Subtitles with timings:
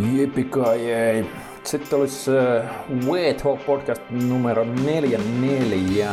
[0.00, 1.26] Jipikajei.
[1.64, 6.10] Sitten olisi uh, Wet Hole Podcast numero 44.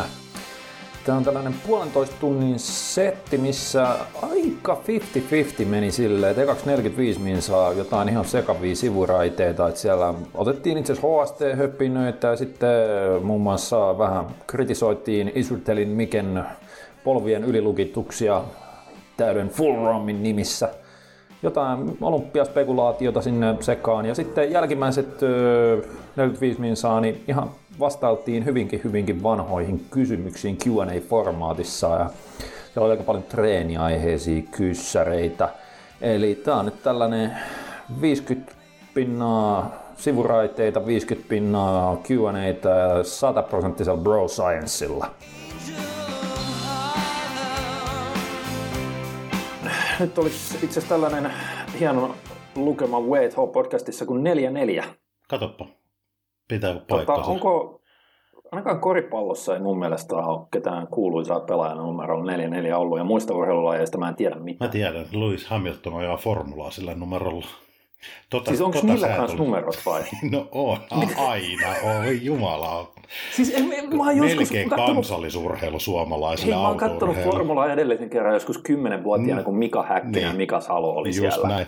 [1.06, 4.82] Tämä on tällainen puolentoista tunnin setti, missä aika
[5.64, 9.68] 50-50 meni silleen, että ekaksi 45 min saa jotain ihan sekavia sivuraiteita.
[9.68, 12.70] Että siellä otettiin itse asiassa HST-höppinöitä ja sitten
[13.24, 16.44] muun muassa vähän kritisoitiin Isurtelin Miken
[17.04, 18.44] polvien ylilukituksia
[19.18, 20.70] täyden full romin nimissä
[21.44, 24.06] jotain olympiaspekulaatiota sinne sekaan.
[24.06, 25.22] Ja sitten jälkimmäiset
[26.16, 27.50] 45 minsaa, niin ihan
[27.80, 31.88] vastailtiin hyvinkin, hyvinkin vanhoihin kysymyksiin Q&A-formaatissa.
[31.88, 32.10] Ja
[32.74, 35.50] siellä oli aika paljon treeniaiheisia kyssäreitä.
[36.02, 37.32] Eli tää on nyt tällainen
[38.02, 38.52] 50
[38.94, 45.08] pinnaa sivuraiteita, 50 pinnaa ja 100 prosenttisella bro scienceilla.
[50.00, 51.32] Nyt olisi itse asiassa tällainen
[51.80, 52.16] hieno
[52.56, 54.24] lukema Wait Hope podcastissa kuin
[54.82, 54.84] 4-4.
[55.28, 55.66] Katoppa.
[56.48, 57.16] Pitää paikkaa.
[57.16, 57.82] Tota, onko,
[58.52, 63.98] ainakaan koripallossa ei mun mielestä ole ketään kuuluisaa pelaajan numero 4-4 ollut, ja muista urheilulajeista
[63.98, 64.70] mä en tiedä mitään.
[64.70, 67.48] Mä tiedän, Lewis Hamilton ajaa formulaa sillä numerolla.
[68.30, 70.04] Tota, siis onko tota niillä kanssa numerot vai?
[70.32, 70.78] no on,
[71.18, 72.92] aina, oi jumala.
[73.36, 74.96] Siis en, en, mä oon Melkein kattonut...
[74.96, 79.46] kansallisurheilu suomalaisille Hei, mä oon kattonut formulaa edellisen kerran joskus kymmenenvuotiaana, mm.
[79.46, 80.28] kun Mika Häkkinen niin.
[80.28, 81.48] ja Mika Salo oli Just siellä.
[81.48, 81.68] Näin.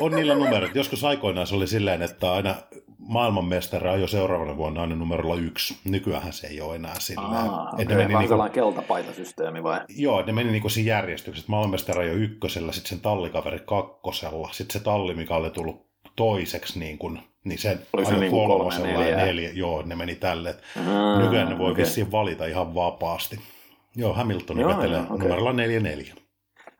[0.00, 0.74] On niillä numerot.
[0.74, 2.54] Joskus aikoinaan se oli silleen, että aina
[2.98, 5.76] maailmanmestari jo seuraavana vuonna aina numerolla yksi.
[5.84, 7.22] Nykyään se ei ole enää sillä.
[7.22, 7.84] Aa, okay.
[7.84, 9.80] meni niinku, sellainen keltapaitasysteemi vai?
[9.88, 11.50] Joo, ne meni niinku siinä järjestyksessä.
[11.50, 16.98] Maailmanmestari jo ykkösellä, sitten sen tallikaveri kakkosella, sitten se talli, mikä oli tullut toiseksi, niin,
[16.98, 19.16] kuin, niin se oli se niin kolmosella neljä.
[19.16, 19.50] neljä.
[19.52, 20.56] Joo, ne meni tälle.
[21.22, 21.84] Nykyään ne voi okay.
[21.84, 23.40] vissiin valita ihan vapaasti.
[23.96, 25.18] Joo, Hamilton vetelee okay.
[25.18, 26.19] numerolla 4-4.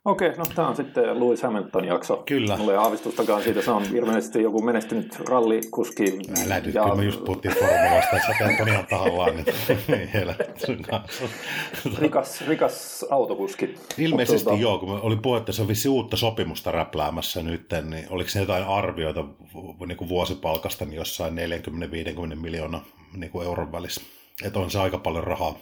[0.04, 2.22] Okei, no tämä on sitten Lewis Hamilton jakso.
[2.26, 2.56] Kyllä.
[2.56, 6.18] Mulla ei aavistustakaan siitä, se on ilmeisesti joku menestynyt rallikuski.
[6.44, 6.82] Älä nyt, ja...
[6.82, 9.54] kun me just puhuttiin formulasta, että sä teet ihan tahallaan nyt.
[11.98, 13.74] rikas, rikas autokuski.
[13.98, 14.62] Ilmeisesti tuota...
[14.62, 18.64] joo, kun oli että se on vissi uutta sopimusta räpläämässä nyt, niin oliko se jotain
[18.64, 19.24] arvioita
[19.86, 21.34] niin kuin vuosipalkasta niin jossain
[22.32, 22.84] 40-50 miljoonaa
[23.16, 24.00] niin kuin euron välissä.
[24.44, 25.54] Että on se aika paljon rahaa.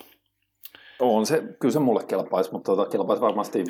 [1.00, 3.64] On se, kyllä se mulle kelpaisi, mutta tota, kelpaisi varmasti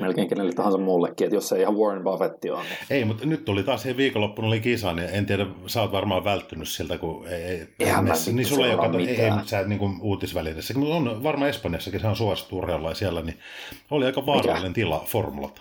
[0.00, 2.62] melkein kenelle tahansa muullekin, että jos ei ihan Warren Buffett on.
[2.62, 2.78] Niin.
[2.90, 6.24] Ei, mutta nyt tuli taas se viikonloppuna oli kisa, niin en tiedä, sä oot varmaan
[6.24, 9.98] välttynyt siltä, kun ei, ei Eihän niin sulla ei ole, ei, ei sä niin kuin
[10.02, 13.38] uutisvälineissä, mutta on varmaan Espanjassakin, se on suosittu urheilua siellä, niin
[13.90, 14.74] oli aika vaarallinen Mikä?
[14.74, 15.60] tila formulat.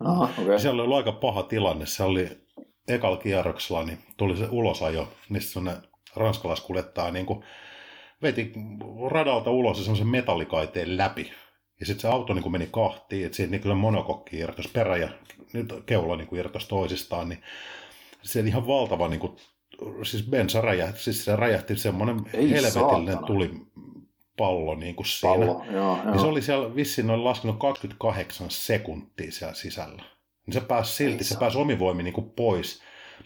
[0.00, 0.58] Aha, okay.
[0.58, 2.28] Siellä oli aika paha tilanne, se oli
[2.88, 5.82] ekalla kierroksella, niin tuli se ulosajo, niistä sellainen
[6.16, 7.44] ranskalaiskuljettaja niin kuin
[8.24, 8.52] veti
[9.10, 11.32] radalta ulos semmoisen metallikaiteen läpi.
[11.80, 14.96] Ja sitten se auto niin kuin meni kahtiin, että siitä niin kyllä monokokki irtosi perä
[14.96, 15.08] ja
[15.52, 17.42] nyt keula niin kuin irtosi toisistaan, niin
[18.22, 19.36] se ihan valtava, niin kuin,
[20.02, 23.50] siis bensa räjähti, siis se räjähti semmoinen Ei helvetillinen tuli
[24.36, 25.34] pallo niin kuin siinä.
[25.34, 26.04] Pallo, joo, joo.
[26.04, 30.02] Niin se oli siellä vissiin noin laskenut 28 sekuntia siellä sisällä.
[30.46, 32.82] Niin se pääsi silti, Ei se pääsi omivoimin niin kuin pois.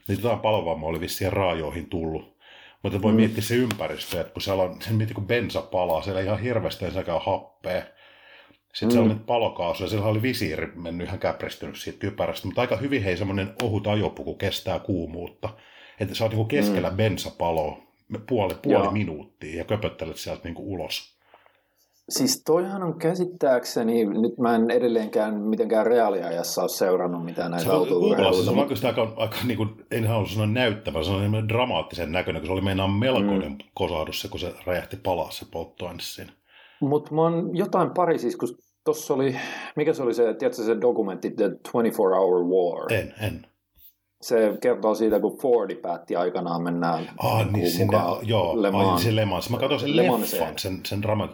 [0.08, 2.37] Niin jotain palovamma oli vissiin raajoihin tullut.
[2.82, 3.16] Mutta voi mm.
[3.16, 6.90] miettiä se ympäristö, että kun siellä on, se miettii kun bensa palaa, siellä ihan hirveästi
[6.90, 7.82] sekä happea.
[8.72, 8.90] Sitten mm.
[8.90, 12.76] siellä on nyt palokaasu ja siellä oli visiiri mennyt ihan käpristynyt siitä kypärästä, mutta aika
[12.76, 15.48] hyvin hei semmoinen ohut ajopuku kestää kuumuutta.
[16.00, 16.96] Että sä oot niinku keskellä mm.
[16.96, 17.78] bensapaloa
[18.26, 21.17] puoli, puoli minuuttia ja köpöttelet sieltä niinku ulos.
[22.08, 28.44] Siis toihan on käsittääkseni, nyt mä en edelleenkään mitenkään reaaliajassa ole seurannut mitään näitä autourheiluita.
[28.44, 32.42] Se on oikeasti aika, aika niin kuin, en halua sanoa näyttävä, se on dramaattisen näköinen,
[32.42, 33.58] kun se oli meinaan melkoinen mm.
[33.74, 36.32] kosahdus se, kun se räjähti palaa se polttoaine siinä.
[36.80, 38.48] Mutta mä oon jotain pari siis, kun
[38.84, 39.36] tuossa oli,
[39.76, 42.92] mikä se oli se, tiedätkö se dokumentti The 24 Hour War?
[42.92, 43.46] En, en.
[44.22, 48.88] Se kertoo siitä, kun Fordi päätti aikanaan mennä ah, niin, sinne, joo, Le Mans.
[48.88, 49.50] Ai, se Le Mans.
[49.50, 51.28] Mä katsoin sen leffan, sen, sen drama,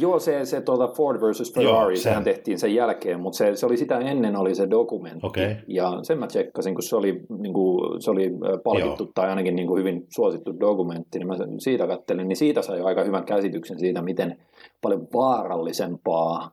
[0.00, 3.66] Joo, se, se tuota Ford versus Ferrari, Joo, sehän tehtiin sen jälkeen, mutta se, se
[3.66, 5.26] oli sitä ennen oli se dokumentti.
[5.26, 5.54] Okay.
[5.66, 8.30] Ja sen mä tsekkasin, kun se oli, niin kuin, se oli
[8.64, 9.12] palkittu Joo.
[9.14, 13.04] tai ainakin niin kuin hyvin suosittu dokumentti, niin mä siitä kattelin, niin siitä sai aika
[13.04, 14.38] hyvän käsityksen siitä, miten
[14.82, 16.50] paljon vaarallisempaa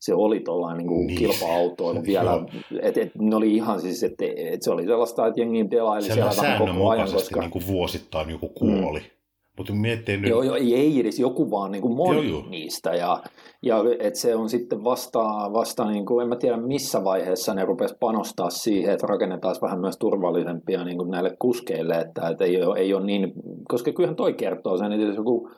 [0.00, 1.18] se oli tuollainen niin niin.
[1.18, 2.44] kilpa-autoilu vielä.
[2.82, 6.30] Et, et, ne oli ihan siis, että et se oli sellaista, että jengi delaili siellä,
[6.30, 7.12] siellä vähän koko ajan.
[7.12, 7.40] Koska...
[7.40, 9.00] niin kuin vuosittain joku kuoli.
[9.00, 9.21] Mm.
[9.56, 10.30] Mutta miettii nyt...
[10.30, 12.50] Joo, joo, ei edes joku vaan niin kuin moni joo, joo.
[12.50, 12.94] niistä.
[12.94, 13.22] Ja,
[13.62, 15.22] ja et se on sitten vasta,
[15.52, 19.80] vasta niin kuin, en mä tiedä missä vaiheessa ne rupes panostaa siihen, että rakennetaan vähän
[19.80, 23.32] myös turvallisempia niin kuin näille kuskeille, että, että ei, ole, ei ole niin,
[23.68, 25.50] koska kyllähän toi kertoo sen, että jos joku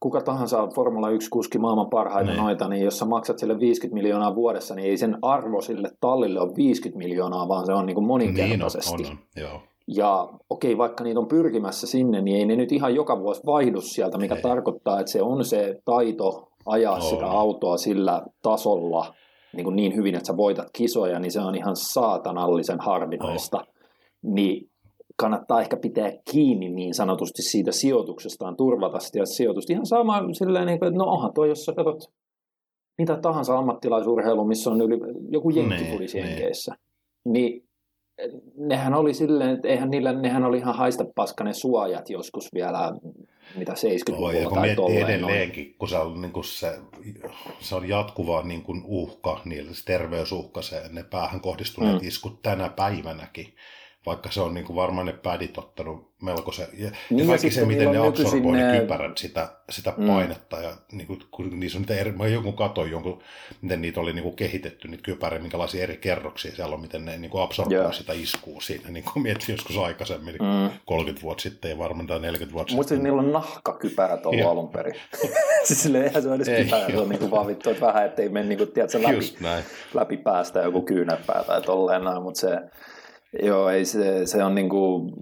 [0.00, 2.42] kuka tahansa Formula 1-kuski maailman parhaita niin.
[2.42, 6.40] noita, niin jos sä maksat sille 50 miljoonaa vuodessa, niin ei sen arvo sille tallille
[6.40, 9.02] ole 50 miljoonaa, vaan se on niin kuin moninkertaisesti.
[9.02, 9.60] Niin on, on, joo.
[9.88, 13.80] Ja okei, vaikka niitä on pyrkimässä sinne, niin ei ne nyt ihan joka vuosi vaihdu
[13.80, 14.42] sieltä, mikä ei.
[14.42, 17.02] tarkoittaa, että se on se taito ajaa on.
[17.02, 19.14] sitä autoa sillä tasolla
[19.56, 23.58] niin, kuin niin hyvin, että sä voitat kisoja, niin se on ihan saatanallisen harvinaista.
[23.58, 23.66] Oh.
[24.22, 24.70] Niin
[25.16, 29.72] kannattaa ehkä pitää kiinni niin sanotusti siitä sijoituksestaan, turvata sitä sijoitusta.
[29.72, 32.14] Ihan sama silleen, niin että no onhan toi, jos sä katsot
[32.98, 34.98] mitä tahansa ammattilaisurheilu, missä on yli,
[35.28, 36.74] joku jenkkifudis niin, jenkeissä,
[37.24, 37.63] niin.
[38.56, 42.92] Nehän oli silleen, että eihän niillä, nehän oli ihan haista paska ne suojat joskus vielä,
[43.56, 45.04] mitä 70-luvulla oh, tai tolleen.
[45.04, 45.74] edelleenkin, noin.
[45.78, 46.78] kun se on, niin kuin se,
[47.60, 52.08] se on jatkuva niin kuin uhka, niille se terveysuhka, se, ne päähän kohdistuneet mm.
[52.08, 53.54] iskut tänä päivänäkin,
[54.06, 57.50] vaikka se on niin kuin varmaan ne pädit ottanut melko se, ja, niin ja kaikki
[57.50, 60.06] se, miten ne absorboi ne kypärät sitä, sitä mm.
[60.06, 63.22] painetta, ja niin kuin, kun niissä on niitä eri, mä jonkun katoin jonkun,
[63.62, 67.16] miten niitä oli niin kuin kehitetty, niitä kypäriä, minkälaisia eri kerroksia siellä on, miten ne
[67.16, 67.94] niin kuin absorboi yeah.
[67.94, 70.70] sitä iskua siinä, niin kuin mietin joskus aikaisemmin, mm.
[70.84, 73.02] 30 vuotta sitten, ja varmaan tai 40 vuotta sitten.
[73.02, 74.94] niillä on nahkakypärät ollut alun perin.
[75.64, 78.06] siis silleen, eihän se ole edes kypärä, se on niin kuin vaan vittu, että vähän,
[78.06, 79.36] ettei mene niin kuin, tiedätkö, läpi,
[79.94, 82.60] läpi päästä joku kyynärpää tai tolleen näin, mutta se,
[83.42, 85.12] Joo, ei se, se on niin kuin,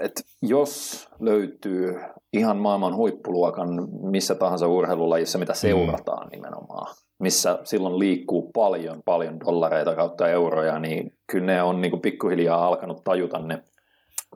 [0.00, 2.00] että jos löytyy
[2.32, 3.68] ihan maailman huippuluokan
[4.02, 6.30] missä tahansa urheilulajissa, mitä seurataan mm.
[6.30, 12.02] nimenomaan, missä silloin liikkuu paljon, paljon dollareita kautta euroja, niin kyllä ne on niin kuin
[12.02, 13.62] pikkuhiljaa alkanut tajuta ne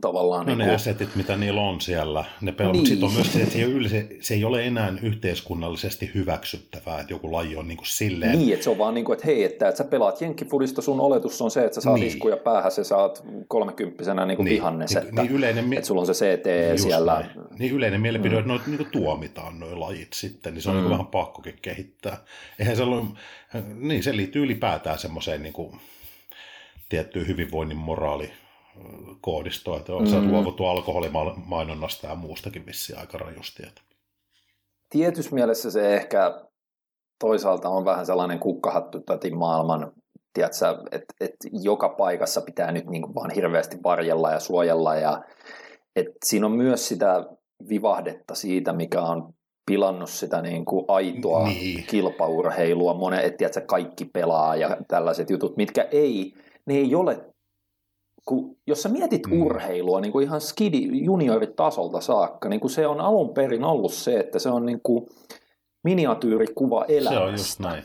[0.03, 0.47] tavallaan...
[0.47, 2.91] No niin ne assetit, mitä niillä on siellä, ne pelaa, niin.
[2.91, 7.01] mutta on myös se, että se ei, ole, se, se ei ole enää yhteiskunnallisesti hyväksyttävää,
[7.01, 8.39] että joku laji on niin kuin silleen...
[8.39, 11.01] Niin, että se on vaan niin kuin, että hei, että, että sä pelaat jenkkifudista, sun
[11.01, 12.07] oletus on se, että sä saat niin.
[12.07, 14.55] iskuja päähän, sä saat kolmekymppisenä niin kuin niin.
[14.55, 17.13] vihannes, niin, että, niin yleinen, että sulla on se CT siellä.
[17.13, 17.31] Näin.
[17.59, 18.39] Niin yleinen mielipide, mm.
[18.39, 20.83] että noit, niin kuin tuomitaan nuo lajit sitten, niin se on mm.
[20.83, 22.17] niin vähän pakkokin kehittää.
[22.59, 23.03] Eihän se ole,
[23.75, 25.81] niin se liittyy ylipäätään semmoiseen niin kuin,
[26.89, 28.31] tiettyyn hyvinvoinnin moraali
[29.21, 30.31] koodistoa, että on mm.
[30.31, 33.63] luovuttu alkoholimainonnasta ja muustakin vissiin aika rajusti.
[33.67, 33.83] Että.
[34.91, 36.43] Tietyssä mielessä se ehkä
[37.19, 39.93] toisaalta on vähän sellainen kukkahattu täti maailman,
[40.39, 44.97] että et joka paikassa pitää nyt niin kuin vaan hirveästi varjella ja suojella.
[44.97, 45.23] Ja,
[45.97, 47.27] et siinä on myös sitä
[47.69, 49.35] vivahdetta siitä, mikä on
[49.67, 51.85] pilannut sitä niin kuin aitoa niin.
[51.87, 52.95] kilpaurheilua.
[52.95, 56.35] Monet, että kaikki pelaa ja tällaiset jutut, mitkä ei,
[56.67, 57.32] ne ei ole
[58.25, 59.43] kun, jos sä mietit mm.
[59.43, 64.21] urheilua niin kuin ihan skidi junioritasolta saakka, niin kuin se on alun perin ollut se,
[64.21, 65.07] että se on niin kuin
[65.85, 67.19] miniatyyrikuva elämästä.
[67.19, 67.85] Se on just näin.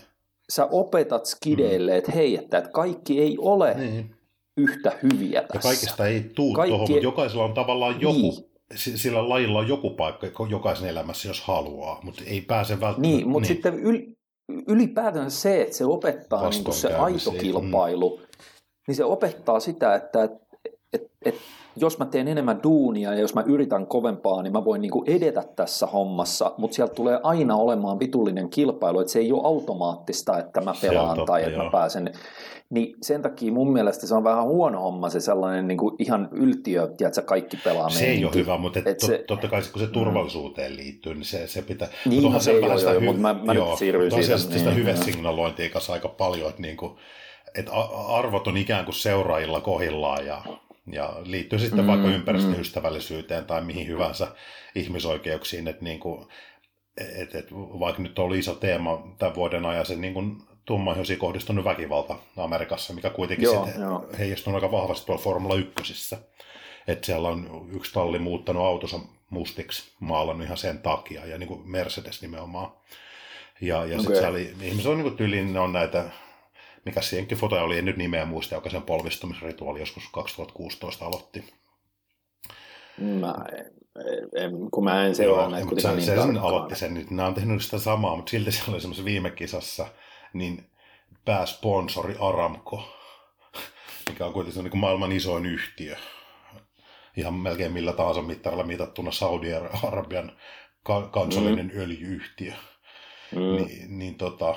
[0.49, 1.97] Sä opetat skideille, mm.
[1.97, 4.15] että hei, että, että kaikki ei ole niin.
[4.57, 5.57] yhtä hyviä tässä.
[5.57, 6.69] Ja kaikista ei tuu kaikki...
[6.69, 8.97] tuohon, mutta jokaisella on tavallaan joku, niin.
[8.97, 13.01] sillä lajilla on joku paikka jokaisen elämässä, jos haluaa, mutta ei pääse välttämättä.
[13.01, 13.55] Niin, mutta niin.
[13.55, 14.01] sitten yl,
[14.67, 18.26] ylipäätään se, että se opettaa niin kuin se aito kilpailu, mm
[18.87, 20.31] niin se opettaa sitä, että et,
[20.93, 21.35] et, et,
[21.75, 25.43] jos mä teen enemmän duunia ja jos mä yritän kovempaa, niin mä voin niinku edetä
[25.55, 30.61] tässä hommassa, mutta sieltä tulee aina olemaan vitullinen kilpailu, että se ei ole automaattista, että
[30.61, 31.63] mä pelaan totta, tai että joo.
[31.63, 32.13] mä pääsen.
[32.69, 36.29] Niin sen takia mun mielestä se on vähän huono homma se sellainen niin kuin ihan
[36.31, 39.81] yltiö, että kaikki pelaa Se ei ole hyvä, mutta et et se, totta kai kun
[39.81, 39.91] se mm.
[39.91, 41.87] turvallisuuteen liittyy, niin se, se pitää...
[42.05, 44.37] Niin, mutta no se, ei ole, hy- mutta mä, mä joo, nyt siirryin siitä.
[44.37, 46.97] Sitä niin, hyvesignalointia kanssa aika paljon, että niin kuin,
[47.55, 47.71] että
[48.07, 50.41] arvot on ikään kuin seuraajilla kohillaan ja,
[50.91, 53.47] ja liittyy sitten mm, vaikka ympäristöystävällisyyteen mm.
[53.47, 54.27] tai mihin hyvänsä
[54.75, 56.27] ihmisoikeuksiin, että niin kuin,
[56.97, 61.65] et, et, vaikka nyt oli iso teema tämän vuoden ajan se niin kuin tummaihoisiin kohdistunut
[61.65, 64.09] väkivalta Amerikassa, mikä kuitenkin joo, sitten joo.
[64.19, 66.15] heijastunut aika vahvasti tuolla Formula 1.
[66.87, 68.99] Että siellä on yksi talli muuttanut autonsa
[69.29, 72.71] mustiksi, maalannut ihan sen takia, ja niin kuin Mercedes nimenomaan.
[73.61, 73.99] Ja, ja okay.
[73.99, 76.03] sitten siellä ihmiset on niin kuin tyylin, on näitä
[76.87, 81.53] mikä se jenkkifotoja oli, en nyt nimeä muista, joka sen polvistumisrituaali joskus 2016 aloitti.
[82.97, 83.65] Mä en,
[84.35, 87.27] en, kun mä en seuraa Joo, näitä se, niin se sen aloitti sen, nyt nämä
[87.27, 89.87] on tehnyt sitä samaa, mutta silti siellä oli semmoisessa viime kisassa,
[90.33, 90.69] niin
[91.25, 92.83] pääsponsori Aramco,
[94.09, 95.95] mikä on kuitenkin niin maailman isoin yhtiö,
[97.17, 100.31] ihan melkein millä tahansa mittarilla mitattuna Saudi-Arabian
[101.11, 101.81] kansallinen mm.
[101.81, 102.53] öljyyhtiö.
[103.35, 103.65] Mm.
[103.65, 104.55] Niin, niin tota,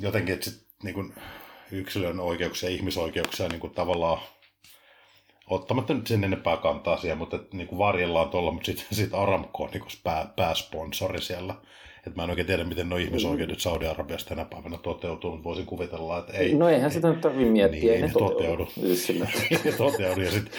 [0.00, 1.14] jotenkin, että sit, niin kuin
[1.72, 4.20] yksilön oikeuksia ja ihmisoikeuksia niin kuin tavallaan
[5.46, 9.14] ottamatta nyt sen enempää kantaa siihen, mutta että, niin kuin varjellaan tuolla, mutta sitten sit
[9.14, 11.54] Aramco on niin pää, pääsponsori siellä.
[12.08, 16.18] Et mä en oikein tiedä, miten nuo ihmisoikeudet Saudi-Arabiasta tänä päivänä toteutuu, mutta voisin kuvitella,
[16.18, 16.54] että ei.
[16.54, 18.68] No eihän sitä nyt tarvitse miettiä, Niin, ei ne toteudu.
[19.50, 20.52] ei ne toteudu, ja sitten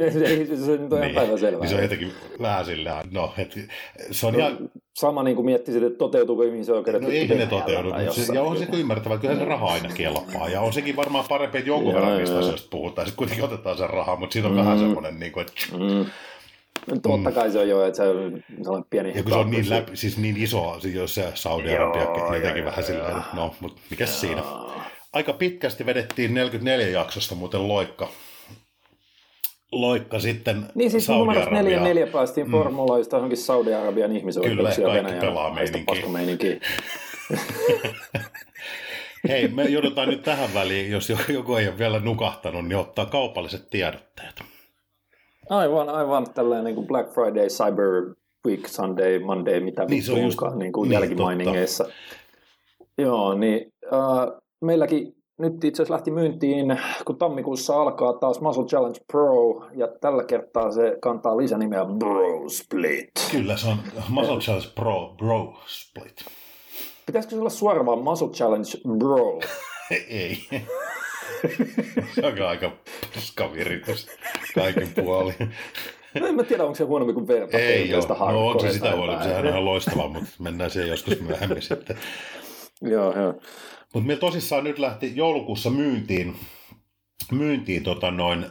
[0.26, 1.60] ei, se nyt on ihan päivänselvää.
[1.60, 3.58] niin se on jotenkin vähän sillä no, et,
[4.10, 7.02] se on ihan, Sama niin kuin miettisit, että toteutuuko ihmisoikeudet.
[7.02, 9.88] no eihän ne toteudu, mutta se, ja on se ymmärtävä, että kyllä se raha aina
[9.94, 12.42] kelpaa, ja on sekin varmaan parempi, että jonkun verran niistä joo.
[12.42, 14.60] asioista puhutaan, sitten kuitenkin otetaan sen rahaa, mutta siinä on mm.
[14.60, 16.06] vähän semmoinen, niin kuin, että Mm.
[17.02, 19.12] Totta kai se on jo, että se on sellainen pieni...
[19.14, 22.62] Ja kun se on niin, läpi, siis niin iso, siis jos se Saudi-Arabia Joo, jotenkin
[22.62, 23.20] joo, vähän joo, sillä joo.
[23.32, 24.42] no, mutta mikä siinä?
[25.12, 28.08] Aika pitkästi vedettiin 44 jaksosta muuten loikka.
[29.72, 31.96] Loikka sitten Niin siis numerossa neljä Saudi-Arabiaan.
[31.96, 32.50] neljä päästiin mm.
[32.50, 35.56] formuloista johonkin Saudi-Arabian ihmisoikeuksia Kyllä, kaikki pelaa
[35.86, 36.56] paskameininkiä.
[39.28, 43.70] Hei, me joudutaan nyt tähän väliin, jos joku ei ole vielä nukahtanut, niin ottaa kaupalliset
[43.70, 44.42] tiedotteet.
[45.50, 48.14] Aivan, aivan tällainen niin kuin Black Friday, Cyber
[48.46, 51.86] Week, Sunday, Monday, mitä Niin, se on just- niin kuin niin, jälkimainingeissa.
[52.98, 58.98] Joo, niin äh, meilläkin nyt itse asiassa lähti myyntiin, kun tammikuussa alkaa taas Muscle Challenge
[59.12, 63.10] Pro, ja tällä kertaa se kantaa lisänimeä Bro Split.
[63.30, 63.76] Kyllä, se on
[64.08, 66.16] Muscle Challenge Pro Bro Split.
[67.06, 69.40] Pitäisikö se olla suoraan Muscle Challenge Bro?
[70.08, 70.38] ei.
[72.14, 72.72] Se on aika
[73.14, 74.08] paskaviritys
[74.54, 75.54] kaikin puolin.
[76.20, 78.32] No en mä tiedä, onko se huonompi kuin verta Ei ole.
[78.32, 79.24] No on se sitä huonompi.
[79.24, 81.98] Sehän on ihan loistava, mutta mennään siihen joskus myöhemmin sitten.
[82.82, 83.34] Joo, joo.
[83.94, 86.36] Mutta meillä tosissaan nyt lähti joulukuussa myyntiin,
[87.32, 88.46] myyntiin tota noin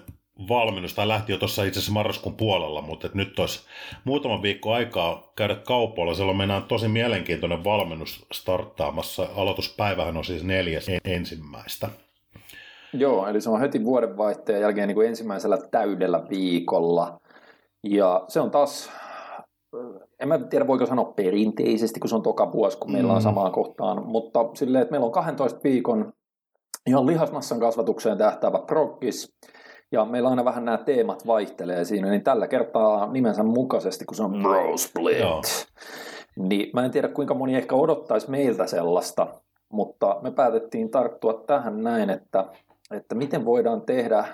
[0.50, 3.60] valmennus, tai lähti jo tuossa itse asiassa marraskuun puolella, mutta et nyt olisi
[4.04, 6.14] muutama viikko aikaa käydä kaupoilla.
[6.14, 9.28] Siellä on mennään tosi mielenkiintoinen valmennus starttaamassa.
[9.36, 11.90] Aloituspäivähän on siis neljäs en- ensimmäistä.
[13.00, 17.20] Joo, eli se on heti vuodenvaihteen jälkeen niin kuin ensimmäisellä täydellä viikolla.
[17.84, 18.90] Ja se on taas,
[20.20, 23.24] en mä tiedä voiko sanoa perinteisesti, kun se on toka vuosi, kun meillä on Mm.
[23.24, 26.14] samaan kohtaan, mutta silleen, että meillä on 12 viikon
[26.88, 29.34] ihan lihasmassan kasvatukseen tähtäävä proggis,
[29.92, 34.24] ja meillä aina vähän nämä teemat vaihtelee siinä, niin tällä kertaa nimensä mukaisesti, kun se
[34.24, 35.42] on Bro Split, Joo.
[36.38, 39.28] niin mä en tiedä kuinka moni ehkä odottaisi meiltä sellaista,
[39.74, 42.46] mutta me päätettiin tarttua tähän näin, että,
[42.92, 44.26] että miten voidaan tehdä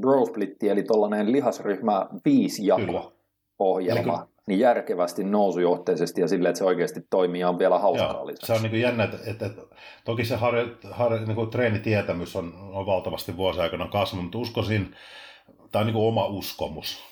[0.00, 3.12] Bro Splitti, eli tuollainen lihasryhmä viisi jako
[3.58, 8.26] ohjelma, niin järkevästi nousujohteisesti ja silleen, että se oikeasti toimii ja on vielä hauskaa Joo,
[8.26, 8.46] lisäksi.
[8.46, 9.62] se on niin kuin jännä, että, että, että
[10.04, 14.94] toki se harjo, harjo, niin kuin treenitietämys on, on valtavasti vuosien aikana kasvanut, mutta uskoisin,
[15.72, 17.04] tämä on niin kuin oma uskomus,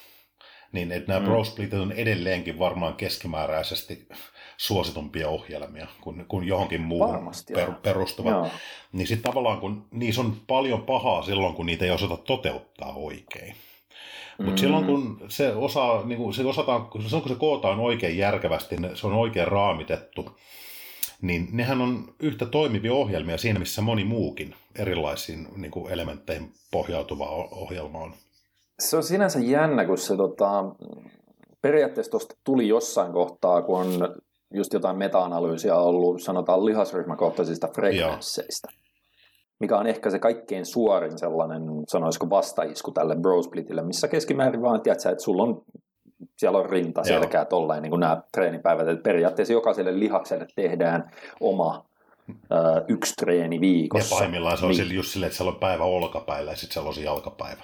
[0.73, 1.26] niin että nämä Mm.
[1.26, 1.33] mm.
[1.33, 4.09] Pro Splitit on edelleenkin varmaan keskimääräisesti
[4.57, 8.31] suositumpia ohjelmia kuin, kuin johonkin muuhun Varmasti, per, perustuva.
[8.31, 8.49] Joo.
[8.93, 13.55] Niin sitten tavallaan, kun niissä on paljon pahaa silloin, kun niitä ei osata toteuttaa oikein.
[14.39, 14.59] Mutta Mm.
[14.59, 19.07] silloin kun se, osaa, niin kun se osataan, silloin kun se kootaan oikein järkevästi, se
[19.07, 20.31] on oikein raamitettu,
[21.23, 27.29] niin nehän on yhtä toimivia ohjelmia siinä, missä moni muukin erilaisiin niin kuin elementteihin pohjautuva
[27.51, 28.15] ohjelma on.
[28.79, 30.65] Se on sinänsä jännä, kun se tota,
[31.63, 34.15] periaatteessa tuosta tuli jossain kohtaa, kun on
[34.55, 38.69] just jotain meta-analyysiä ollut, sanotaan lihasryhmäkohtaisista frekvensseistä,
[39.61, 45.11] mikä on ehkä se kaikkein suorin sellainen, sanoisiko vastaisku tälle brosplitille, missä keskimäärin vaan, tiedätkö,
[45.11, 45.63] että sulla on
[46.39, 47.05] siellä on rinta, Joo.
[47.21, 51.85] selkää, tolleen, niin kuin nämä treenipäivät, että periaatteessa jokaiselle lihakselle tehdään oma
[52.29, 54.17] ö, yksi treeni Ja viikossa.
[54.17, 54.95] pahimmillaan se on niin.
[54.95, 57.63] just silleen, että siellä on päivä olkapäillä ja sitten siellä on se jalkapäivä.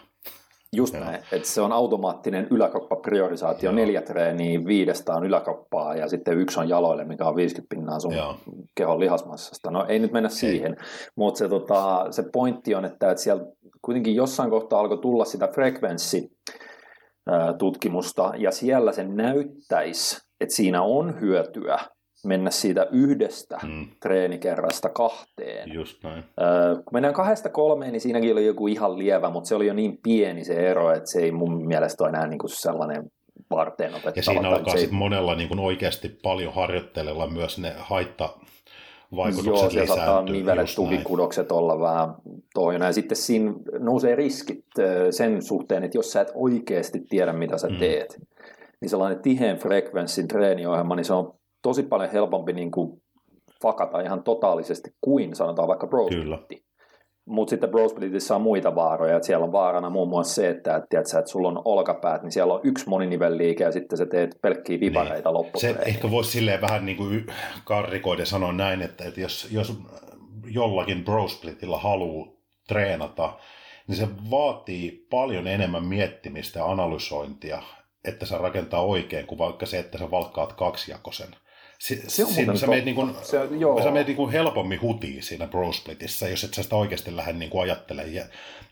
[0.76, 1.04] Just Joo.
[1.04, 3.76] näin, että se on automaattinen yläkroppapriorisaatio, Joo.
[3.76, 8.14] neljä treeniä, viidestä on yläkroppaa ja sitten yksi on jaloille, mikä on 50 pinnaa sun
[8.14, 8.36] Joo.
[8.74, 9.70] kehon lihasmassasta.
[9.70, 10.76] No ei nyt mennä siihen,
[11.16, 13.44] mutta se, tota, se pointti on, että, että siellä
[13.82, 16.30] kuitenkin jossain kohtaa alkoi tulla sitä frekvenssi
[17.26, 21.78] ää, tutkimusta ja siellä se näyttäisi, että siinä on hyötyä
[22.26, 25.72] mennä siitä yhdestä Mm, treenikerrasta kahteen.
[25.72, 26.24] just näin.
[26.40, 29.74] Öö, kun mennään kahdesta kolmeen, niin siinäkin oli joku ihan lievä, mutta se oli jo
[29.74, 33.02] niin pieni se ero, että se ei mun mielestä ole enää niin kuin sellainen
[33.50, 34.12] varteen otettava.
[34.16, 38.24] Ja siinä alkaa ei- sitten monella niin kuin oikeasti paljon harjoittelella myös ne haitta
[39.12, 42.14] Joo, vaikutukset siellä saattaa nivelet, tukikudokset olla vähän
[42.54, 42.86] tohjona.
[42.86, 44.64] Ja sitten siinä nousee riskit
[45.10, 47.76] sen suhteen, että jos sä et oikeasti tiedä, mitä sä Mm.
[47.76, 48.18] teet,
[48.80, 53.02] niin sellainen tiheen frekvenssin treeniohjelma, niin se on tosi paljon helpompi niin kuin
[53.62, 56.38] fakata ihan totaalisesti kuin sanotaan vaikka Bro Kyllä.
[57.24, 60.76] Mutta sitten Bro Splitissä on muita vaaroja, että siellä on vaarana muun muassa se, että,
[60.76, 64.38] että, tiedätkö, että sulla on olkapäät, niin siellä on yksi moninivelliike ja sitten sä teet
[64.42, 65.22] pelkkiä vipareita niin.
[65.22, 65.84] Se lopputreenillä.
[65.84, 67.26] ehkä voisi silleen vähän niin kuin
[67.64, 69.78] karrikoiden sanoa näin, että, että jos, jos
[70.46, 72.28] jollakin brosplitilla haluaa
[72.68, 73.32] treenata,
[73.86, 77.62] niin se vaatii paljon enemmän miettimistä ja analysointia,
[78.04, 81.28] että se rakentaa oikein, kuin vaikka se, että sä valkkaat kaksijakoisen
[81.80, 83.82] Si, se on siinä sä meet, niin kuin, se, joo.
[83.82, 87.50] sä meet niin kuin helpommin hutiin siinä brosplitissä, jos et sä sitä oikeasti lähde niin
[87.50, 88.24] kuin ajattelemaan ja,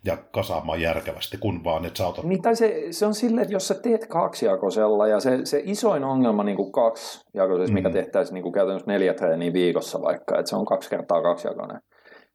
[0.04, 2.24] ja kasaamaan järkevästi, kun vaan että sä otat...
[2.24, 6.04] Niin, tai se, se on silleen, että jos sä teet kaksijakosella, ja se, se isoin
[6.04, 7.74] ongelma niin kuin kaksijakoisessa, mm.
[7.74, 11.80] mikä tehtäisiin niin kuin käytännössä neljä treeniä viikossa vaikka, että se on kaksi kertaa kaksijakoinen,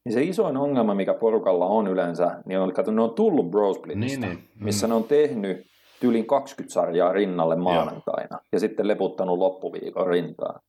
[0.05, 4.27] niin se isoin ongelma, mikä porukalla on yleensä, niin on, että ne on tullut brosplitista,
[4.27, 4.49] niin, niin.
[4.59, 4.91] missä mm.
[4.91, 5.72] ne on tehnyt
[6.03, 8.47] tyylin 20 sarjaa rinnalle maanantaina Joo.
[8.51, 10.59] ja sitten leputtanut loppuviikon rintaan.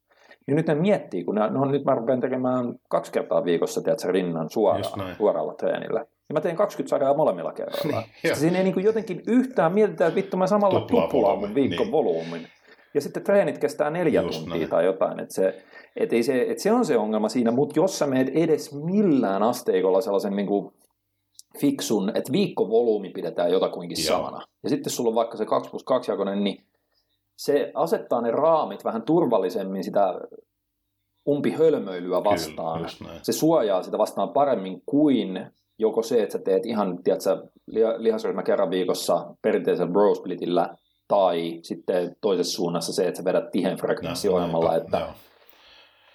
[0.48, 4.12] Ja nyt ne miettii, kun ne, no nyt mä rupean tekemään kaksi kertaa viikossa tiedätkö,
[4.12, 6.00] rinnan suoraan, suoralla treenillä.
[6.00, 8.02] Ja mä teen 20 sarjaa molemmilla kerralla.
[8.22, 11.86] niin, siinä ei niin kuin jotenkin yhtään mietitä, että vittu mä samalla tuplaan mun viikon
[11.86, 11.92] niin.
[11.92, 12.48] volyymin.
[12.94, 14.70] Ja sitten treenit kestää neljä Just tuntia näin.
[14.70, 15.20] tai jotain.
[15.20, 15.64] Että se,
[15.96, 19.42] et ei se, et se on se ongelma siinä, mutta jos sä meet edes millään
[19.42, 20.72] asteikolla sellaisen niin kuin
[21.60, 24.16] fiksun, että viikkovolyymi pidetään jotakuinkin Joo.
[24.16, 24.46] samana.
[24.62, 26.64] Ja sitten sulla on vaikka se 2 plus 2 jakoinen, niin
[27.36, 30.20] se asettaa ne raamit vähän turvallisemmin sitä
[31.28, 32.86] umpihölmöilyä vastaan.
[32.98, 35.46] Kyllä, se suojaa sitä vastaan paremmin kuin
[35.78, 37.48] joko se, että sä teet ihan tiedätkö,
[37.96, 40.76] lihasryhmä kerran viikossa perinteisellä bro splitillä,
[41.08, 44.76] tai sitten toisessa suunnassa se, että sä vedät tihen frekvenssiohjelmalla.
[44.76, 45.14] Että...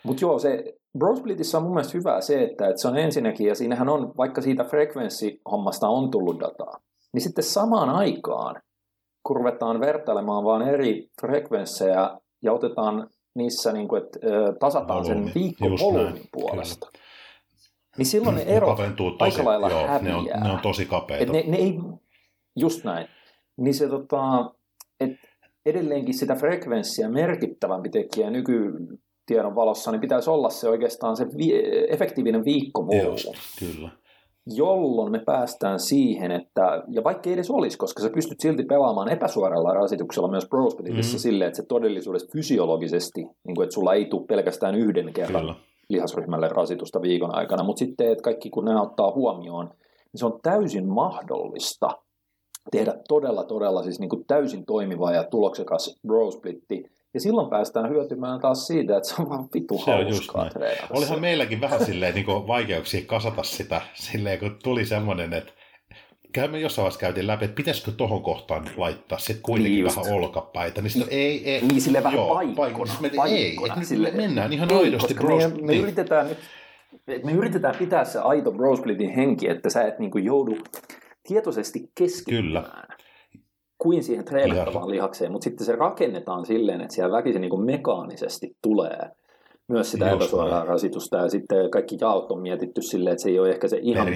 [0.04, 3.48] Mutta joo, se bro splitissä on mun mielestä hyvä se, että, että se on ensinnäkin,
[3.48, 6.80] ja siinähän on, vaikka siitä frekvenssihommasta on tullut dataa,
[7.14, 8.62] niin sitten samaan aikaan
[9.24, 14.20] kun ruvetaan vertailemaan vain eri frekvenssejä ja otetaan niissä, niin kuin, että
[14.60, 15.24] tasataan Volyymi.
[15.24, 16.88] sen viikkovolyymin puolesta.
[16.92, 17.06] Kyllä.
[17.98, 20.02] Niin silloin ne erot tosi, aika lailla joo, häviää.
[20.02, 21.34] Ne on, ne on tosi kapeita.
[21.34, 21.80] ne, ne ei,
[22.56, 23.08] just näin.
[23.58, 24.52] Niin se tota,
[25.00, 25.12] et
[25.66, 28.30] edelleenkin sitä frekvenssiä merkittävämpi tekijä
[29.30, 33.18] nykytiedon valossa, niin pitäisi olla se oikeastaan se vi- efektiivinen viikkovolyymi.
[33.60, 33.90] Kyllä
[34.56, 39.10] jolloin me päästään siihen, että, ja vaikka ei edes olisi, koska sä pystyt silti pelaamaan
[39.10, 41.02] epäsuoralla rasituksella myös Pro mm-hmm.
[41.02, 45.56] silleen, että se todellisuudessa fysiologisesti, niin kuin, että sulla ei tule pelkästään yhden kerran Kyllä.
[45.90, 50.40] lihasryhmälle rasitusta viikon aikana, mutta sitten, että kaikki kun nämä ottaa huomioon, niin se on
[50.44, 51.90] täysin mahdollista
[52.72, 57.90] tehdä todella, todella siis niin kuin täysin toimiva ja tuloksekas bro splitti, ja silloin päästään
[57.90, 59.92] hyötymään taas siitä, että se on vaan vitu se
[60.34, 60.88] on treenata.
[60.90, 65.54] Olihan meilläkin vähän silleen niin kuin vaikeuksia kasata sitä, silleen kun tuli semmoinen, että
[66.52, 70.14] me jossain vaiheessa käytiin läpi, että pitäisikö tuohon kohtaan nyt laittaa sitten kuitenkin niin vähän
[70.14, 70.82] olkapäitä.
[70.82, 72.56] Niin, sitten, ei, ei, niin sille vähän joo, paikkona.
[72.56, 72.94] paikkona.
[73.26, 76.38] Ei, sille, mennään ihan ei, aidosti bros, me, me, yritetään nyt,
[77.24, 80.58] me yritetään pitää se aito brosplitin henki, että sä et niin kuin joudu
[81.28, 82.44] tietoisesti keskittymään.
[82.44, 83.00] Kyllä
[83.80, 88.56] kuin siihen treenattavaan lihakseen, mutta sitten se rakennetaan silleen, että siellä väkisin niin kuin mekaanisesti
[88.62, 89.10] tulee
[89.68, 93.40] myös sitä Just epäsuoraa rasitusta ja sitten kaikki jaot on mietitty silleen, että se ei
[93.40, 94.08] ole ehkä se ihan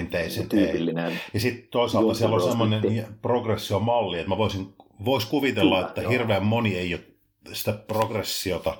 [0.48, 1.06] tyypillinen.
[1.06, 1.18] Ei.
[1.34, 4.74] Ja sitten toisaalta siellä on semmoinen progressiomalli, että mä voisin,
[5.04, 6.10] vois kuvitella, Kyllä, että joo.
[6.10, 7.00] hirveän moni ei ole
[7.52, 8.76] sitä progressiota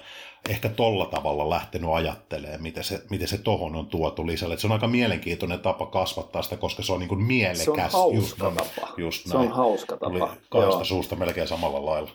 [0.48, 4.54] ehkä tolla tavalla lähtenyt ajattelemaan, miten se, miten se tohon on tuotu lisälle.
[4.54, 7.64] Et se on aika mielenkiintoinen tapa kasvattaa sitä, koska se on niin kuin mielekäs.
[7.64, 8.88] Se on hauska just, tapa.
[8.96, 10.18] Just se on hauska tapa.
[10.18, 12.10] Tuli kahdesta suusta melkein samalla lailla.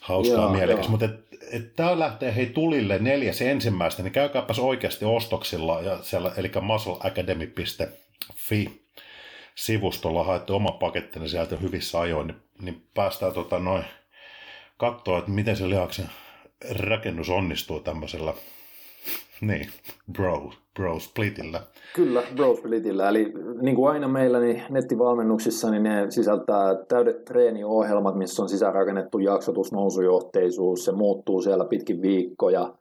[0.00, 0.88] Hauskaa joo, mielekäs.
[0.88, 1.08] Mutta
[1.76, 8.82] tämä lähtee hei tulille neljäs ensimmäistä, niin käykääpäs oikeasti ostoksilla, ja siellä, eli muscleacademy.fi
[9.54, 13.84] sivustolla haette oma pakettini sieltä hyvissä ajoin, niin, niin päästään tota noin
[14.76, 16.10] katsoa, että miten se lihaksen
[16.78, 18.34] rakennus onnistuu tämmöisellä
[19.40, 19.68] niin,
[20.12, 21.60] bro, bro splitillä.
[21.94, 23.08] Kyllä, bro splitillä.
[23.08, 29.18] Eli niin kuin aina meillä niin nettivalmennuksissa, niin ne sisältää täydet treeniohjelmat, missä on sisäänrakennettu
[29.18, 32.74] jaksotus, nousujohteisuus, se muuttuu siellä pitkin viikkoja.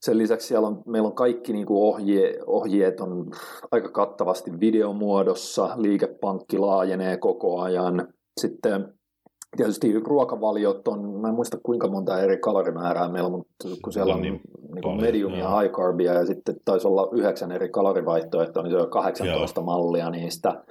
[0.00, 3.30] Sen lisäksi siellä on, meillä on kaikki niin kuin ohje, ohjeet on
[3.70, 8.08] aika kattavasti videomuodossa, liikepankki laajenee koko ajan.
[8.40, 8.95] Sitten
[9.56, 14.14] Tietysti ruokavaliot on, mä en muista kuinka monta eri kalorimäärää meillä on, mutta kun siellä
[14.14, 14.40] on, niin,
[14.74, 18.76] niin kuin medium ja high carbia ja sitten taisi olla yhdeksän eri kalorivaihtoehtoa, niin se
[18.76, 19.64] on 18 joo.
[19.64, 20.64] mallia niistä.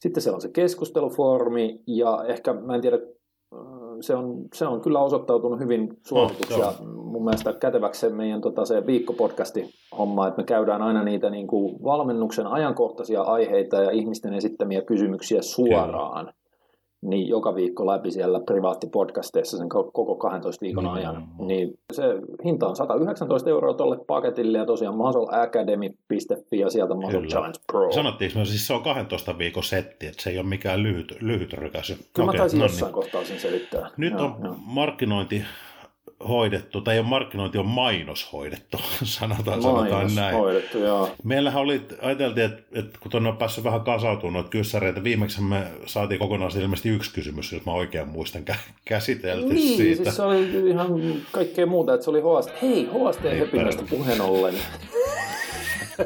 [0.00, 2.98] Sitten siellä on se keskustelufoorumi ja ehkä, mä en tiedä,
[4.00, 8.64] se on, se on kyllä osoittautunut hyvin suosituksia oh, mun mielestä käteväksi se meidän tota,
[8.64, 14.34] se viikkopodcasti homma, että me käydään aina niitä niin kuin valmennuksen ajankohtaisia aiheita ja ihmisten
[14.34, 16.26] esittämiä kysymyksiä suoraan.
[16.26, 16.41] Kyllä
[17.02, 20.96] niin joka viikko läpi siellä privaattipodcasteissa sen koko 12 viikon mm-hmm.
[20.96, 21.28] ajan.
[21.38, 22.02] Niin se
[22.44, 27.28] hinta on 119 euroa tuolle paketille ja tosiaan muscleacademy.fi ja sieltä Muscle Kyllä.
[27.30, 27.92] Challenge Pro.
[27.92, 31.52] Sanottiinko me siis se on 12 viikon setti, että se ei ole mikään lyhyt, lyhyt
[31.52, 31.94] rykäsy.
[31.94, 32.94] Kyllä okay, mä taisin no jossain niin.
[32.94, 33.90] kohtaa sen selittää.
[33.96, 34.54] Nyt joo, on joo.
[34.58, 35.44] markkinointi
[36.28, 40.36] hoidettu, tai ole markkinointi, on mainos hoidettu, sanotaan, mainos sanotaan näin.
[40.36, 41.10] hoidettu, joo.
[41.24, 45.66] Meillähän oli, ajateltiin, että, että kun tuonne on päässyt vähän kasautumaan noita kyssäreitä, viimeksi me
[45.86, 48.44] saatiin kokonaan ilmeisesti yksi kysymys, jos mä oikein muistan,
[48.84, 50.04] käsitelty niin, siitä.
[50.04, 50.88] siis se oli ihan
[51.32, 54.54] kaikkea muuta, että se oli HST, hei HST-höpinästä puheen ollen.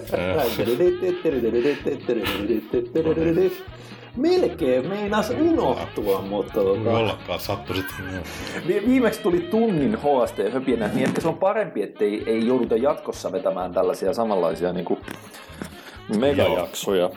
[4.17, 6.53] Melkein meinas unohtua, mutta...
[6.53, 6.91] Tota...
[6.91, 7.97] Ollakaan sattu sitten.
[8.67, 14.15] Viimeksi tuli tunnin HST-höpinä, niin ehkä se on parempi, ettei ei jouduta jatkossa vetämään tällaisia
[14.15, 15.01] samanlaisia niin kuin
[16.19, 17.11] megajaksoja.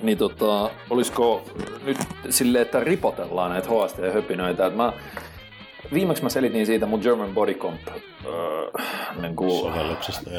[0.00, 1.42] Niin tota, olisiko
[1.84, 1.96] nyt
[2.30, 4.92] silleen, että ripotellaan näitä HST-höpinöitä, että mä
[5.92, 7.80] viimeksi mä selitin siitä mun German Body Comp
[8.26, 8.70] öö,
[9.22, 9.74] niin kuin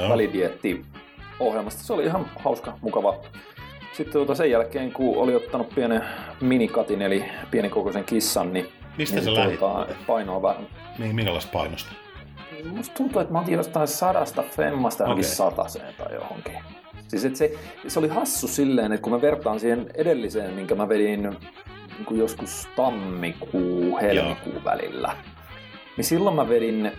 [0.10, 0.86] välidietti
[1.40, 1.84] ohjelmasta.
[1.84, 3.16] Se oli ihan hauska, mukava.
[3.94, 6.04] Sitten tuota sen jälkeen, kun oli ottanut pienen
[6.42, 10.68] minikatin, eli pienikokoisen kissan, niin, Mistä niin se tuota, painoa vähän.
[10.98, 11.92] Minkälaista painosta?
[12.66, 15.24] Musta tuntuu, että mä otin jostain sadasta femmasta okay.
[15.24, 16.54] sataseen tai johonkin.
[17.08, 17.54] Siis se,
[17.88, 22.68] se oli hassu silleen, että kun mä vertaan siihen edelliseen, minkä mä vedin niin joskus
[22.76, 24.64] tammikuu, helmikuu Joo.
[24.66, 25.16] välillä,
[25.98, 26.92] niin silloin mä vedin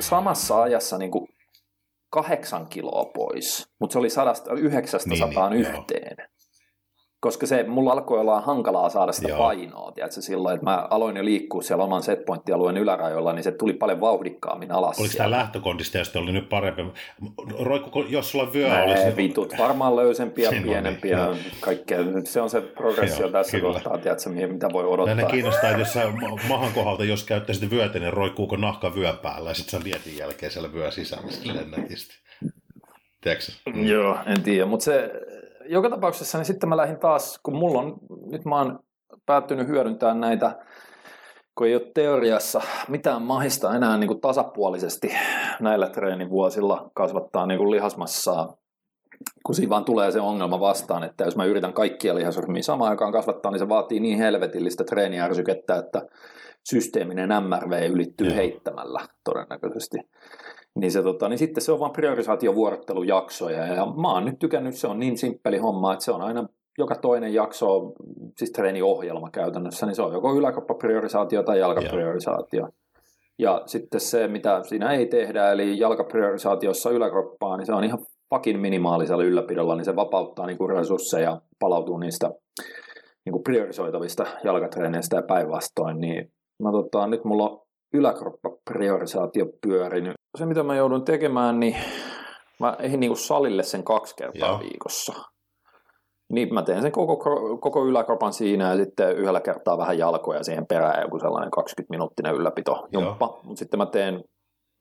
[0.00, 1.28] samassa ajassa niin kuin
[2.10, 6.16] kahdeksan kiloa pois, mutta se oli sadasta, yhdeksästä niin, sataan niin, yhteen.
[6.18, 6.37] Joo.
[7.20, 9.38] Koska se, mulla alkoi olla hankalaa saada sitä Joo.
[9.38, 13.72] painoa, tiedätkö, silloin, että mä aloin jo liikkua siellä oman setpointtialueen ylärajoilla, niin se tuli
[13.72, 14.98] paljon vauhdikkaammin alas.
[14.98, 16.82] Oliko tämä lähtökondista sitten oli nyt parempi?
[17.60, 19.16] Roikku, jos sulla vyö Mä olisi...
[19.16, 21.98] vitut, varmaan löysempiä, pienempiä, niin, kaikkea.
[22.24, 23.72] Se on se progressio Joo, tässä kyllä.
[23.72, 25.14] kohtaa, tiedätkö, mitä voi odottaa.
[25.14, 26.12] Ne kiinnostaa, että jos sä
[26.48, 30.52] mahan kohdalta, jos käyttäisit vyötä, niin roikkuuko nahka vyö päällä ja sitten sä dietin jälkeen
[30.52, 32.14] siellä vyö sisällä silleen nätisti.
[33.20, 33.52] Tiedätkö?
[33.74, 35.10] Joo, en tiedä, mutta se
[35.68, 37.96] joka tapauksessa niin sitten mä lähdin taas, kun mulla on,
[38.30, 38.78] nyt mä oon
[39.26, 40.56] päättynyt hyödyntää näitä,
[41.58, 45.12] kun ei ole teoriassa mitään mahista enää niin kuin tasapuolisesti
[45.60, 48.56] näillä treenivuosilla kasvattaa niin kuin lihasmassaa,
[49.46, 53.12] kun siinä vaan tulee se ongelma vastaan, että jos mä yritän kaikkia lihasryhmiä samaan aikaan
[53.12, 56.02] kasvattaa, niin se vaatii niin helvetillistä treeniärsykettä, että
[56.70, 59.98] systeeminen MRV ylittyy heittämällä todennäköisesti
[60.78, 63.66] niin, se, tota, niin sitten se on vain priorisaatiovuorottelujaksoja.
[63.66, 66.94] Ja mä oon nyt tykännyt, se on niin simppeli homma, että se on aina joka
[66.94, 67.92] toinen jakso,
[68.36, 72.60] siis treeniohjelma käytännössä, niin se on joko yläkroppapriorisaatio tai jalkapriorisaatio.
[72.62, 72.70] Ja.
[73.38, 78.60] ja sitten se, mitä siinä ei tehdä, eli jalkapriorisaatiossa yläkroppaa, niin se on ihan pakin
[78.60, 82.30] minimaalisella ylläpidolla, niin se vapauttaa niin kuin resursseja, palautuu niistä
[83.24, 86.00] niin kuin priorisoitavista jalkatreeneistä ja päinvastoin.
[86.00, 91.76] Niin mä, tota, nyt mulla on yläkroppapriorisaatio pyörinyt se, mitä mä joudun tekemään, niin
[92.60, 94.60] mä ehdin niin salille sen kaksi kertaa Joo.
[94.60, 95.12] viikossa.
[96.32, 97.16] Niin mä teen sen koko,
[97.60, 102.88] koko yläkropan siinä ja sitten yhdellä kertaa vähän jalkoja siihen perään, joku sellainen 20-minuuttinen ylläpito
[102.92, 103.40] jumppa.
[103.42, 104.24] Mutta sitten mä teen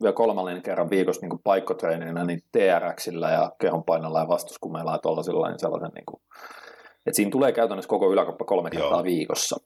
[0.02, 5.60] vielä kolmannen kerran viikossa niin paikkotreeninä niin TRXillä ja kehonpainolla ja vastuskumeilla ja tuollaisilla niin
[5.60, 6.22] sellaisen, niin kuin,
[7.06, 9.04] että siinä tulee käytännössä koko yläkroppa kolme kertaa Joo.
[9.04, 9.58] viikossa.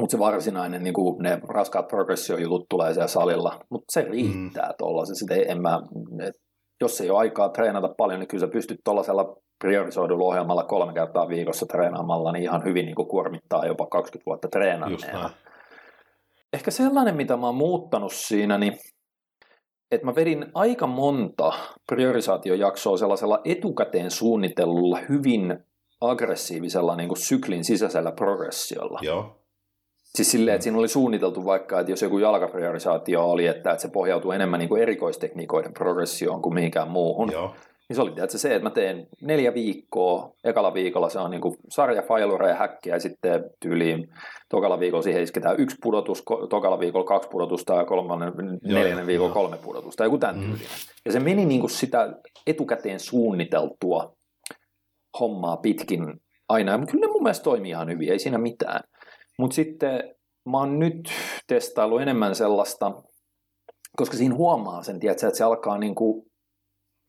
[0.00, 5.40] Mutta se varsinainen, niin kuin ne raskaat progressio-jutut tulee siellä salilla, mutta se riittää mm.
[5.48, 5.80] En mä,
[6.26, 6.34] et,
[6.80, 11.28] jos ei ole aikaa treenata paljon, niin kyllä sä pystyt tuollaisella priorisoidulla ohjelmalla kolme kertaa
[11.28, 15.30] viikossa treenaamalla, niin ihan hyvin niin kuin kuormittaa jopa 20 vuotta treenanneena.
[16.52, 18.78] Ehkä sellainen, mitä mä oon muuttanut siinä, niin
[19.90, 21.52] että mä vedin aika monta
[21.86, 25.58] priorisaatiojaksoa sellaisella etukäteen suunnitellulla, hyvin
[26.00, 28.98] aggressiivisella niin kuin syklin sisäisellä progressiolla.
[29.02, 29.45] Joo.
[30.16, 33.88] Siis silleen, että siinä oli suunniteltu vaikka, että jos joku jalkapriorisaatio oli, että, että se
[33.88, 37.32] pohjautuu enemmän niin kuin erikoistekniikoiden progressioon kuin mihinkään muuhun.
[37.32, 37.54] Joo.
[37.88, 41.40] Niin se oli että se, että mä teen neljä viikkoa, ekalla viikolla se on niin
[41.40, 44.08] kuin sarja failure ja häkkiä ja sitten tyyliin
[44.48, 48.32] tokalla viikolla siihen isketään yksi pudotus, tokalla viikolla kaksi pudotusta ja kolmannen,
[48.64, 50.40] neljännen viikolla kolme pudotusta, joku tämän mm.
[50.40, 50.66] tyylinen.
[51.04, 52.12] Ja se meni niin kuin sitä
[52.46, 54.12] etukäteen suunniteltua
[55.20, 58.80] hommaa pitkin aina, ja kyllä ne mun mielestä toimii ihan hyvin, ei siinä mitään.
[59.38, 60.14] Mutta sitten
[60.50, 61.10] mä oon nyt
[61.46, 63.02] testaillut enemmän sellaista,
[63.96, 66.26] koska siinä huomaa sen, tiedätkö, että se alkaa, niin kuin,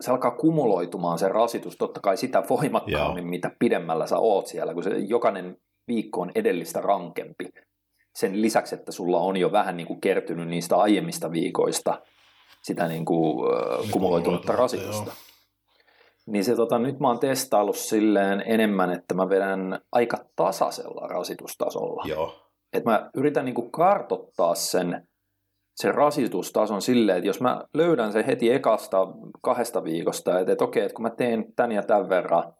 [0.04, 3.30] se alkaa kumuloitumaan se rasitus, totta kai sitä voimakkaammin, Joo.
[3.30, 7.50] mitä pidemmällä sä oot siellä, kun se jokainen viikko on edellistä rankempi.
[8.16, 12.02] Sen lisäksi, että sulla on jo vähän niin kuin kertynyt niistä aiemmista viikoista
[12.64, 15.10] sitä niin kuin, äh, kumuloitunutta rasitusta.
[15.10, 15.27] Jo.
[16.28, 22.04] Niin se tota, nyt mä oon testaillut silleen enemmän, että mä vedän aika tasaisella rasitustasolla.
[22.06, 22.36] Joo.
[22.74, 25.08] Et mä yritän niinku kartottaa sen,
[25.76, 29.08] sen rasitustason silleen, että jos mä löydän sen heti ekasta
[29.42, 32.54] kahdesta viikosta, että, että okei, että kun mä teen tän ja tämän verran,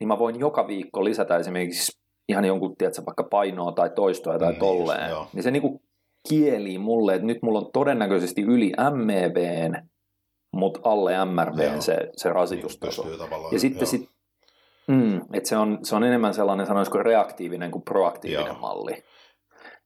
[0.00, 4.50] niin mä voin joka viikko lisätä esimerkiksi ihan jonkun, tiedätkö, vaikka painoa tai toistoa tai
[4.50, 5.10] niin, tolleen.
[5.10, 5.82] Just, niin se niinku
[6.28, 9.88] kieli mulle, että nyt mulla on todennäköisesti yli MEVn,
[10.52, 13.02] mutta alle MRVn se, se rasitustaso.
[13.02, 13.58] Niin, ja joo.
[13.58, 14.10] sitten sit,
[14.88, 18.58] mm, että se, on, se on enemmän sellainen, sanoisiko reaktiivinen kuin proaktiivinen Joo.
[18.58, 19.02] malli.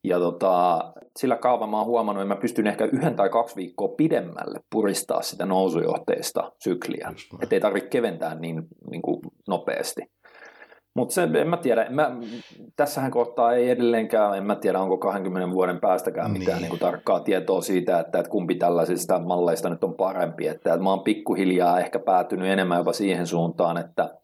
[0.05, 0.79] Ja tota,
[1.19, 5.23] sillä kaava mä oon huomannut, että mä pystyn ehkä yhden tai kaksi viikkoa pidemmälle puristaa
[5.23, 7.13] sitä nousujohteista sykliä.
[7.43, 10.01] Että ei tarvitse keventää niin, niin kuin nopeasti.
[10.97, 12.17] Mutta se, en mä tiedä, mä,
[12.77, 16.63] tässähän kohtaa ei edelleenkään, en mä tiedä onko 20 vuoden päästäkään mitään Niin.
[16.63, 16.71] niin.
[16.71, 20.47] Niin tarkkaa tietoa siitä, että, että kumpi tällaisista malleista nyt on parempi.
[20.47, 24.21] Että, että mä oon pikkuhiljaa ehkä päätynyt enemmän jopa siihen suuntaan, että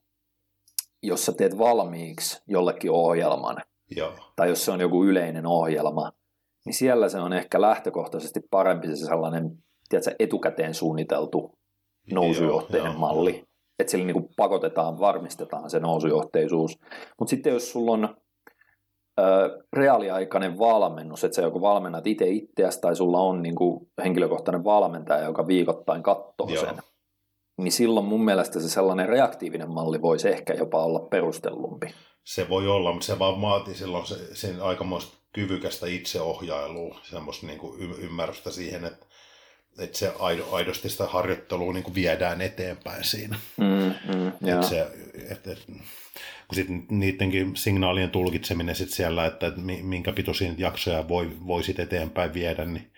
[1.03, 3.57] jos sä teet valmiiksi jollekin ohjelman,
[3.91, 4.13] Joo.
[4.37, 6.13] tai jos se on joku yleinen ohjelma,
[6.65, 9.51] niin siellä se on ehkä lähtökohtaisesti parempi se sellainen
[9.89, 11.59] tiedätkö, etukäteen suunniteltu
[12.13, 13.46] nousujohteinen Joo, malli.
[13.79, 16.79] Että sillä niin pakotetaan, varmistetaan se nousujohteisuus.
[17.19, 18.17] Mutta sitten jos sulla on
[19.21, 24.65] ö, reaaliaikainen valmennus, että sä joko valmennat itse itseäsi tai sulla on niin kuin henkilökohtainen
[24.65, 26.65] valmentaja, joka viikoittain katsoo Joo.
[26.65, 26.77] sen,
[27.59, 31.95] niin silloin mun mielestä se sellainen reaktiivinen malli voisi ehkä jopa olla perustellumpi.
[32.25, 37.59] Se voi olla, mutta se vaan vaatii silloin se, sen aikamoista kyvykästä itseohjailua, semmoista niin
[37.59, 39.07] kuin ymmärrystä siihen, että,
[39.79, 43.39] että se aido, aidosti sitä harjoittelua niin kuin viedään eteenpäin siinä.
[43.57, 44.61] Mm, mm, joo.
[44.61, 44.87] Et se,
[45.31, 45.67] et, et,
[46.49, 51.63] kun sitten niidenkin signaalien tulkitseminen sit siellä, että, että mi- minkä pituisia jaksoja voi, voi
[51.63, 52.93] sit eteenpäin viedä, niin,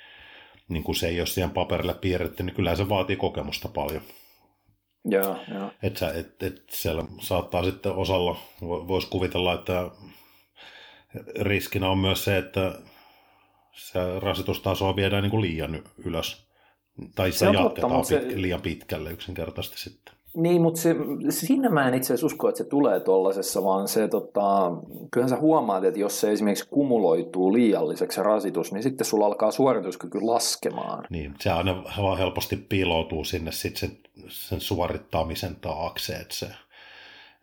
[0.69, 4.03] niin kun se ei ole siihen paperille piirretty, niin kyllähän se vaatii kokemusta paljon.
[5.05, 5.71] Joo, joo.
[5.83, 9.91] Että sä- et, et siellä saattaa sitten osalla, voisi kuvitella, että
[11.41, 12.73] riskinä on myös se, että
[13.73, 16.48] se rasitustasoa viedään niin kuin liian ylös.
[17.15, 20.15] Tai Se sitä totta, jatketaan se- pit, liian pitkälle yksinkertaisesti sitten.
[20.37, 20.97] Niin, mutta se,
[21.31, 24.73] siinä mä en itse asiassa usko, että se tulee tuollaisessa, vaan se, tota,
[25.11, 29.51] kyllähän sä huomaat, että jos se esimerkiksi kumuloituu liialliseksi se rasitus, niin sitten sulla alkaa
[29.51, 31.05] suorituskyky laskemaan.
[31.11, 36.47] Niin, se aina vaan helposti piiloutuu sinne sit sen, sen suorittamisen taakse, että se,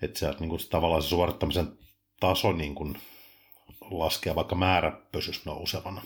[0.01, 1.67] että se, niin kuin, tavallaan se suorittamisen
[2.19, 2.97] taso niin kuin,
[3.91, 6.01] laskee, vaikka määrä pysyisi nousevana.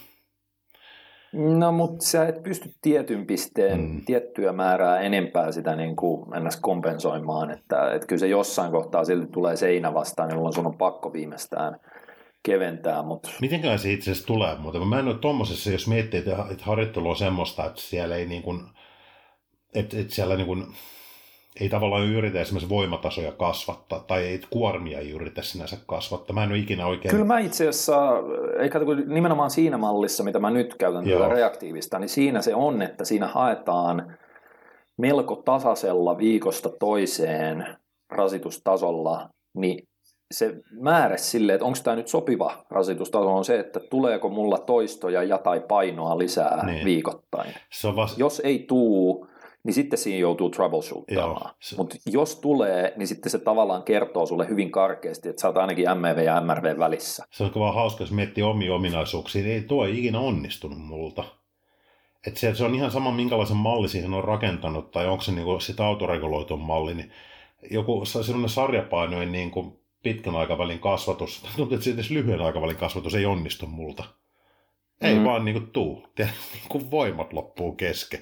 [1.33, 4.01] No, mutta sä et pysty tietyn pisteen, Mm.
[4.05, 9.27] tiettyä määrää enempää sitä niin kuin ennäs kompensoimaan, että, että kyllä se jossain kohtaa silti
[9.31, 11.79] tulee seinä vastaan, jolloin sun on pakko viimeistään
[12.43, 14.87] keventää, mutta Mitenkään se itse asiassa tulee muuten?
[14.87, 18.41] Mä en ole tommosessa, jos miettii, että että harjoittelu on semmoista, että siellä ei niin
[18.43, 18.61] kuin,
[19.75, 20.65] että, että siellä niin kuin,
[21.62, 26.33] ei tavallaan yritä esimerkiksi voimatasoja kasvattaa, tai ei kuormia ei yritä sinänsä kasvattaa.
[26.33, 27.12] Mä en ole ikinä oikein...
[27.12, 28.13] Kyllä mä itse asiassa,
[28.59, 32.55] ei kato, kun nimenomaan siinä mallissa, mitä mä nyt käytän tätä reaktiivista, niin siinä se
[32.55, 34.17] on, että siinä haetaan
[34.97, 37.77] melko tasaisella viikosta toiseen
[38.09, 39.83] rasitustasolla, niin
[40.31, 45.23] se määrä sille, että onko tämä nyt sopiva rasitustaso, on se, että tuleeko mulla toistoja
[45.23, 46.85] ja tai painoa lisää Niin.
[46.85, 47.53] viikoittain.
[47.71, 48.19] Se on vasta...
[48.19, 49.27] Jos ei tuu,
[49.63, 50.50] niin sitten siinä joutuu
[51.60, 55.58] se- Mutta jos tulee, niin sitten se tavallaan kertoo sulle hyvin karkeasti, että sä oot
[55.58, 57.26] ainakin MEV ja MRV välissä.
[57.32, 61.24] Se on vaan hauska, jos miettii omia ominaisuuksia, niin ei tuo ei ikinä onnistunut multa.
[62.28, 65.60] Et se, se on ihan sama, minkälaisen malli siihen on rakentanut, tai onko se niinku
[65.60, 67.12] sit autoreguloitu malli, niin
[67.72, 72.76] joku se- sellainen sarjapainojen niin kuin pitkän aikavälin kasvatus, tuntuu, että se edes lyhyen aikavälin
[72.76, 74.04] kasvatus ei onnistu multa.
[75.01, 75.19] Ei mm.
[75.19, 75.25] Mm.
[75.25, 76.03] vaan niinku tuu.
[76.15, 78.19] Tiedät, niinku voimat loppuu kesken.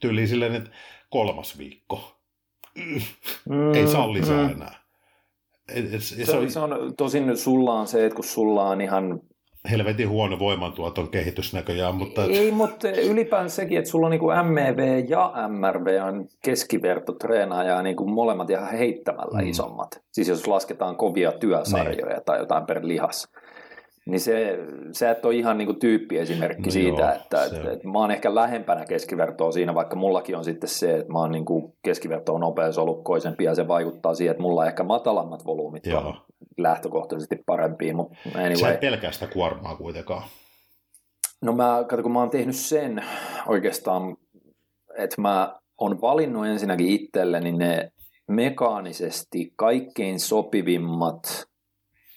[0.00, 0.70] Tyyliin silleen, että
[1.10, 2.16] kolmas viikko.
[3.48, 4.50] Mm, Ei saa lisää mm.
[4.52, 4.80] enää.
[5.74, 8.80] Et, et, se, Se, on, se on, tosin sulla on se, että kun sulla on
[8.80, 9.20] ihan...
[9.70, 12.24] helvetin huono voimantuoton kehitys näköjään, mutta...
[12.24, 17.96] Ei, mutta ylipäänsä sekin, että sulla on niin MEV ja MRV on keskiverto treenaajaa niin
[17.96, 19.44] kuin molemmat ihan heittämällä Mm.
[19.44, 19.50] mm.
[19.50, 20.02] isommat.
[20.12, 22.24] Siis jos lasketaan kovia työsarjoja Niin.
[22.24, 23.28] tai jotain per lihas.
[24.06, 24.58] Niin se,
[24.92, 27.98] sä et ole ihan niin kuin tyyppiesimerkki No siitä, joo, että, se että, että mä
[27.98, 31.72] oon ehkä lähempänä keskivertoa siinä, vaikka mullakin on sitten se, että mä oon niin kuin
[32.38, 36.00] nopeasolukkoisempi ja se vaikuttaa siihen, että mulla on ehkä matalammat volyymit Joo.
[36.00, 36.20] on
[36.58, 38.72] lähtökohtaisesti parempia, mutta Sä anyway.
[38.72, 40.22] et pelkää sitä kuormaa kuitenkaan.
[41.42, 43.04] No mä, kato, kun mä oon tehnyt sen
[43.46, 44.16] oikeastaan,
[44.98, 47.92] että mä oon valinnut ensinnäkin itselleni ne
[48.28, 51.49] mekaanisesti kaikkein sopivimmat,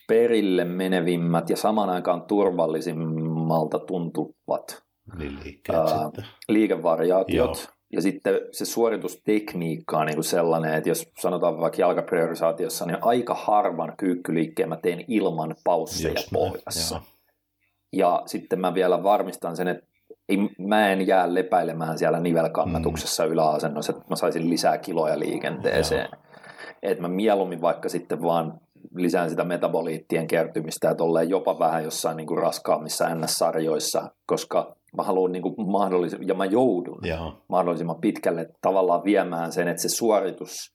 [0.08, 4.84] perille menevimmät ja saman aikaan turvallisimmalta tuntuvat
[5.18, 6.26] liikkeet Ää, sitten.
[6.50, 7.58] liikevariaatiot.
[7.58, 7.74] Joo.
[7.94, 13.34] Ja sitten se suoritustekniikka on niin kuin sellainen, että jos sanotaan vaikka jalkapriorisaatiossa, niin aika
[13.34, 16.96] harvan kyykkyliikkeen mä teen ilman pausseja Just pohjassa.
[16.96, 17.04] joo.
[17.94, 19.86] Ja sitten mä vielä varmistan sen, että
[20.30, 23.32] ei, mä en jää lepäilemään siellä nivelkannatuksessa mm.
[23.32, 26.10] yläasennossa, että mä saisin lisää kiloja liikenteeseen.
[26.84, 28.62] Että mä mieluummin vaikka sitten vaan
[28.96, 35.04] lisään sitä metaboliittien kertymistä ja tolleen jopa vähän jossain niin kuin raskaammissa NS-sarjoissa, koska mä
[35.04, 37.38] haluan niin kuin mahdollisimman, ja mä joudun Jaha.
[37.50, 40.74] mahdollisimman pitkälle tavallaan viemään sen, että se suoritus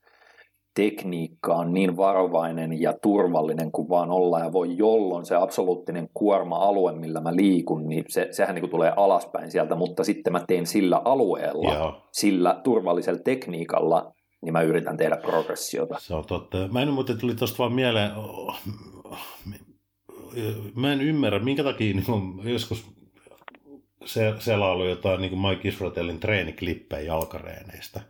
[0.75, 6.92] tekniikka on niin varovainen ja turvallinen kuin vaan olla ja voi, jolloin se absoluuttinen kuorma-alue,
[6.92, 10.66] millä mä liikun, niin se, sehän niin kuin tulee alaspäin sieltä, mutta sitten mä teen
[10.66, 11.94] sillä alueella, Joo.
[12.12, 15.98] sillä turvallisella tekniikalla, niin mä yritän tehdä progressiota.
[15.98, 16.68] Se on totta.
[16.72, 18.11] Mä en muuten tuli tuosta vaan mieleen,
[20.74, 22.87] mä en ymmärrä, minkä takia niin kun joskus
[24.05, 28.01] se, selailu jotain niin Mike Israelin treeniklippejä jalkareeneistä.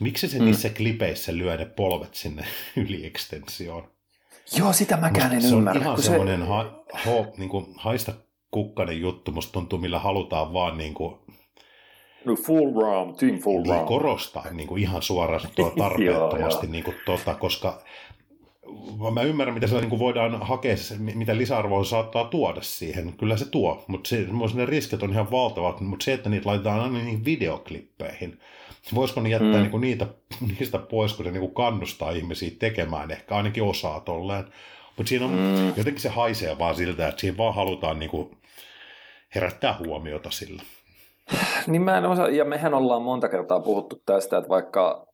[0.00, 0.44] Miksi se mm.
[0.44, 2.44] niissä klipeissä lyö ne polvet sinne
[2.76, 3.90] yliekstensioon?
[4.56, 5.80] Joo, sitä mäkään en se on ymmärrä.
[5.80, 8.12] ihan kun semmoinen ha, ho, niin kuin haista
[8.50, 11.18] kukkanen juttu, musta tuntuu, millä halutaan vaan niin kuin,
[12.24, 16.96] No full ram, team full niin korostaa niin kuin ihan suoraan tuo tarpeettomasti, niin kuin,
[17.06, 17.82] tota, koska
[19.14, 23.12] mä ymmärrän, mitä siellä niin kuin voidaan hakea, mitä lisäarvoa saattaa tuoda siihen.
[23.12, 26.80] Kyllä se tuo, mutta se, ne riskit on ihan valtavat, mutta se, että niitä laitetaan
[26.80, 28.38] aina niihin videoklippeihin,
[28.94, 29.60] voisiko ne jättää mm.
[29.60, 30.06] niin kuin niitä,
[30.58, 34.44] niistä pois, kun se niin kuin kannustaa ihmisiä tekemään, ehkä ainakin osaa tolleen.
[34.96, 35.68] Mutta siinä on, mm.
[35.76, 38.30] jotenkin se haisee vaan siltä, että siinä vaan halutaan niin kuin
[39.34, 40.62] herättää huomiota sillä.
[41.66, 45.08] Niin mä en osaa, ja mehän ollaan monta kertaa puhuttu tästä, että vaikka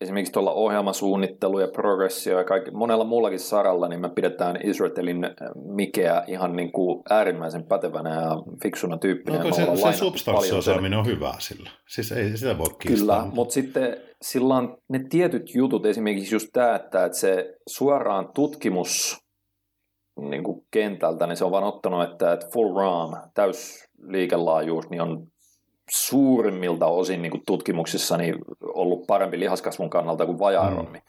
[0.00, 6.24] esimerkiksi tuolla ohjelmasuunnittelu ja progressio ja kaikki, monella muullakin saralla, niin me pidetään Israelin Mikeä
[6.26, 8.30] ihan niin kuin äärimmäisen pätevänä ja
[8.62, 9.38] fiksuna tyyppinä.
[9.38, 11.70] No, se, se substanssiosaaminen on hyvää sillä.
[11.88, 13.16] Siis ei sitä voi kiistää.
[13.16, 18.28] Kyllä, mutta sitten sillä on ne tietyt jutut, esimerkiksi just tämä, että, että se suoraan
[18.34, 19.18] tutkimus
[20.20, 25.00] niin kuin kentältä, niin se on vaan ottanut, että, että full RAM, täys liikelaajuus, niin
[25.00, 25.26] on
[25.90, 30.98] suurimmilta osin niin tutkimuksissa niin ollut parempi lihaskasvun kannalta kuin vajaaromi.
[30.98, 31.02] Mm.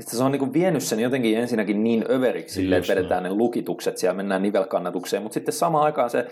[0.00, 3.98] Se on niin kuin vienyt sen jotenkin ensinnäkin niin överiksi, sille, että vedetään ne lukitukset,
[3.98, 6.26] siellä mennään nivelkannatukseen, mutta sitten samaan aikaan se,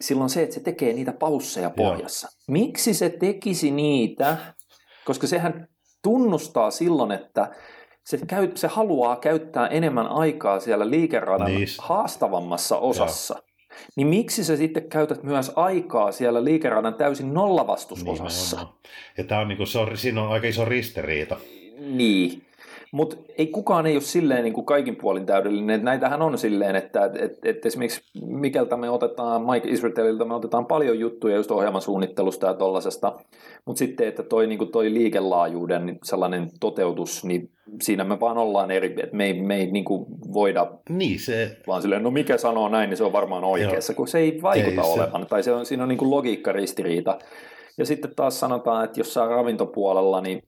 [0.00, 2.28] silloin se, että se tekee niitä pausseja pohjassa.
[2.30, 2.44] Joo.
[2.48, 4.36] Miksi se tekisi niitä?
[5.04, 5.68] Koska sehän
[6.02, 7.54] tunnustaa silloin, että
[8.04, 11.68] se, käy, se haluaa käyttää enemmän aikaa siellä liikeradan niin.
[11.78, 13.34] haastavammassa osassa.
[13.34, 13.53] Joo
[13.96, 18.56] niin miksi sä sitten käytät myös aikaa siellä liikeradan täysin nollavastusosassa?
[18.56, 18.68] Niin,
[19.18, 21.36] ja tämä on, niin kuin, se on, siinä on aika iso ristiriita.
[21.78, 22.42] Niin,
[22.94, 25.74] mutta ei kukaan ei ole silleen niin kuin kaikin puolin täydellinen.
[25.74, 30.66] Että näitähän on silleen, että et, et, esimerkiksi Mikeltä me otetaan, Mike Israelilta me otetaan
[30.66, 33.12] paljon juttuja just ohjelman suunnittelusta ja tollasesta,
[33.64, 37.50] mutta sitten, että toi, niin kuin toi liikelaajuuden sellainen toteutus, niin
[37.82, 41.56] siinä me vaan ollaan eri, että me ei, me ei niin kuin voida niin, se...
[41.66, 43.96] vaan silleen, no mikä sanoo näin, niin se on varmaan oikeassa, Joo.
[43.96, 45.28] kun se ei vaikuta ei, olevan, se...
[45.28, 47.18] tai se on, siinä on niin kuin logiikkaristiriita.
[47.78, 50.42] Ja sitten taas sanotaan, että jossain ravintopuolella, niin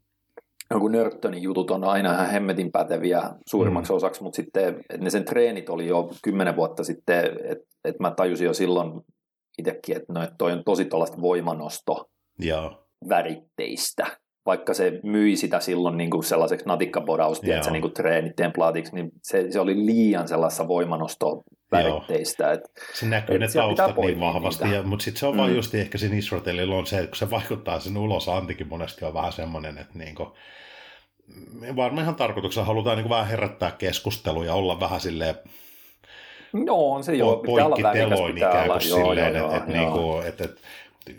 [0.71, 3.97] joku Nörttönin jutut on aina ihan hemmetin päteviä suurimmaksi mm.
[3.97, 8.11] osaksi, mutta sitten että ne sen treenit oli jo kymmenen vuotta sitten, että et mä
[8.11, 9.01] tajusin jo silloin
[9.59, 12.87] itsekin, että no, et toi on tosi tuollaista voimanosto Joo.
[13.09, 14.07] väritteistä.
[14.47, 18.95] Vaikka se myi sitä silloin niin kuin sellaiseksi natikkabodausti, että se niin kuin treenit templaatiksi,
[18.95, 22.53] niin se, se oli liian sellaista voimanosto väritteistä.
[22.53, 22.61] Et,
[22.95, 25.39] se näkyy ne taustat niin vahvasti, ja, mutta sitten se on mm.
[25.39, 29.05] vaan just ehkä siinä Israelilla on se, että kun se vaikuttaa sen ulos, Antikin monesti
[29.05, 30.37] on vähän semmoinen, että niinku,
[31.77, 35.35] varmaan ihan tarkoituksena halutaan niinku vähän herättää keskustelua ja olla vähän silleen
[36.53, 38.81] No on se joo, pitää olla pitää olla.
[38.81, 40.61] Silleen, joo, että, että, niinku, että, että,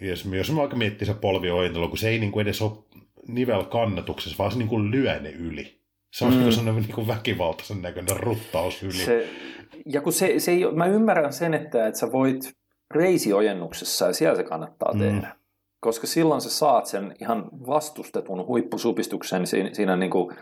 [0.02, 2.72] jos, jos mä vaikka miettii se polviojentelu, kun se ei niinku edes ole
[3.28, 5.77] nivelkannatuksessa, vaan se niinku lyö ne yli.
[6.18, 6.52] Se on mm.
[6.52, 8.94] sellainen niin kuin väkivaltaisen näköinen ruttaus yli.
[8.94, 9.28] Se,
[9.86, 12.54] ja kun se, se ei, mä ymmärrän sen, että, että sä voit
[12.94, 15.00] reisiojennuksessa ja siellä se kannattaa mm.
[15.00, 15.36] tehdä.
[15.80, 20.36] Koska silloin sä saat sen ihan vastustetun huippusupistuksen siinä, siinä niin kuin,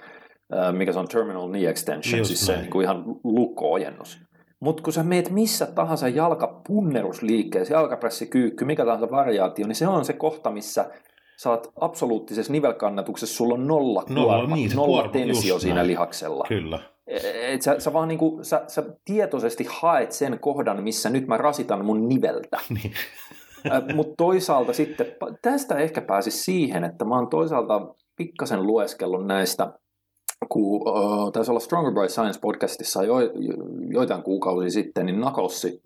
[0.71, 2.57] mikä se on terminal knee extension, Just siis näin.
[2.57, 4.19] se niin kuin ihan lukko-ojennus.
[4.59, 10.13] Mutta kun sä meet missä tahansa jalkapunnerusliikkeessä, jalkapressikyykky, mikä tahansa variaatio, niin se on se
[10.13, 10.89] kohta, missä
[11.37, 15.87] sä oot absoluuttisessa nivelkannatuksessa, sulla on nolla kuorma, nolla, niin, nolla kuorma, tensio siinä näin.
[15.87, 16.45] lihaksella.
[16.47, 16.79] Kyllä.
[17.07, 21.85] Et sä, sä vaan niinku, sä, sä tietoisesti haet sen kohdan, missä nyt mä rasitan
[21.85, 22.59] mun niveltä.
[22.69, 22.93] Niin.
[23.95, 25.07] Mutta toisaalta sitten,
[25.41, 29.73] tästä ehkä pääsi siihen, että mä oon toisaalta pikkasen lueskellut näistä,
[30.49, 33.15] kun uh, taisi olla Stronger by Science podcastissa jo,
[33.89, 35.81] joitain kuukausia sitten, niin Nakolsi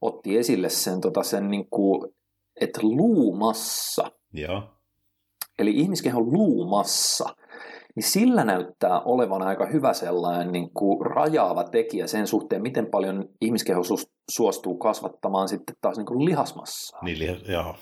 [0.00, 2.12] otti esille sen, tota, sen niin kuin,
[2.60, 4.62] että luumassa, Joo.
[5.58, 7.24] Eli ihmiskehon luumassa,
[7.96, 13.28] niin sillä näyttää olevan aika hyvä sellainen niin kuin rajaava tekijä sen suhteen, miten paljon
[13.40, 13.82] ihmiskeho
[14.30, 17.00] suostuu kasvattamaan sitten taas niin kuin lihasmassaa.
[17.02, 17.74] Niin, joo.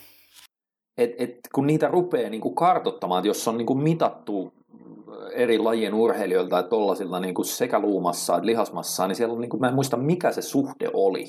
[0.98, 4.52] Et, et, kun niitä rupeaa niin kuin kartottamaan, että jos on niin kuin mitattu
[5.34, 9.48] eri lajien urheilijoilta, että tollaisilla niin kuin sekä luumassa että lihasmassa, niin siellä on, niin
[9.48, 11.24] kuin, mä en muista mikä se suhde oli,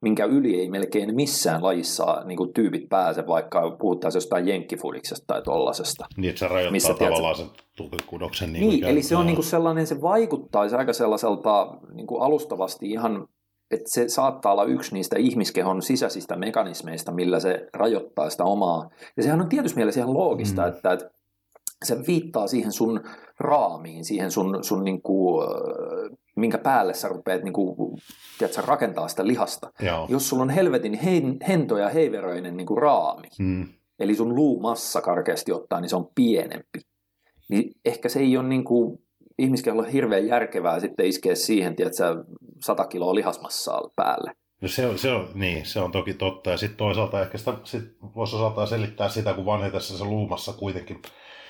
[0.00, 5.42] minkä yli ei melkein missään lajissa niin kuin tyypit pääse, vaikka puhutaan jostain jenkkifudiksesta tai
[5.42, 6.06] tollasesta.
[6.16, 8.52] Niin, että se rajoittaa missä, tavallaan tiedät, sen tukikudoksen.
[8.52, 12.90] Niin, niin eli se on niin kuin sellainen, se vaikuttaisi aika sellaiselta niin kuin alustavasti
[12.90, 13.28] ihan
[13.70, 18.90] että se saattaa olla yksi niistä ihmiskehon sisäisistä mekanismeista, millä se rajoittaa sitä omaa.
[19.16, 20.68] Ja sehän on tietysti mielessä ihan loogista, mm.
[20.68, 21.10] että, että
[21.84, 23.00] se viittaa siihen sun
[23.40, 25.46] raamiin, siihen sun, sun niin kuin,
[26.40, 27.98] minkä päälle sä rupeat niin kuin,
[28.38, 29.72] tiedätkö, rakentaa sitä lihasta.
[29.80, 30.06] Joo.
[30.10, 33.68] Jos sulla on helvetin hein, hento ja heiveröinen niin kuin raami, mm.
[33.98, 36.80] eli sun luumassa karkeasti ottaen, niin se on pienempi.
[37.48, 38.98] Niin ehkä se ei ole niin kuin,
[39.38, 42.24] ihmiskeholle hirveän järkevää sitten iskeä siihen, tiedätkö,
[42.64, 44.32] 100 kiloa lihasmassaa päälle.
[44.60, 46.50] No se on, se on, niin, se on toki totta.
[46.50, 47.84] Ja sitten toisaalta ehkä sitä, sit
[48.14, 51.02] voisi osaltaan selittää sitä, kun vanhetessa se luumassa kuitenkin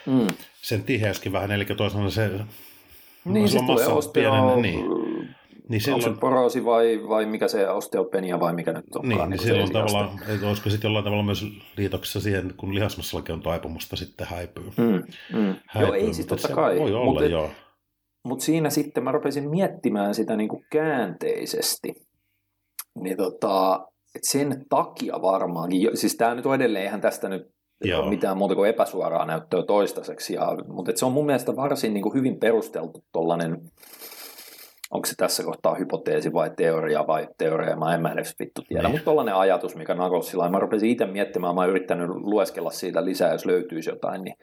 [0.06, 0.26] mm.
[0.62, 2.30] sen tiheyskin vähän, eli toisaalta se...
[3.28, 4.56] Niin, se tulee osteo...
[4.56, 4.84] Niin.
[5.68, 6.04] Niin silloin...
[6.04, 9.08] Onko se poroosi vai, vai mikä se osteopenia vai mikä nyt on?
[9.08, 11.44] Niin, niin, niin silloin tavallaan, että olisiko sitten jollain tavalla myös
[11.76, 14.64] liitoksessa siihen, kun lihasmassallakin on taipumusta sitten häipyy.
[14.76, 15.02] Mm,
[15.38, 15.54] mm.
[15.66, 16.78] häipyy joo, ei siis totta kai.
[16.78, 17.50] Voi olla, mutta, joo.
[18.24, 21.94] Mutta siinä sitten mä rupesin miettimään sitä niin kuin käänteisesti.
[23.00, 28.00] Niin tota, et sen takia varmaankin, siis tämä nyt on edelleen, eihän tästä nyt Joo.
[28.00, 32.02] ole mitään muuta kuin epäsuoraa näyttöä toistaiseksi, ja, mutta se on mun mielestä varsin niin
[32.02, 33.60] kuin hyvin perusteltu tuollainen,
[34.90, 38.82] onko se tässä kohtaa hypoteesi vai teoria vai teoria, mä en mä edes vittu tiedä,
[38.82, 38.90] niin.
[38.90, 43.32] mutta tuollainen ajatus, mikä Nagosilla, mä rupesin itse miettimään, mä oon yrittänyt lueskella siitä lisää,
[43.32, 44.34] jos löytyisi jotain, niin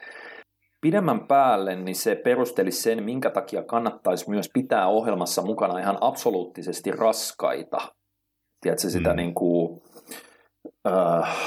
[0.82, 6.92] pidemmän päälle niin se perusteli sen, minkä takia kannattaisi myös pitää ohjelmassa mukana ihan absoluuttisesti
[6.92, 7.78] raskaita,
[8.62, 9.16] tiedätkö, sitä mm.
[9.16, 9.82] niin kuin,
[10.88, 11.38] äh,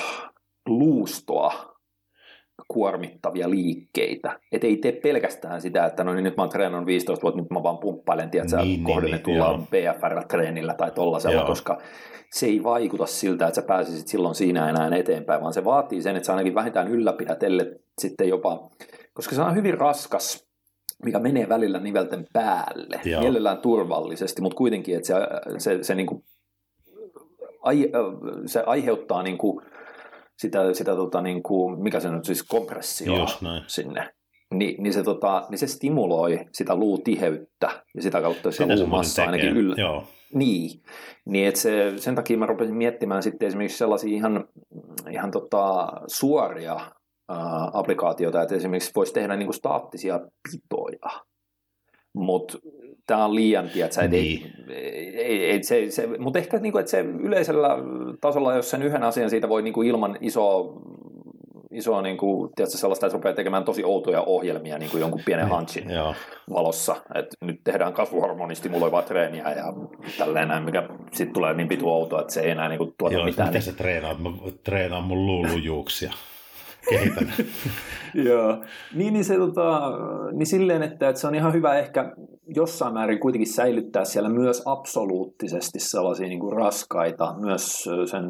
[0.69, 1.78] luustoa
[2.69, 4.41] kuormittavia liikkeitä.
[4.53, 7.51] Et ei tee pelkästään sitä, että no niin nyt mä oon treenannut 15 vuotta, nyt
[7.51, 11.79] mä vaan pumppailen, tiedätkö, niin, kohdennetulla niin, niin, BFR-treenillä tai tollasella, koska
[12.33, 16.17] se ei vaikuta siltä, että sä pääsisit silloin siinä enää eteenpäin, vaan se vaatii sen,
[16.17, 17.41] että sä ainakin vähintään ylläpidät,
[17.99, 18.71] sitten jopa
[19.19, 20.47] koska se on hyvin raskas,
[21.05, 23.21] mikä menee välillä nivelten päälle, Joo.
[23.21, 25.15] mielellään turvallisesti, mutta kuitenkin, että se,
[25.59, 26.25] se, se, niin kuin,
[27.63, 27.91] ai,
[28.47, 29.65] se aiheuttaa niin kuin
[30.39, 33.27] sitä, sitä tota, niin kuin, mikä se nyt siis kompressio
[33.67, 34.15] sinne.
[34.55, 39.57] Ni, niin, se, tota, niin se stimuloi sitä luutiheyttä ja sitä kautta sitä luumassa ainakin
[39.57, 39.75] yllä.
[39.79, 40.05] Joo.
[40.35, 40.83] Niin,
[41.27, 44.49] niin että se, sen takia mä rupesin miettimään sitten esimerkiksi sellaisia ihan,
[45.11, 46.89] ihan tota, suoria äh,
[47.73, 50.21] applikaatiota, että esimerkiksi voisi tehdä niin kuin staattisia
[50.51, 51.25] pitoja,
[52.15, 52.59] mutta
[53.09, 54.53] tämä on liian, tiedätkö, niin.
[54.71, 57.69] ei, ei, ei, se, se, mutta ehkä niin kuin, että se yleisellä
[58.21, 60.81] tasolla, jos sen yhden asian siitä voi niin kuin ilman isoa
[61.71, 65.45] isoa niin kuin, tiedätkö, sellaista, että rupeaa tekemään tosi outoja ohjelmia niin kuin jonkun pienen
[65.47, 65.85] niin, hanchin
[66.53, 69.73] valossa, että nyt tehdään kasvuhormonistimuloivaa treeniä ja
[70.19, 73.15] tälleen näin, mikä sitten tulee niin pitu outoa, että se ei enää niin kuin, tuota
[73.15, 73.49] Joo, mitään.
[73.49, 73.73] Miten niin...
[73.73, 74.15] se treenaa?
[74.15, 74.31] Mä
[74.65, 76.13] treenaan mun luulujuuksia
[76.91, 77.33] kehitän.
[78.29, 78.65] Joo.
[78.95, 79.93] Niin, niin, se, tota,
[80.33, 82.13] niin silleen, että, että se on ihan hyvä ehkä
[82.57, 88.25] jossain määrin kuitenkin säilyttää siellä myös absoluuttisesti sellaisia niin kuin raskaita, myös sen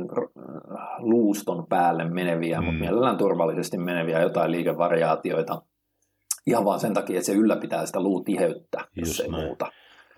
[0.98, 2.64] luuston päälle meneviä, mm.
[2.64, 5.62] mutta mielellään turvallisesti meneviä jotain liikevariaatioita.
[6.46, 9.44] Ihan vaan sen takia, että se ylläpitää sitä luutiheyttä, jos Just ei näin.
[9.44, 9.66] muuta.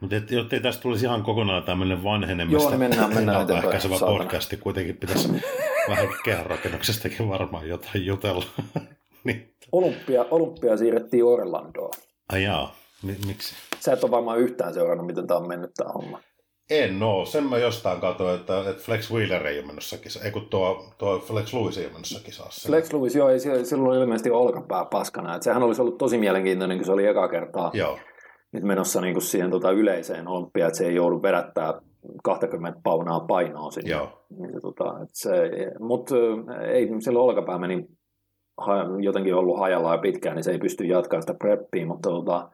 [0.01, 4.01] Mutta jotta ei tästä tulisi ihan kokonaan tämmöinen vanhenemista, Joo, niin mennään, mennään eteenpäin.
[4.01, 5.29] podcasti kuitenkin pitäisi
[5.91, 8.45] vähän kehärakennuksestakin varmaan jotain jutella.
[9.25, 9.55] niin.
[9.73, 11.93] Olympia, Olympia siirrettiin Orlandoon.
[12.33, 13.55] Ai jaa, M- miksi?
[13.81, 16.21] Sä et ole varmaan yhtään seurannut, miten tämä on mennyt tämä homma.
[16.71, 17.27] En oo.
[17.27, 20.27] Sen mä jostain katsoin, että, että Flex Wheeler ei ole menossa kisaan.
[20.27, 22.69] Ei kun tuo, tuo Flex Lewis ei ole menossa kisassa.
[22.69, 25.37] Flex Lewis, joo, ei, silloin oli ilmeisesti olkapää paskana.
[25.37, 27.99] Et sehän olisi ollut tosi mielenkiintoinen, kun se oli eka kertaa joo.
[28.53, 31.81] Nyt menossa niin kuin siihen tota yleiseen olympiaan, että se ei joudu vedättää
[32.25, 33.91] 20 paunaa painoa sinne.
[33.91, 34.25] Joo.
[34.39, 36.15] Niin, tota, se, mutta
[36.73, 37.87] ei silloin olkapää meni
[39.01, 42.49] jotenkin ollut hajalla ja pitkään, niin se ei pysty jatkamaan sitä preppiä, mutta tota,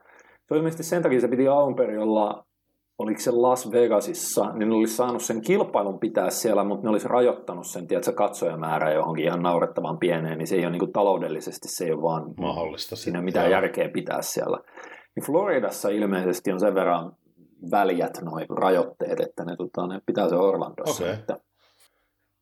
[0.47, 2.43] se oli ilmeisesti sen takia se piti alun perin olla,
[2.97, 7.07] oliko se Las Vegasissa, niin ne olisi saanut sen kilpailun pitää siellä, mutta ne olisi
[7.07, 11.67] rajoittanut sen, tiedätkö, katsojamäärää johonkin ihan naurettavan pieneen, niin se ei ole niin kuin taloudellisesti,
[11.67, 14.57] se ei ole vaan mahdollista siinä mitään järkeä pitää siellä.
[15.17, 17.11] Niin Floridassa ilmeisesti on sen verran
[17.71, 21.03] väljät noin rajoitteet, että ne, tota, ne pitää se Orlandossa.
[21.03, 21.15] Okay.
[21.15, 21.37] Että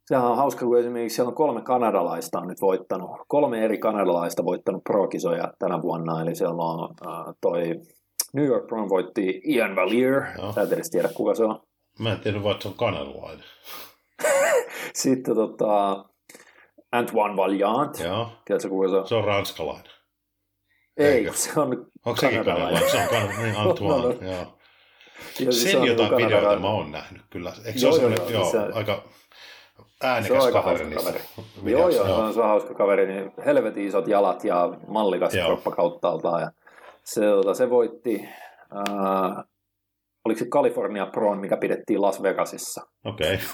[0.05, 4.45] Sehän on hauska, kun esimerkiksi siellä on kolme kanadalaista on nyt voittanut, kolme eri kanadalaista
[4.45, 7.81] voittanut pro-kisoja tänä vuonna, eli siellä on äh, toi
[8.33, 10.23] New York Pro voitti Ian Valier,
[10.55, 11.61] sä et edes tiedä kuka se on.
[11.99, 13.45] Mä en tiedä, vaikka se on kanadalainen.
[14.93, 16.05] Sitten tota,
[16.91, 18.29] Antoine Valiant, Joo.
[18.45, 19.07] tiedätkö kuka se on?
[19.07, 19.91] Se on ranskalainen.
[20.97, 21.33] Ei, Eikö?
[21.33, 22.91] se on Onko sekin kanadalainen?
[22.91, 23.43] Se on kan...
[23.43, 24.31] niin Antoine, no, no.
[24.31, 24.57] joo.
[25.39, 27.53] Ja siis Sen jotain niin videoita mä oon nähnyt kyllä.
[27.65, 28.59] Eikö se joo, ole joo, joo, se...
[28.73, 29.03] aika
[30.03, 31.19] äänekäs se on kaveri kaveri.
[31.71, 32.33] Joo, joo, joo.
[32.33, 33.07] Se on hauska kaveri.
[33.07, 35.47] Niin helvetin isot jalat ja mallikas joo.
[35.47, 36.41] kroppa kauttaaltaan.
[36.41, 36.51] Ja
[37.03, 38.27] se, tota, se voitti,
[38.77, 39.43] äh,
[40.25, 42.81] oliko se California Pro, mikä pidettiin Las Vegasissa.
[43.05, 43.33] Okei.
[43.33, 43.45] Okay.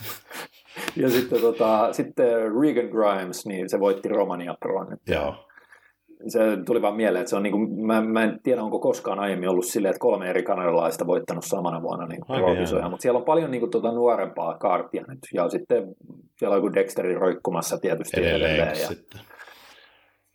[1.04, 2.28] ja sitten, tota, sitten
[2.62, 4.86] Regan Grimes, niin se voitti Romania Pro.
[5.08, 5.51] Joo
[6.28, 9.20] se tuli vaan mieleen, että se on niin kuin, mä, mä en tiedä, onko koskaan
[9.20, 13.26] aiemmin ollut silleen, että kolme eri kanadalaista voittanut samana vuonna niin pro mutta siellä on
[13.26, 15.96] paljon niin kuin, tuota nuorempaa kaartia nyt, ja sitten
[16.38, 18.56] siellä on joku Dexterin roikkumassa tietysti edelleen.
[18.56, 19.22] edelleen ja, sitten.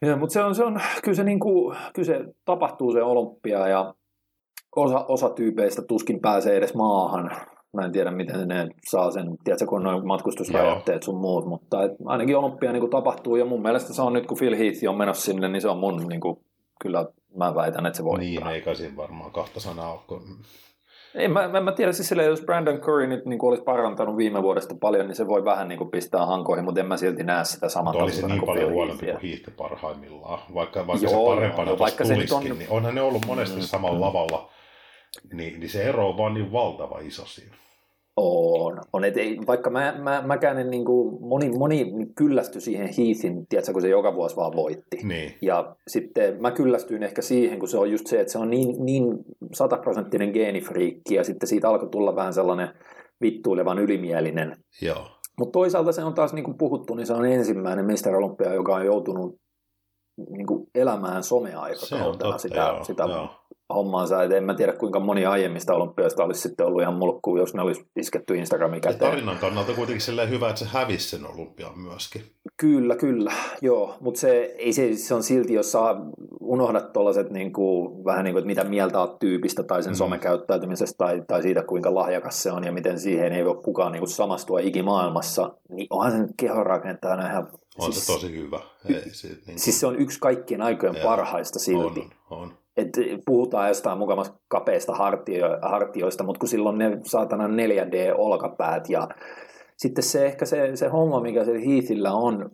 [0.03, 3.69] Ja, mutta se on, se on, kyllä se, niin kuin, kyllä se tapahtuu se olympia,
[3.69, 3.95] ja
[4.77, 7.31] osa, osa tyypeistä tuskin pääsee edes maahan,
[7.73, 11.83] Mä en tiedä, miten ne saa sen, tiedätkö, kun on noin matkustusrajoitteet sun muut, mutta
[11.83, 14.89] et ainakin olympia niin kuin tapahtuu, ja mun mielestä se on nyt, kun Phil Heath
[14.89, 16.37] on menossa sinne, niin se on mun, niin kuin,
[16.81, 17.07] kyllä
[17.37, 18.19] mä väitän, että se voi.
[18.19, 20.23] Niin, eikä siinä varmaan kahta sanaa ole, kun...
[21.15, 24.17] Ei, mä, mä, mä tiedä siis silleen, jos Brandon Curry nyt niin kuin olisi parantanut
[24.17, 27.25] viime vuodesta paljon, niin se voi vähän niin kuin pistää hankoihin, mutta en mä silti
[27.25, 27.93] näe sitä samaa.
[27.93, 32.05] Olisi niin, niin paljon huonompi kuin Heath parhaimmillaan, vaikka, vaikka Joo, se parempana no, vaikka
[32.05, 32.45] se on...
[32.45, 34.01] niin onhan ne ollut monesti mm, samalla mm.
[34.01, 34.51] lavalla,
[35.33, 37.57] niin, niin se ero on vaan niin valtava iso siinä.
[38.17, 42.87] On, on et ei, vaikka mä, mä, mäkään en niin kuin, moni, moni kyllästy siihen
[42.87, 44.97] Heathin, tiedätkö, kun se joka vuosi vaan voitti.
[45.03, 45.35] Niin.
[45.43, 48.85] Ja sitten mä kyllästyin ehkä siihen, kun se on just se, että se on niin,
[48.85, 49.05] niin
[49.53, 52.69] sataprosenttinen geenifriikki ja sitten siitä alkoi tulla vähän sellainen
[53.21, 54.57] vittuilevan ylimielinen.
[54.83, 55.09] Joo.
[55.39, 58.87] Mutta toisaalta se on taas niin kuin puhuttu, niin se on ensimmäinen mestarolympia, joka on
[58.87, 59.37] joutunut
[60.31, 64.23] niin kuin elämään someaikakautena sitä, joo, sitä joo hommaansa.
[64.23, 67.63] Et en mä tiedä, kuinka moni aiemmista olympiasta olisi sitten ollut ihan mulkku, jos ne
[67.63, 69.11] olisi isketty Instagramin käteen.
[69.11, 72.23] tarinan kannalta kuitenkin silleen hyvä, että se hävisi sen olympian myöskin.
[72.57, 73.97] Kyllä, kyllä, joo.
[74.01, 75.97] Mutta se, ei se, se on silti, jos saa
[76.41, 79.97] unohdat tuollaiset niin kuin, vähän niin kuin, että mitä mieltä olet tyypistä tai sen mm.
[79.97, 84.01] somekäyttäytymisestä tai, tai siitä, kuinka lahjakas se on ja miten siihen ei voi kukaan niin
[84.01, 87.49] kuin, samastua ikimaailmassa, niin onhan sen kehonrakentajana ihan...
[87.79, 88.61] On siis, se tosi hyvä.
[88.89, 89.59] Ei, se, niin kuin...
[89.59, 92.01] Siis se on yksi kaikkien aikojen parhaista silti.
[92.01, 92.89] On, on et
[93.27, 99.09] puhutaan jostain mukavasti kapeista hartio, hartioista, mutta kun silloin ne saatana 4D-olkapäät ja
[99.77, 102.51] sitten se ehkä se, se homma, mikä se Heathillä on,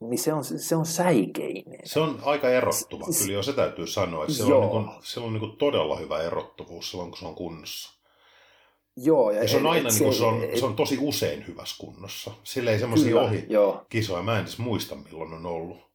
[0.00, 1.80] niin se on, se on säikeinen.
[1.84, 4.88] Se on aika erottuva, S- kyllä jo se täytyy sanoa, että se on, niin kuin,
[5.00, 7.96] se on niin kuin todella hyvä erottuvuus silloin, kun se on kunnossa.
[8.96, 11.76] Joo, ja, ja se on aina niin kuin, se, on, se on tosi usein hyvässä
[11.80, 12.30] kunnossa.
[12.44, 13.86] Sillä ei semmoisia ohi joo.
[13.88, 15.85] kisoja, mä en edes muista milloin on ollut.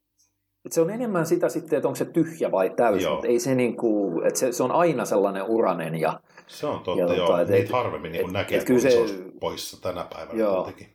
[0.66, 3.56] Et se on enemmän sitä sitten, että onko se tyhjä vai täysi, mutta ei se
[3.56, 5.96] niin kuin, että se, se on aina sellainen uranen.
[5.96, 7.28] Ja, se on totta, ja, joo.
[7.28, 10.56] Tota, et, Niitä harvemmin niin et, näkee, et, kyllä se, se poissa tänä päivänä joo.
[10.56, 10.88] kuitenkin.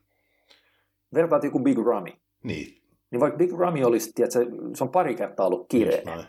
[1.14, 2.10] Vertaat joku Big Ramy.
[2.44, 2.82] Niin.
[3.10, 6.26] Niin vaikka Big Ramy olisi, tiedätkö, se on pari kertaa ollut kireä,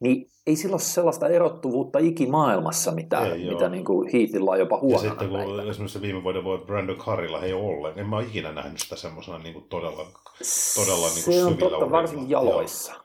[0.00, 4.78] niin ei sillä ole sellaista erottuvuutta ikimaailmassa, mitä, ei, mitä niin kuin Heathilla on jopa
[4.78, 5.04] huonona.
[5.04, 5.70] Ja sitten kun päivänä.
[5.70, 9.38] esimerkiksi viime vuoden voi Brandon Carrilla ei ole en mä ole ikinä nähnyt sitä semmoisena
[9.38, 10.06] niin kuin todella,
[10.74, 11.90] todella niin kuin Se on totta, urilla.
[11.90, 12.92] varsinkin jaloissa.
[12.92, 13.02] Joo.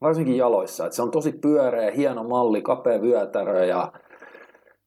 [0.00, 0.84] Varsinkin jaloissa.
[0.84, 3.92] Että se on tosi pyöreä, hieno malli, kapea vyötärö ja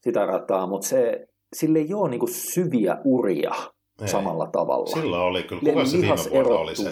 [0.01, 3.55] sitä rataa, mutta se, sille ei ole niin kuin syviä uria
[4.01, 4.07] ei.
[4.07, 4.86] samalla tavalla.
[4.86, 5.61] Sillä oli kyllä.
[5.61, 6.91] Kuka se viime vuonna oli se?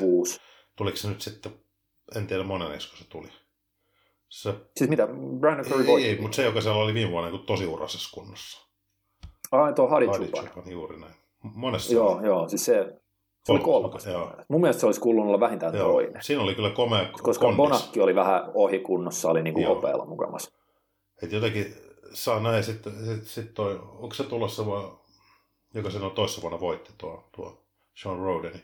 [0.76, 1.52] Tuliko se nyt sitten,
[2.16, 3.28] en tiedä monenesko se tuli.
[4.36, 4.54] Se...
[4.78, 5.08] Siis mitä,
[5.40, 6.10] Brandon Curry voitti?
[6.10, 8.68] Ei, mutta se, joka siellä oli viime vuonna niin tosi urasessa kunnossa.
[9.52, 10.44] Ai, tuo Hadichupa.
[10.66, 11.14] juuri näin.
[11.44, 12.96] Monessa Joo, joo, siis se,
[13.44, 14.08] se oli kolmas.
[14.48, 15.92] Mun mielestä se olisi kuulunut olla vähintään joo.
[15.92, 16.24] toinen.
[16.24, 17.58] Siinä oli kyllä komea Koska kondis.
[17.58, 20.52] Bonakki oli vähän ohi kunnossa, oli niin kuin hopealla mukamassa.
[21.24, 21.76] Et jotenkin
[22.14, 24.98] saa näin, sitten sit, sit toi, onko se tulossa vaan,
[25.74, 28.62] joka sen on toissa vuonna voitti tuo, tuo Sean Rodeni?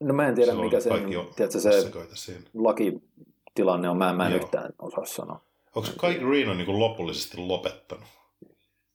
[0.00, 0.90] No mä en tiedä, Silloin mikä se,
[1.36, 3.02] tiedätkö, se laki
[3.54, 4.40] tilanne on, mä, mä en Joo.
[4.40, 5.40] yhtään osaa sanoa.
[5.74, 8.04] Onko Kai Green on niin lopullisesti lopettanut?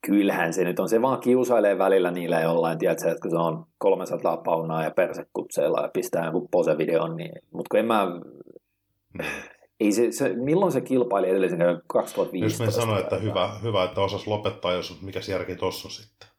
[0.06, 0.90] Kyllähän se nyt on.
[0.90, 5.82] Se vaan kiusailee välillä niillä jollain, tiedätkö, että kun se on 300 paunaa ja persekutseilla
[5.82, 8.06] ja pistää joku posevideon, niin, mutta kun en mä...
[9.14, 9.26] Mm.
[9.80, 12.64] Ei se, se, milloin se kilpaili edellisen kerran 2015?
[12.64, 16.30] Jos me sanoin, että hyvä, hyvä, että osas lopettaa, jos mikä järki tuossa on sitten.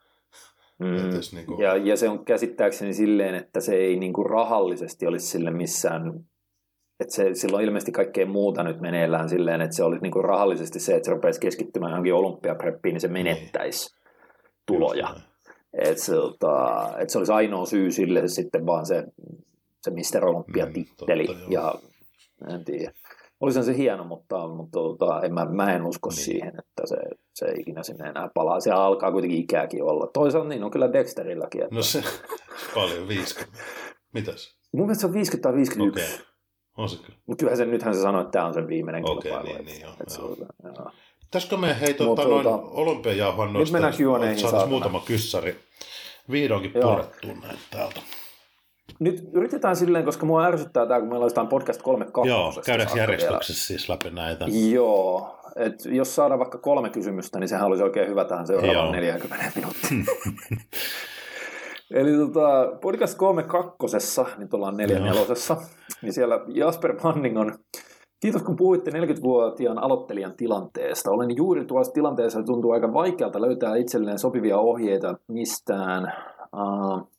[0.79, 0.87] Mm.
[1.33, 1.61] niin kuin...
[1.61, 6.25] ja, ja se on käsittääkseni silleen, että se ei niin kuin rahallisesti olisi sille missään
[7.01, 10.80] että se, silloin ilmeisesti kaikkea muuta nyt meneillään silleen, että se olisi niin kuin rahallisesti
[10.80, 13.97] se, että se rupeaisi keskittymään johonkin olympiapreppiin, niin se menettäisi
[14.66, 15.14] tuloja.
[15.72, 19.05] Että se, tota, että se olisi ainoa syy sille sitten vaan se,
[19.82, 20.24] se Mr.
[20.24, 21.26] Olympia-titteli.
[21.26, 21.74] Mm, ja
[22.51, 22.92] en tiedä.
[23.40, 26.24] Olisi se hieno, mutta, mutta tota, en, mä, mä en usko niin.
[26.24, 26.97] siihen, että se,
[27.34, 28.61] se ikinä sinne enää palaa.
[28.61, 30.07] Se alkaa kuitenkin ikääkin olla.
[30.07, 31.62] Toisaalta niin on kyllä Dexterilläkin.
[31.62, 31.74] Että...
[31.74, 32.05] No se
[32.74, 33.59] paljon, 50.
[34.12, 34.59] Mitäs?
[34.72, 36.14] Mun mielestä se on 50 tai 51.
[36.14, 36.34] Okay.
[36.77, 37.18] On se kyllä.
[37.27, 39.55] Mutta kyllähän se, nythän se sanoi, että tämä on sen viimeinen Okei, kilpailu.
[39.57, 40.29] niin, niin, joo, Et se joo.
[40.31, 40.37] on-
[40.77, 40.91] joo.
[41.20, 44.66] Pitäisikö me hei tota, Mutta noin tuota, olympiajauhan nyt mennään saataisiin saatana.
[44.66, 45.57] muutama kyssäri
[46.31, 46.91] vihdoinkin Joo.
[46.91, 48.01] purettua näitä täältä.
[48.99, 53.66] Nyt yritetään silleen, koska mua ärsyttää tämä, kun meillä olisi podcast 3 Joo, käydäänkö järjestyksessä
[53.66, 54.47] siis läpi näitä?
[54.72, 58.93] Joo, et jos saadaan vaikka kolme kysymystä, niin sehän olisi oikein hyvä tähän seuraavaan Joo.
[58.93, 60.07] 40 minuuttiin.
[61.95, 65.07] Eli tota, podcast 3 kakkosessa, nyt ollaan neljä Joo.
[65.07, 65.57] nelosessa,
[66.03, 67.55] niin siellä Jasper Manning on
[68.20, 71.11] Kiitos kun puhuitte 40-vuotiaan aloittelijan tilanteesta.
[71.11, 76.12] Olen juuri tuossa tilanteessa ja tuntuu aika vaikealta löytää itselleen sopivia ohjeita mistään.
[76.57, 77.11] Uh,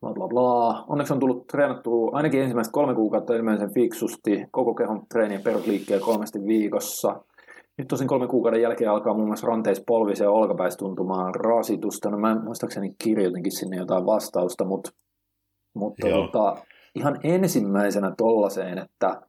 [0.00, 0.84] bla bla bla.
[0.88, 6.38] Onneksi on tullut treenattua ainakin ensimmäiset kolme kuukautta ilmeisen fiksusti, koko kehon treenien perusliikkeen kolmesti
[6.46, 7.20] viikossa.
[7.78, 12.10] Nyt tosin kolmen kuukauden jälkeen alkaa muun muassa ranteis, polvis ja olkapäis tuntumaan rasitusta.
[12.10, 14.90] No mä en muistaakseni kirjoitinkin sinne jotain vastausta, mutta,
[15.74, 16.26] mutta Joo.
[16.26, 16.56] tota,
[16.94, 19.22] ihan ensimmäisenä tollaiseen, että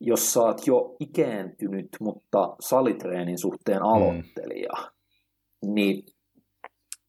[0.00, 5.74] jos sä oot jo ikääntynyt, mutta salitreenin suhteen aloittelija, mm.
[5.74, 6.02] niin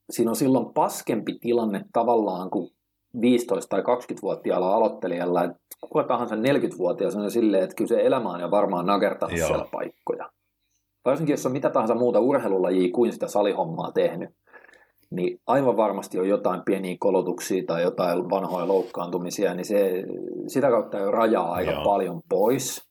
[0.10, 2.70] siinä on silloin paskempi tilanne tavallaan kuin
[3.18, 3.20] 15-
[3.70, 8.41] tai 20-vuotiaalla aloittelijalla, että kuka tahansa 40-vuotias on jo silleen, että kyllä se elämä on
[8.41, 9.47] jo varmaan nakertanut Joo.
[9.47, 10.18] siellä paikkoja.
[11.06, 14.30] Varsinkin jos on mitä tahansa muuta urheilulajia kuin sitä salihommaa tehnyt,
[15.12, 20.04] niin aivan varmasti on jotain pieniä kolotuksia tai jotain vanhoja loukkaantumisia, niin se,
[20.47, 21.84] sitä kautta jo rajaa aika Joo.
[21.84, 22.89] paljon pois.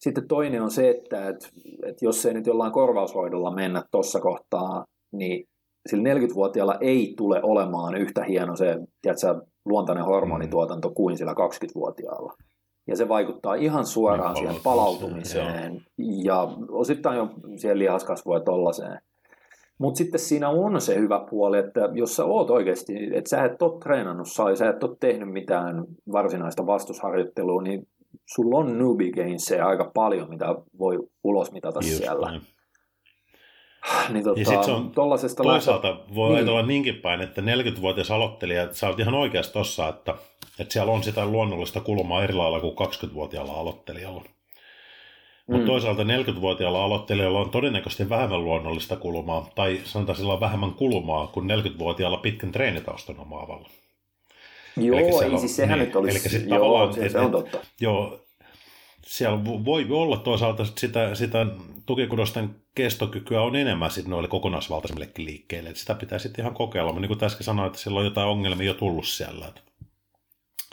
[0.00, 1.48] Sitten toinen on se, että, että,
[1.86, 5.48] että jos ei nyt jollain korvaushoidolla mennä tuossa kohtaa, niin
[5.86, 12.32] sillä 40-vuotiaalla ei tule olemaan yhtä hieno se tiedätkö, luontainen hormonituotanto kuin sillä 20-vuotiaalla.
[12.86, 15.86] Ja se vaikuttaa ihan suoraan Niin, siihen palautumiseen, palautumiseen
[16.24, 19.00] ja osittain jo siihen lihaskasvuun ja tollaiseen.
[19.78, 23.62] Mutta sitten siinä on se hyvä puoli, että jos sä oot oikeasti, että sä et
[23.62, 27.88] ole treenannut sai, sä et ole tehnyt mitään varsinaista vastusharjoittelua, niin
[28.34, 30.46] sulla on newbie gainsia aika paljon, mitä
[30.78, 32.30] voi ulos mitata Just siellä.
[32.30, 32.40] näin.
[34.08, 34.90] Niin tota, Ja sit se on
[35.42, 36.36] Toisaalta voi Niin.
[36.36, 40.14] ajatella niinkin päin, että 40-vuotias aloittelija, että sä oot ihan oikeassa tossa, että,
[40.58, 44.24] että siellä on sitä luonnollista kulmaa eri lailla kuin 20-vuotiaalla aloittelijalla.
[45.46, 45.66] Mutta Mm.
[45.66, 51.46] toisaalta 40-vuotiaalla aloittelijalla on todennäköisesti vähemmän luonnollista kulmaa, tai sanotaan sillä on vähemmän kulmaa kuin
[51.50, 53.68] 40-vuotiaalla pitkän treenitaustan omaavalla.
[54.76, 57.24] Joo, Elikkä ei on- siis sehän niin, nyt olisi, elikkä sit joo, se, se on
[57.24, 57.58] et- totta.
[57.80, 58.18] Joo,
[59.06, 61.46] siellä vo- voi olla toisaalta sit sitä, sitä
[61.86, 65.70] tukikudosten kestokykyä on enemmän sit noille kokonaisvaltaisemmillekin liikkeille.
[65.70, 66.92] Et sitä pitää sitten ihan kokeilla.
[66.92, 69.52] Mutta niin kuin äsken sanoin, että siellä on jotain ongelmia jo tullut siellä.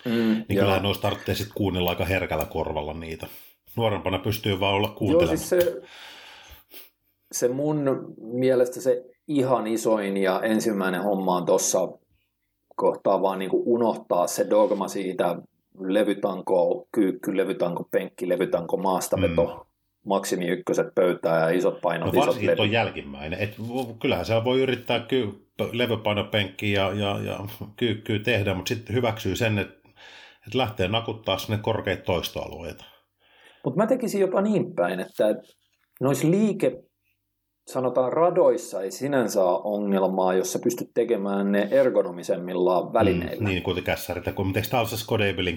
[0.05, 0.59] Mm, niin joo.
[0.59, 3.27] kyllähän noista tarvitsee sitten kuunnella aika herkällä korvalla niitä.
[3.75, 5.37] Nuorempana pystyy vaan olla Joo, kuuntelemaan.
[5.37, 5.81] siis se,
[7.31, 11.87] se mun mielestä se ihan isoin ja ensimmäinen homma on tuossa
[12.75, 15.35] kohtaa vaan niin kuin unohtaa se dogma siitä
[15.79, 19.70] levytanko kyykky, levytanko penkki, levytanko maastaveto, mm.
[20.05, 22.73] Maksimi ykköset pöytään ja isot painot, No isot varsinkin tuo levyt.
[22.73, 23.39] jälkimmäinen.
[23.39, 23.55] Et
[24.01, 27.39] kyllähän siellä voi yrittää ky- levypainopenkkiä ja, ja, ja
[27.75, 29.89] kyykkyä tehdä, mutta sitten hyväksyy sen, että,
[30.47, 32.85] että lähtee nakuttaa sinne korkeita toistoalueita.
[33.65, 35.35] Mutta mä tekisin jopa niin päin, että
[36.01, 36.83] noissa liike,
[37.67, 43.43] sanotaan radoissa ei sinänsä ole ongelmaa, jos sä pystyt tekemään ne ergonomisemmilla välineillä.
[43.43, 44.25] Mm, niin, kuten kässärit.
[44.25, 44.97] Ja kun eikö tämä ole se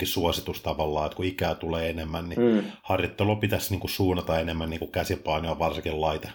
[0.06, 2.62] suositus tavallaan, että kun ikää tulee enemmän, niin Mm.
[2.82, 6.28] harjoittelu pitäisi niin kuin suunnata enemmän niin kuin käsipainoa, varsinkin laite.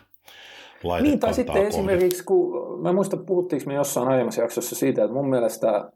[0.84, 1.68] laite Niin, tai sitten kohden.
[1.70, 5.92] esimerkiksi, kun mä muistan, puhuttiinko me jossain aiemmassa jaksossa siitä, että mun mielestä,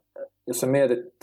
[0.46, 1.14] jos sä mietit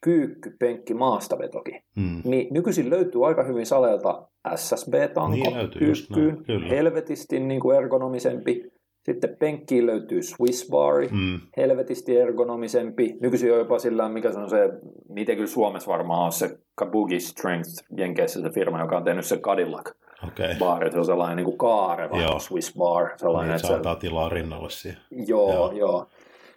[0.00, 2.22] kyykky, penkki, maastavetokin, Mm.
[2.24, 4.22] niin nykyisin löytyy aika hyvin saleelta
[4.56, 5.80] SSB-tanko Niin löytyy,
[6.14, 8.72] kyykkyyn, näin, helvetisti niin kuin ergonomisempi.
[9.02, 11.40] Sitten penkkiin löytyy Swiss Bar, Mm.
[11.56, 13.16] helvetisti ergonomisempi.
[13.20, 14.68] Nykyisin on jopa sillä, mikä se on se,
[15.08, 19.36] miten kyllä Suomessa varmaan on se Kabuki Strength, Jenkeissä se firma, joka on tehnyt se
[19.36, 19.90] Cadillac
[20.28, 20.54] Okei.
[20.58, 22.38] bar, se on sellainen niin kuin kaareva Joo.
[22.38, 25.00] Swiss bar, sellainen, Niin, että se se, antaa tilaa rinnalle siihen.
[25.26, 25.72] joo, Joo.
[25.72, 26.06] joo.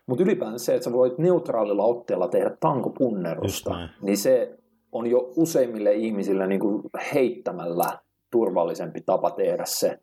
[0.07, 4.57] Mutta ylipäänsä se, että sä voit neutraalilla otteella tehdä tankopunnerusta, niin se
[4.91, 6.83] on jo useimmille ihmisille niin kuin
[7.13, 7.99] heittämällä
[8.31, 9.99] turvallisempi tapa tehdä se,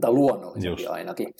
[0.00, 0.92] tai luonnollisempi Just.
[0.92, 1.34] ainakin.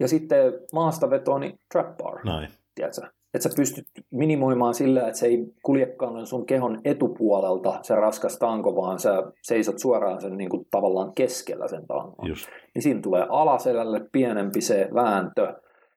[0.00, 2.48] Ja sitten maastaveto, niin trap bar, Näin.
[2.74, 3.06] tiedätkö?
[3.34, 8.76] Että sä pystyt minimoimaan sillä, että se ei kuljekaan sun kehon etupuolelta se raskas tanko,
[8.76, 12.46] vaan sä seisot suoraan sen niin kuin tavallaan keskellä sen tankon Just.
[12.74, 15.54] niin siinä tulee alaselälle pienempi se vääntö,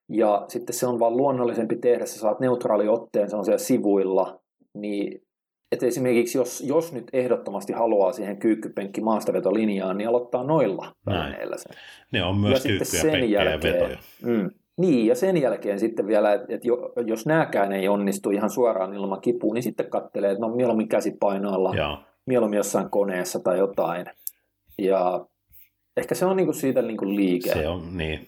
[0.10, 4.40] ja sitten se on vaan luonnollisempi tehdä, sä saat neutraali otteen, se on siellä sivuilla,
[4.74, 5.22] niin
[5.72, 11.72] että esimerkiksi jos, jos nyt ehdottomasti haluaa siihen kyykkypenkki maastavetolinjaan, niin aloittaa noilla välineillä sen.
[12.12, 13.98] Ne on ja myös sitten kyykkyjä, sen penkkejä ja jälkeen, vetoja.
[14.26, 16.62] mm, Niin, ja sen jälkeen sitten vielä, että et
[17.08, 21.76] jos nääkään ei onnistu ihan suoraan ilman kipua, niin sitten katselee, että no mieluummin käsipainoilla,
[21.76, 22.04] ja.
[22.26, 24.06] mieluummin jossain koneessa tai jotain.
[24.78, 25.26] Ja
[25.98, 27.54] ehkä se on niinku siitä niinku liike.
[27.54, 28.28] Se on, niin.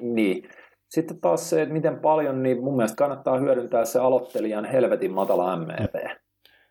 [0.00, 0.48] Niin.
[0.92, 5.56] Sitten taas se, että miten paljon, niin mun mielestä kannattaa hyödyntää se aloittelijan helvetin matala
[5.56, 5.94] MEP.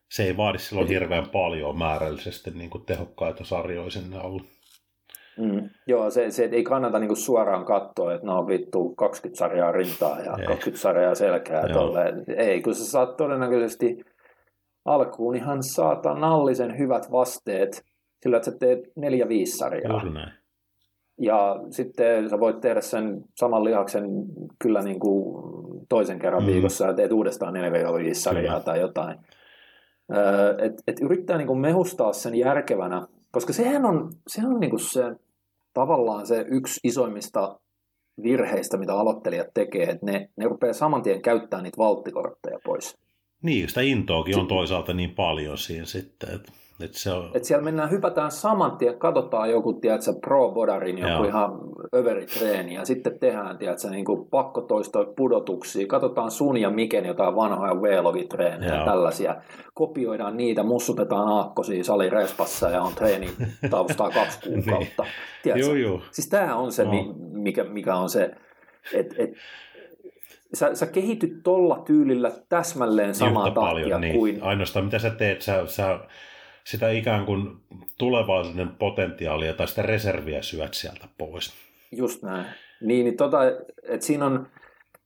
[0.09, 4.43] Se ei vaadi silloin hirveän paljon määrällisesti niin kuin tehokkaita sarjoja sinne ollut.
[5.37, 5.69] Mm.
[5.87, 10.37] Joo, se, se ei kannata niinku suoraan katsoa, että no vittu 20 sarjaa rintaa ja
[10.39, 10.47] ei.
[10.47, 11.63] 20 sarjaa selkää.
[12.37, 13.97] Ei, kun sä saat todennäköisesti
[14.85, 17.83] alkuun ihan saatanallisen hyvät vasteet
[18.23, 19.91] sillä, että sä teet neljä viisi sarjaa.
[19.91, 20.40] Juuri näin.
[21.21, 24.03] Ja sitten sä voit tehdä sen saman lihaksen
[24.59, 25.43] kyllä niin kuin
[25.89, 26.47] toisen kerran mm.
[26.47, 29.19] viikossa ja teet uudestaan 4-5 sarjaa tai jotain.
[30.57, 34.79] Et, et yrittää niin kuin mehustaa sen järkevänä, koska sehän on, sehän on niin kuin
[34.79, 35.03] se
[35.73, 37.59] tavallaan se yksi isoimmista
[38.23, 42.97] virheistä, mitä aloittelijat tekee, että ne, ne rupeaa saman tien käyttämään niitä valttikortteja pois.
[43.41, 46.51] Niin, sitä intoakin on toisaalta niin paljon siinä sitten, että
[46.83, 47.31] et se on...
[47.33, 51.23] Et siellä mennään, hypätään saman tien, katsotaan joku, tiedätkö, pro bodarin joku Joo.
[51.23, 51.59] ihan
[51.95, 57.81] överitreeni, ja sitten tehdään, tiedätkö, niin kuin pakkotoistoja pudotuksia, katsotaan sun ja Miken jotain vanhoja
[57.81, 59.35] V-logitreenejä ja tällaisia,
[59.73, 63.29] kopioidaan niitä, mussutetaan aakkosia salirespassa ja on treeni
[63.69, 65.05] taustaa kaksi kuukautta.
[65.45, 65.59] niin.
[65.59, 66.01] Joo, joo.
[66.11, 66.91] Siis tämä on se, no.
[67.31, 68.31] mikä, mikä on se,
[68.93, 69.29] että et,
[70.53, 74.15] sä, sä kehityt tolla tyylillä täsmälleen samaa tahtia niin.
[74.15, 74.43] kuin...
[74.43, 75.99] Ainoastaan mitä sä teet, sä, sä
[76.63, 77.57] sitä ikään kuin
[77.97, 81.53] tulevaisuuden potentiaalia tai sitä reserviä syöt sieltä pois.
[81.91, 82.45] Just näin.
[82.81, 83.39] Niin, niin tota,
[83.83, 84.47] että siinä on,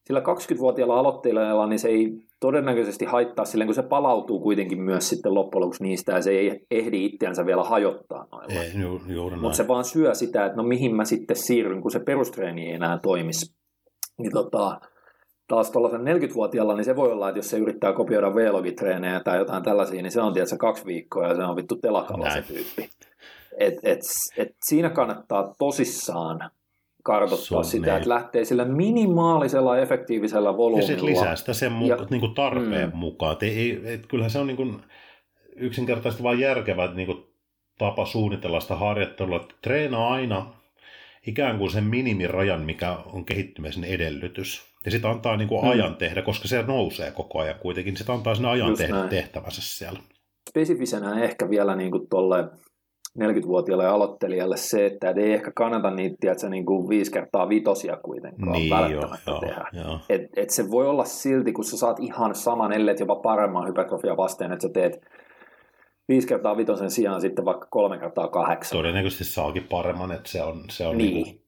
[0.05, 5.33] sillä 20-vuotiaalla aloittelijalla, niin se ei todennäköisesti haittaa silleen, kun se palautuu kuitenkin myös sitten
[5.33, 8.61] loppujen lopuksi niistä, ja se ei ehdi itseänsä vielä hajottaa noilla.
[8.61, 11.91] Ei, ju, juuri Mutta se vaan syö sitä, että no mihin mä sitten siirryn, kun
[11.91, 13.55] se perustreeni ei enää toimisi.
[14.17, 14.79] Niin tota,
[15.47, 19.63] taas tuollaisen 40-vuotiaalla, niin se voi olla, että jos se yrittää kopioida V-logitreenejä tai jotain
[19.63, 22.89] tällaisia, niin se on tietysti kaksi viikkoa ja se on vittu telakalla se tyyppi.
[23.57, 23.99] Et, et,
[24.37, 26.51] et siinä kannattaa tosissaan
[27.05, 27.97] kartoittaa sitä, niin.
[27.97, 30.81] että lähtee sillä minimaalisella efektiivisellä volyymilla.
[30.81, 32.97] Ja sitten lisää sitä sen mu- ja, niin kuin tarpeen mm.
[32.97, 33.33] mukaan.
[33.33, 34.81] Et ei, et kyllähän se on niin kuin
[35.55, 37.25] yksinkertaisesti vain järkevä niin kuin
[37.77, 39.35] tapa suunnitella sitä harjoittelua.
[39.35, 40.53] Että treenaa aina
[41.27, 44.75] ikään kuin sen minimirajan, mikä on kehittymisen edellytys.
[44.85, 45.69] Ja sitä antaa niin kuin hmm.
[45.69, 47.97] ajan tehdä, koska se nousee koko ajan kuitenkin.
[47.97, 49.09] Sitä antaa sen ajan Just tehdä näin.
[49.09, 49.99] tehtävänsä siellä.
[50.49, 52.49] Spesifisenä ehkä vielä niin kuin tolle
[53.19, 58.51] 40-vuotiaalle aloittelijalle se, että ei ehkä kannata niitä tiedätkö, niin kuin viisi kertaa vitosia kuitenkaan
[58.51, 59.65] niin, välttämättä joo, tehdä.
[59.73, 59.99] Joo.
[60.09, 64.17] Et, et se voi olla silti, kun sä saat ihan saman, ellei jopa paremman hypertrofia
[64.17, 65.01] vasteen, että sä teet
[66.07, 68.77] viisi kertaa vitosen sijaan sitten vaikka kolme kertaa kahdeksan.
[68.77, 71.13] Todennäköisesti saakin paremman, että se on, se on niin.
[71.13, 71.45] niin kuin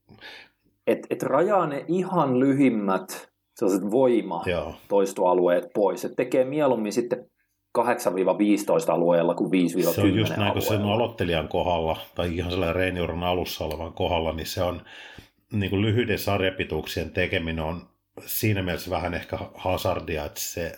[0.88, 4.76] et, et rajaa ne ihan lyhimmät sellaiset voima Joo.
[4.88, 6.06] toistoalueet pois.
[6.06, 7.30] Et tekee mieluummin sitten
[7.78, 7.82] 8-15
[8.88, 13.24] alueella kuin 5-10 Se on just näin, kun sen aloittelijan kohdalla, tai ihan sellainen reeniuran
[13.24, 14.82] alussa olevan kohdalla, niin se on
[15.52, 17.82] niin kuin lyhyiden sarjapituuksien tekeminen on
[18.26, 20.72] siinä mielessä vähän ehkä hazardia, että se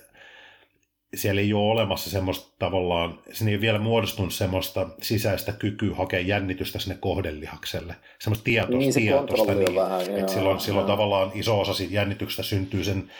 [1.16, 6.80] siellä ei ole olemassa semmoista tavallaan, siinä ei vielä muodostunut semmoista sisäistä kykyä hakea jännitystä
[6.80, 7.96] sinne kohdelihakselle.
[8.20, 11.94] Semmoista tietoista, niin, se tietoista niin, vähän, että joo, silloin, silloin tavallaan iso osa siitä
[11.94, 13.12] jännityksestä syntyy sen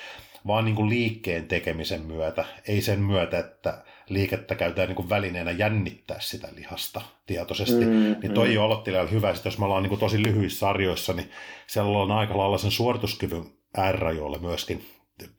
[0.48, 5.52] vaan niin kuin liikkeen tekemisen myötä, ei sen myötä, että liikettä käytetään niin kuin välineenä
[5.52, 7.86] jännittää sitä lihasta tietoisesti.
[7.86, 8.62] Mm, niin toi mm.
[8.62, 11.30] aloittelijalle hyvä, että jos me ollaan niin kuin tosi lyhyissä sarjoissa, niin
[11.68, 13.44] siellä on aika lailla sen suorituskyvyn
[13.92, 14.86] R-rajoilla myöskin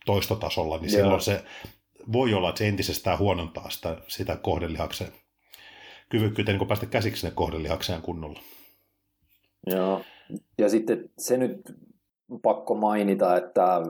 [0.06, 1.00] toistotasolla, niin Joo.
[1.02, 1.44] silloin se
[2.12, 5.12] voi olla, että se entisestään huonontaa sitä, sitä kohdelihakseen
[6.08, 8.40] kyvykkyyttä niin päästä käsiksi sinne kohdelihakseen kunnolla.
[9.66, 10.00] Joo,
[10.58, 11.60] ja sitten se nyt
[12.42, 13.82] pakko mainita, että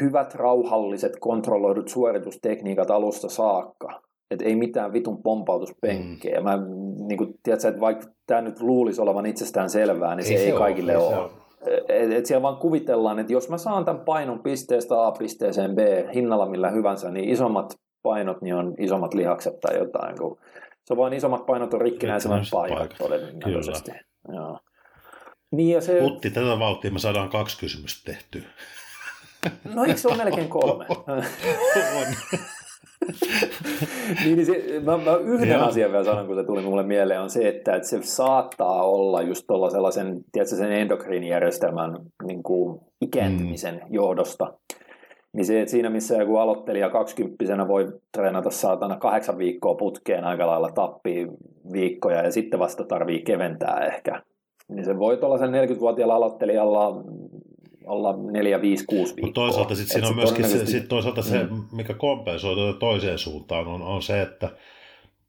[0.00, 6.40] hyvät rauhalliset kontrolloidut suoritustekniikat alusta saakka, että ei mitään vitun pompautuspenkkejä.
[6.40, 6.44] Mm.
[6.44, 6.58] Mä,
[7.06, 10.50] niin kuin, tiedätkö, että vaikka tämä nyt luulisi olevan itsestään selvää, niin ei se, se
[10.50, 11.16] ei kaikille ole.
[11.16, 11.30] ole
[11.88, 15.78] et, et siellä vaan kuvitellaan, että jos mä saan tämän painon pisteestä A pisteeseen B
[16.14, 20.18] hinnalla millä hyvänsä, niin isommat painot niin on isommat lihakset tai jotain.
[20.18, 20.38] Kun
[20.84, 23.90] se on vain isommat painot on rikkinäisemmät paikat, paikat todennäköisesti.
[24.32, 24.58] Joo.
[25.52, 26.02] Niin ja se...
[26.02, 28.42] Utti, tätä vauhtia me saadaan kaksi kysymystä tehtyä.
[29.74, 30.86] No eikö se ole melkein kolme?
[31.98, 32.06] on.
[34.24, 35.64] niin, niin se, mä, mä yhden Joo.
[35.64, 39.22] asian vielä sanon, kun se tuli mulle mieleen, on se, että, että se saattaa olla
[39.22, 41.96] just tuolla sellaisen, tiedätkö, sen endokriinijärjestelmän
[42.26, 43.94] niin kuin ikääntymisen mm.
[43.94, 44.54] johdosta.
[45.32, 50.46] Niin se, että siinä missä joku aloittelija 20 voi treenata saatana kahdeksan viikkoa putkeen aika
[50.46, 51.26] lailla tappii
[51.72, 54.22] viikkoja ja sitten vasta tarvii keventää ehkä.
[54.68, 57.04] Niin se voi tuollaisen 40-vuotiaalla aloittelijalla
[57.86, 59.26] olla 4, 5, 6 viikkoa.
[59.26, 61.64] Mutta toisaalta sit siinä on sit myöskin se, sit toisaalta se, mm.
[61.72, 64.50] mikä kompensoi tuota toiseen suuntaan, on, on se, että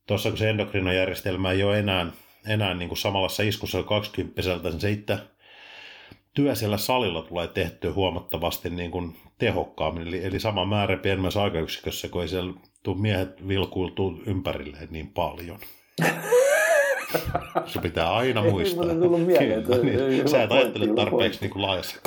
[0.08, 2.12] tuossa kun se endokrinojärjestelmä ei ole enää,
[2.48, 5.18] enää niin kuin samalla iskussa 20 niin se itse
[6.38, 12.08] työ siellä salilla tulee tehtyä huomattavasti niin kuin tehokkaammin, eli, eli sama määrä pienemmässä aikayksikössä,
[12.08, 12.54] kun ei siellä
[12.84, 15.60] tule miehet vilkuiltua ympärille niin paljon.
[17.66, 18.86] Se pitää aina muistaa.
[18.86, 20.30] Mieleen, Kyllä, niin.
[20.30, 21.98] Sä et ajattele tarpeeksi niin kuin laajassa,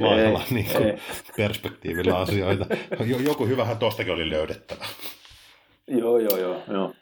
[0.00, 1.00] laajalla ei, niin kuin
[1.36, 2.66] perspektiivillä asioita.
[3.26, 4.84] Joku hyvähän tuostakin oli löydettävä.
[5.86, 6.62] Joo, joo, joo.
[6.68, 6.94] joo.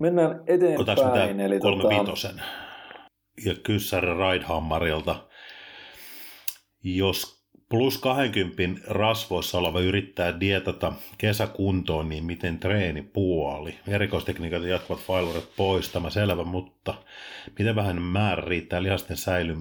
[0.00, 0.90] Mennään eteenpäin.
[0.90, 2.00] Otaanko eli kolme tota...
[2.00, 2.42] vitosen?
[3.44, 5.28] Ja Kyssär Raidhammarilta.
[6.84, 7.41] Jos
[7.72, 13.74] plus 20 rasvoissa oleva yrittää dietata kesäkuntoon, niin miten treeni puoli?
[13.88, 16.94] Erikoistekniikat ja jatkuvat failurit pois, tämä selvä, mutta
[17.58, 19.56] miten vähän määrä riittää lihasten säily,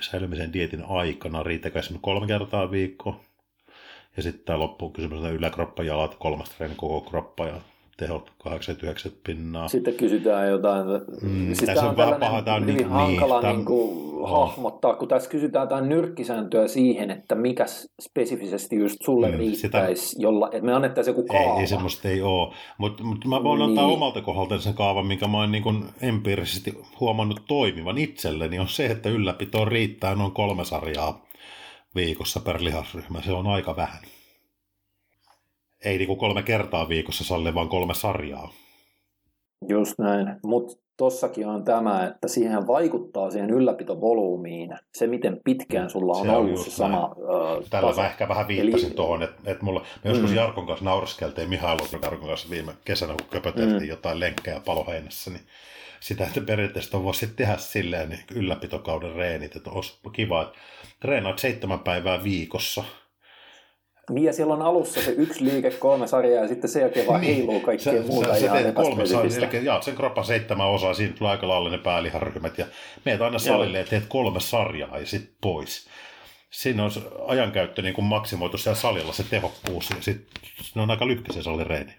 [0.00, 1.42] säilymisen dietin aikana?
[1.42, 3.20] Riittääkö esimerkiksi kolme kertaa viikko?
[4.16, 7.60] Ja sitten tämä loppuun kysymys, että yläkroppa, jalat, kolmas treeni, koko kroppa ja
[7.96, 9.68] tehot 89 pinnaa.
[9.68, 10.86] Sitten kysytään jotain.
[11.22, 14.14] Mm, siis tässä on, on vähän paha, tämä on hyvin niin, hankala niin, niin kuin,
[14.22, 14.30] oh.
[14.30, 17.66] hahmottaa, kun tässä kysytään jotain nyrkkisääntöä siihen, että mikä
[18.02, 20.22] spesifisesti just sulle mm, riittäisi, sitä...
[20.22, 21.54] jolla, että me annettaisiin joku kaava.
[21.54, 23.70] Ei, ei semmoista ei ole, mutta mut mä voin niin.
[23.70, 28.68] antaa omalta kohdalta sen kaavan, minkä mä oon niin kuin empiirisesti huomannut toimivan itselleni, on
[28.68, 31.26] se, että ylläpito riittää noin kolme sarjaa
[31.94, 33.22] viikossa per lihasryhmä.
[33.22, 33.98] Se on aika vähän
[35.86, 38.52] ei niin kuin kolme kertaa viikossa salle, vaan kolme sarjaa.
[39.68, 46.12] Just näin, mutta tossakin on tämä, että siihen vaikuttaa siihen ylläpitovolyymiin, se miten pitkään sulla
[46.12, 48.00] on se ollut on se sama äh, Tällä taso.
[48.00, 48.94] mä ehkä vähän viittasin Eli...
[48.94, 50.36] tuohon, että, että mulla, me joskus mm.
[50.36, 53.88] Jarkon kanssa nauriskeltiin Mihail Jarkon kanssa viime kesänä, kun köpöteltiin mm.
[53.88, 55.42] jotain lenkkejä paloheinässä, niin
[56.00, 60.58] sitä, että periaatteessa voisi tehdä silleen niin ylläpitokauden reenit, että olisi kiva, että
[61.00, 62.84] treenaat seitsemän päivää viikossa–
[64.10, 67.20] niin ja siellä on alussa se yksi liike, kolme sarjaa ja sitten sen jälkeen vaan
[67.20, 67.36] niin.
[67.36, 70.94] heiluu kaikkea sä, muuta sä, ihan sä kolme sarjaa, eli jaat sen kroppan seitsemän osaa,
[70.94, 72.66] siinä tulee aika lailla ne pääliharyhmät ja
[73.04, 75.88] meet aina salille ja teet kolme sarjaa ja sitten pois.
[76.50, 76.90] Siinä on
[77.26, 80.26] ajankäyttö niin kuin maksimoitu siellä salilla se tehokkuus ja sitten
[80.74, 81.92] ne on aika lyhkä se salireeni.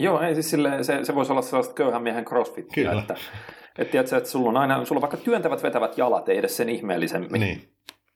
[0.00, 2.66] Joo, ei siis silleen, se, se voisi olla sellaista köyhän miehen crossfit.
[2.74, 2.98] Kyllä.
[2.98, 3.14] Että,
[3.78, 6.68] että, tiedätkö, että sulla on aina, sulla on vaikka työntävät vetävät jalat, ei edes sen
[6.68, 7.40] ihmeellisemmin.
[7.40, 7.72] Niin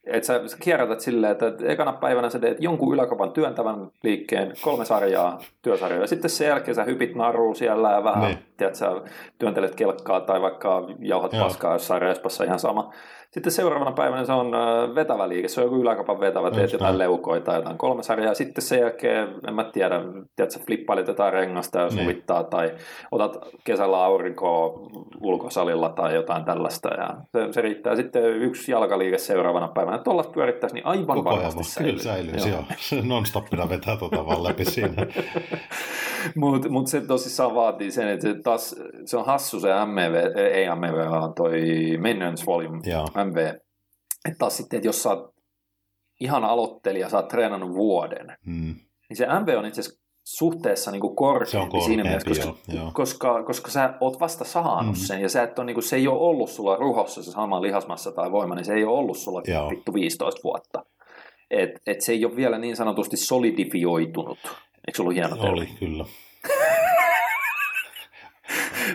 [0.07, 4.85] että sä, sä kierrätät silleen, että ekana päivänä sä teet jonkun yläkopan työntävän liikkeen, kolme
[4.85, 8.39] sarjaa, työsarjaa, ja sitten sen jälkeen sä hypit naruun siellä ja vähän, niin.
[8.63, 11.45] Tiedät, sä työntelet kelkkaa tai vaikka jauhat Joo.
[11.45, 12.93] paskaa jossain respassa, ihan sama.
[13.33, 14.53] Sitten seuraavana päivänä se on
[14.95, 18.35] vetävä liike, se on joku yläkapan vetävä, teet jotain leukoja tai jotain kolme sarjaa.
[18.35, 20.01] Sitten sen jälkeen, en mä tiedä,
[20.37, 21.99] tiedätkö, flippailit jotain rengasta ja niin.
[21.99, 22.75] suvittaa tai
[23.13, 24.89] otat kesällä aurinkoa
[25.21, 26.89] ulkosalilla tai jotain tällaista.
[26.89, 29.99] Ja se, se riittää sitten yksi jalkaliike seuraavana päivänä.
[29.99, 31.93] Tuolla pyörittäisi niin aivan Koko varmasti ajan, säilyy.
[31.93, 32.65] Kyllä säilyy, joo.
[32.93, 33.03] joo.
[33.03, 35.07] Non-stoppina vetää tuota vaan läpi siinä.
[36.37, 38.75] Mutta mut se tosissaan vaatii sen, että se, taas,
[39.07, 41.61] se on hassu se MEV, ei MEV, vaan toi
[42.01, 43.07] maintenance volume, Joo.
[43.25, 43.37] MV.
[44.25, 45.35] Että taas sitten, että jos sä oot
[46.21, 48.75] ihan aloittelija, sä oot treenannut vuoden, hmm.
[49.09, 52.55] niin se MV on itse asiassa suhteessa niin kuin korkeampi, siinä mielessä, koska,
[52.93, 55.01] koska, koska sä oot vasta saanut mm.
[55.01, 57.63] sen, ja sä et ole, niin kuin, se ei ole ollut sulla ruhossa se sama
[57.63, 59.71] lihasmassa tai voima, niin se ei ole ollut sulla joo.
[59.71, 60.85] vittu 15 vuotta.
[61.51, 64.39] Et, et se ei ole vielä niin sanotusti solidifioitunut.
[64.87, 66.05] Eikö se ollut hieno Oli, kyllä.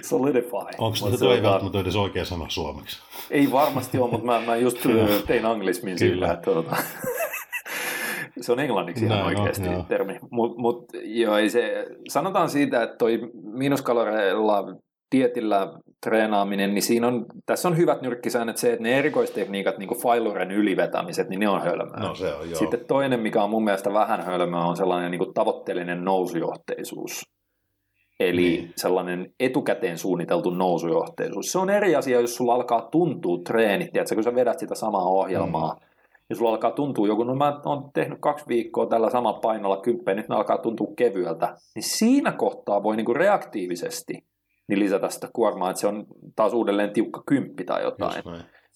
[0.04, 0.76] Solidify.
[0.78, 3.00] Onko se tuo ei välttämättä edes oikea sana suomeksi?
[3.32, 4.78] Ei varmasti ole, mutta mä, mä just
[5.28, 6.76] tein anglismin sillä, että tuota,
[8.42, 10.20] se on englanniksi ihan Näin oikeasti on, termi.
[10.32, 14.66] Mutta mut, joo, ei se, sanotaan siitä, että toi miinuskaloreilla
[15.10, 15.74] tietillä
[16.06, 20.52] treenaaminen, niin siinä on, tässä on hyvät nyrkkisäännöt se, että ne erikoistekniikat, niin kuin failuren
[20.52, 22.00] ylivetämiset, niin ne on hölmöä.
[22.00, 22.60] No se on, joo.
[22.60, 27.22] Sitten toinen, mikä on mun mielestä vähän hölmöä, on sellainen niin kuin tavoitteellinen nousujohteisuus.
[28.20, 28.74] Eli niin.
[28.76, 31.52] sellainen etukäteen suunniteltu nousujohteisuus.
[31.52, 35.06] Se on eri asia, jos sulla alkaa tuntua treenit, tiedätkö, kun sä vedät sitä samaa
[35.06, 35.80] ohjelmaa, mm.
[36.30, 40.18] ja sulla alkaa tuntua joku, no mä oon tehnyt kaksi viikkoa tällä samalla painolla kymppeen,
[40.18, 44.24] nyt ne alkaa tuntua kevyeltä, niin siinä kohtaa voi niinku reaktiivisesti
[44.68, 46.06] niin lisätä sitä kuormaa, että se on
[46.36, 48.24] taas uudelleen tiukka kymppi tai jotain.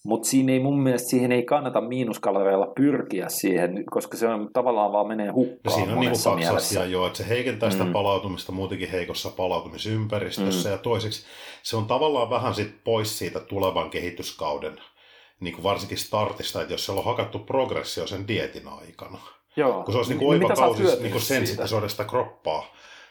[0.04, 4.92] Mutta siinä ei mun mielestä siihen ei kannata miinuskaloreilla pyrkiä siihen, koska se on tavallaan
[4.92, 6.56] vaan menee hukkaan ja siinä on niin kaksi mielessä.
[6.56, 7.92] asiaa jo, että se heikentää sitä mm.
[7.92, 10.72] palautumista muutenkin heikossa palautumisympäristössä mm.
[10.72, 11.26] ja toiseksi
[11.62, 14.80] se on tavallaan vähän sit pois siitä tulevan kehityskauden
[15.40, 19.18] niin kuin varsinkin startista, että jos siellä on hakattu progressio sen dietin aikana.
[19.56, 19.82] Joo.
[19.82, 22.64] Kun se olisi niin kuin oiva kausi niin kuin sensitisoida sitä kroppaa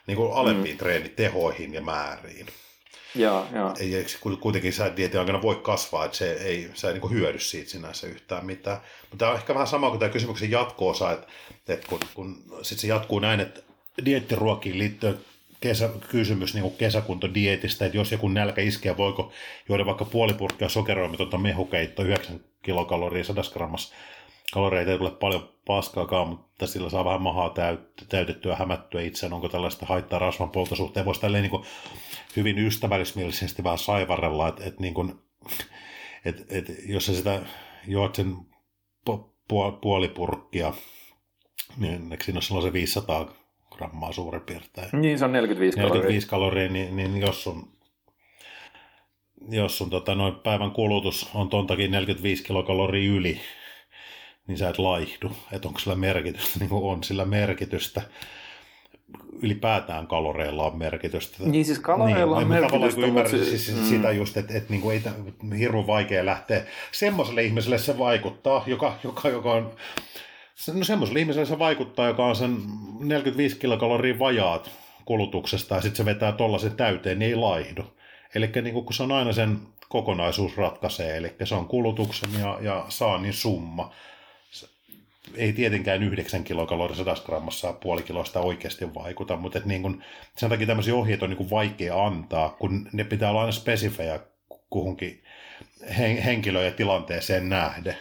[0.06, 0.78] niin kuin alempiin mm.
[0.78, 2.46] treenitehoihin ja määriin.
[3.14, 3.74] Joo, joo.
[3.80, 4.06] Ei,
[4.40, 8.06] kuitenkin sä dietin aikana voi kasvaa, että se ei, sä ei niin hyödy siitä sinänsä
[8.06, 8.76] yhtään mitään.
[9.00, 11.26] Mutta tämä on ehkä vähän sama kuin tämä kysymyksen jatko-osa, että,
[11.68, 13.60] että kun, kun sit se jatkuu näin, että
[14.04, 15.18] diettiruokiin liittyen
[15.60, 19.32] kesä, kysymys niin kesäkuntodietistä, että jos joku nälkä iskee, voiko
[19.68, 23.94] juoda vaikka puoli purkkia sokeroimatonta mehukeittoa 9 kilokaloria 100 grammassa
[24.52, 27.54] kaloreita ei tule paljon paskaakaan, mutta sillä saa vähän mahaa
[28.08, 29.32] täytettyä, hämättyä itseään.
[29.32, 31.06] Onko tällaista haittaa rasvan poltosuhteen?
[31.06, 31.64] Voisi tälleen niin
[32.36, 35.14] hyvin ystävällismielisesti vähän saivarella, että, että, niin kuin,
[36.24, 37.42] että, että jos sä sitä
[37.86, 38.36] juot sen
[39.80, 40.72] puoli purkkia,
[41.76, 43.34] niin eikö siinä ole sellaisen 500
[43.70, 44.88] grammaa suurin piirtein?
[44.92, 45.94] Niin, se on 45 kaloria.
[45.94, 47.72] 45 kaloria, niin, niin jos sun
[49.48, 53.40] jos sun tota, noin päivän kulutus on tontakin 45 kilokaloria yli,
[54.46, 55.32] niin sä et laihdu.
[55.52, 58.02] Että onko sillä merkitystä, niin kuin on sillä merkitystä.
[59.42, 61.36] Ylipäätään kaloreilla on merkitystä.
[61.44, 62.78] Niin siis kaloreilla niin, on merkitystä.
[62.78, 63.50] Tavallaan ymmärrän mutta...
[63.50, 63.84] siis mm.
[63.84, 66.64] sitä just, että, että niin kuin ei hirveän vaikea lähteä.
[66.92, 69.72] Semmoiselle ihmiselle se vaikuttaa, joka, joka, joka on
[70.74, 72.56] No semmoiselle ihmiselle se vaikuttaa, joka on sen
[73.00, 74.70] 45 kilokaloria vajaat
[75.04, 77.82] kulutuksesta ja sitten se vetää tollaisen täyteen, niin ei laihdu.
[78.34, 79.58] Eli niin kun se on aina sen
[79.88, 83.92] kokonaisuus ratkaisee, eli se on kulutuksen ja, ja saannin summa
[85.36, 90.02] ei tietenkään 9 kilokaloria 100 grammassa puoli kilosta oikeasti vaikuta, mutta et niin kun,
[90.36, 94.20] sen takia tämmöisiä ohjeita on niin vaikea antaa, kun ne pitää olla aina spesifejä
[94.70, 95.22] kuhunkin
[96.24, 97.96] henkilöön ja tilanteeseen nähden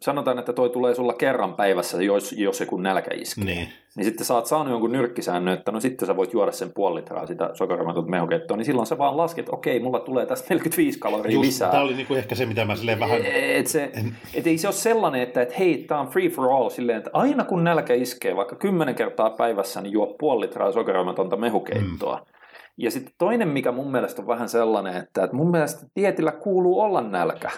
[0.00, 3.44] sanotaan, että toi tulee sulla kerran päivässä, jos, jos joku nälkä iskee.
[3.44, 3.68] Niin.
[3.96, 7.00] niin sitten sä oot saanut jonkun nyrkkisäännön, että no sitten sä voit juoda sen puoli
[7.00, 10.98] litraa sitä sokerimatonta mehukettoa, niin silloin sä vaan lasket, että okei, mulla tulee tästä 45
[10.98, 11.70] kaloria Just, lisää.
[11.70, 13.20] Tämä oli niinku ehkä se, mitä mä silleen vähän...
[13.54, 13.92] Et, se,
[14.34, 17.10] et ei se ole sellainen, että et, hei, tämä on free for all, silleen, että
[17.12, 22.16] aina kun nälkä iskee, vaikka kymmenen kertaa päivässä, niin juo puoli litraa sokerimatonta mehukeittoa.
[22.16, 22.40] Mm.
[22.76, 26.80] Ja sitten toinen, mikä mun mielestä on vähän sellainen, että, että mun mielestä tietillä kuuluu
[26.80, 27.50] olla nälkä.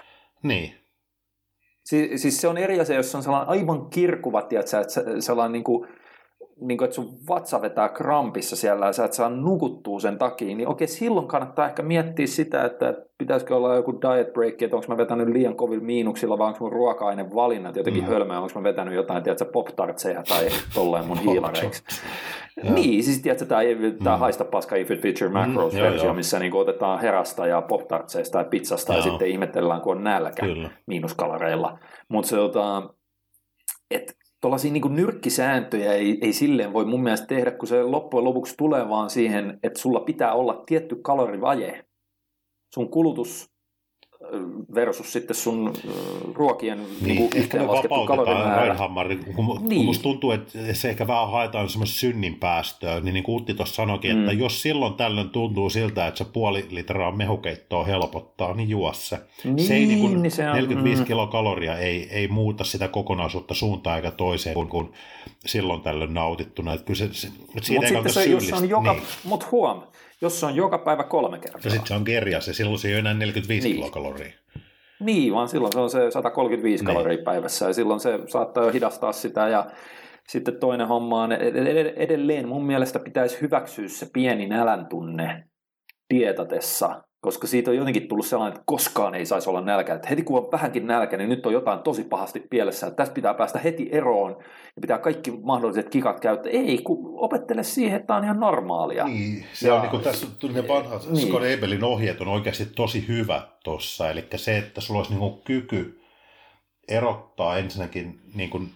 [0.42, 0.81] Niin.
[1.84, 5.64] Siis, siis se on eri asia, jos on sellainen aivan kirkuva, tiedätkö, että sellainen niin
[5.64, 5.88] kuin,
[6.66, 10.56] niin kuin, että sun vatsa vetää krampissa siellä ja sä et saa nukuttua sen takia,
[10.56, 14.88] niin okei, silloin kannattaa ehkä miettiä sitä, että pitäisikö olla joku diet break, että onko
[14.88, 18.08] mä vetänyt liian kovilla miinuksilla, vai onko mun ruoka-ainevalinnat jotenkin mm.
[18.08, 21.82] hölmöä, onko mä vetänyt jotain, tiedätkö, pop-tartseja tai tolleen mun hiilareiksi.
[22.74, 23.62] niin, siis tiedätkö, tämä,
[24.04, 24.20] tämä mm.
[24.20, 28.44] haista paska if it feature macros mm, versio, missä niin otetaan herasta ja pop-tartseista ja
[28.44, 28.98] pizzasta joo.
[28.98, 30.70] ja sitten ihmetellään, kun on nälkä Kyllä.
[30.86, 31.78] miinuskalareilla.
[32.08, 32.82] Mutta se, tota,
[33.90, 34.12] että
[34.42, 38.88] tuollaisia niin nyrkkisääntöjä ei, ei silleen voi mun mielestä tehdä, kun se loppujen lopuksi tulee
[38.88, 41.84] vaan siihen, että sulla pitää olla tietty kalorivaje.
[42.74, 43.51] Sun kulutus
[44.74, 45.72] versus sitten sun
[46.34, 48.76] ruokien niin, niin ehkä me vapautetaan
[49.36, 49.76] kun, niin.
[49.76, 53.54] kun musta tuntuu, että se ehkä vähän haetaan semmoista synnin päästöä, niin niin kuin Utti
[53.54, 54.20] tuossa sanoikin, mm.
[54.20, 59.18] että jos silloin tällöin tuntuu siltä, että se puoli litraa mehukeittoa helpottaa, niin juo se.
[59.44, 61.06] Niin, se ei niin kuin, niin se on, 45 mm.
[61.06, 64.92] kilokaloria ei, ei muuta sitä kokonaisuutta suuntaan eikä toiseen, kun, kun
[65.46, 66.72] silloin tällöin nautittuna.
[66.72, 69.02] Että kyllä se, se, siitä Mutta sitten se, jos on joka, niin.
[69.24, 69.82] mut huom,
[70.22, 71.60] jos se on joka päivä kolme kertaa.
[71.64, 73.76] Ja sitten se on kerja, se silloin se ei ole enää 45 niin.
[73.76, 74.32] kilokaloria.
[75.00, 76.94] Niin, vaan silloin se on se 135 niin.
[76.94, 79.66] kaloria päivässä ja silloin se saattaa jo hidastaa sitä ja
[80.28, 81.32] sitten toinen homma on
[81.96, 85.44] edelleen mun mielestä pitäisi hyväksyä se pieni nälän tunne
[86.14, 89.94] dietatessa koska siitä on jotenkin tullut sellainen, että koskaan ei saisi olla nälkä.
[89.94, 92.86] Että heti kun on vähänkin nälkä, niin nyt on jotain tosi pahasti pielessä.
[92.86, 94.36] Että tästä pitää päästä heti eroon
[94.76, 96.52] ja pitää kaikki mahdolliset kikat käyttää.
[96.52, 99.04] Ei, kun opettele siihen, että tämä on ihan normaalia.
[99.04, 101.26] Niin, se ja, on niin kuin tässä ne vanhat niin.
[101.26, 104.10] Scott Abelin ohjeet on oikeasti tosi hyvä tuossa.
[104.10, 106.00] Eli se, että sulla olisi niin kuin kyky
[106.88, 108.70] erottaa ensinnäkin niin kuin,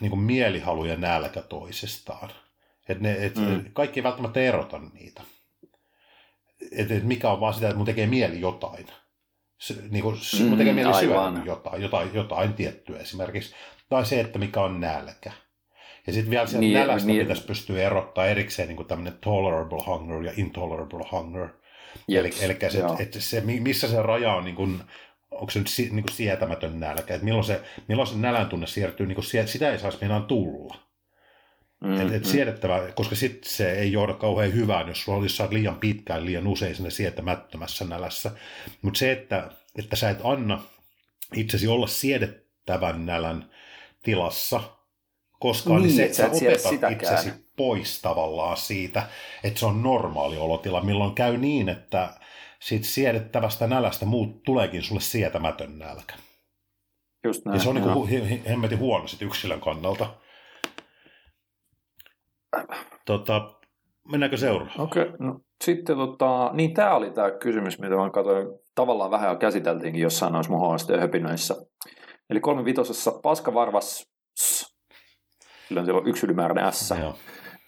[0.00, 2.28] niin kuin mielihalu ja nälkä toisestaan.
[2.88, 3.64] Että ne, et mm.
[3.72, 5.22] kaikki ei välttämättä erota niitä
[6.62, 8.86] että, että mikä on vaan sitä, että mun tekee mieli jotain.
[9.58, 13.54] Se, niin kuin, mm, mun tekee mieli syödä jotain, jotain, jotain tiettyä esimerkiksi.
[13.88, 15.32] Tai se, että mikä on nälkä.
[16.06, 20.22] Ja sitten vielä sieltä niin, nälästä niin, pitäisi pystyä erottaa erikseen niin tämmöinen tolerable hunger
[20.22, 21.48] ja intolerable hunger.
[22.08, 24.80] Eli, eli se, että se, missä se raja on, niin kuin,
[25.30, 29.06] onko se nyt niin kuin sietämätön nälkä, että milloin se, milloin se nälän tunne siirtyy,
[29.06, 30.85] niin kuin, sitä ei saisi meinaan tulla.
[31.80, 32.28] Mm, et, et mm.
[32.30, 36.74] siedettävä, koska sitten se ei johda kauhean hyvään, jos sulla olisi liian pitkään, liian usein
[36.74, 38.30] sinne sietämättömässä nälässä.
[38.82, 40.62] Mutta se, että, että sä et anna
[41.34, 43.50] itsesi olla siedettävän nälän
[44.02, 44.60] tilassa,
[45.38, 46.92] koska niin, niin se, sä, sä opetat sitäkään.
[46.92, 49.02] itsesi pois tavallaan siitä,
[49.44, 52.08] että se on normaali olotila, milloin käy niin, että
[52.60, 56.14] siitä siedettävästä nälästä muut tuleekin sulle sietämätön nälkä.
[57.24, 60.14] Just näin, ja se on niin hemmetin huono sit yksilön kannalta.
[63.04, 63.50] Tota,
[64.10, 64.80] mennäänkö seuraavaan?
[64.80, 69.30] Okei, okay, no sitten tota, niin tämä oli tämä kysymys, mitä mä katsoin, tavallaan vähän
[69.30, 71.56] jo käsiteltiinkin jossain noissa mun höpinöissä.
[72.30, 74.06] Eli kolme vitosessa paskavarvas,
[75.68, 76.94] sillä on siellä yksi ylimääräinen S.
[77.00, 77.14] Joo.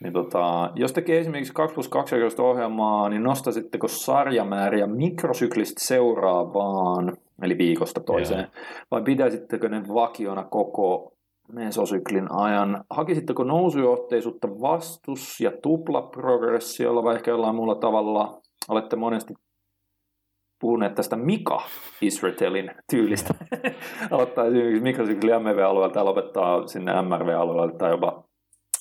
[0.03, 7.59] Niin tota, jos tekee esimerkiksi 2 plus 2 ohjelmaa, niin nostaisitteko sarjamääriä mikrosyklistä seuraavaan, eli
[7.59, 8.65] viikosta toiseen, Joo.
[8.91, 11.18] vai pitäisittekö ne vakiona koko
[11.53, 12.85] mesosyklin ajan?
[12.91, 18.41] Hakisitteko nousujohteisuutta vastus- ja tuplaprogressiolla vai ehkä jollain muulla tavalla?
[18.69, 19.35] Olette monesti
[20.61, 21.63] puhuneet tästä Mika
[22.01, 23.35] Israelin tyylistä.
[24.11, 28.29] Aloittaa esimerkiksi mikrosykli MV-alueelta ja lopettaa sinne MRV-alueelle tai jopa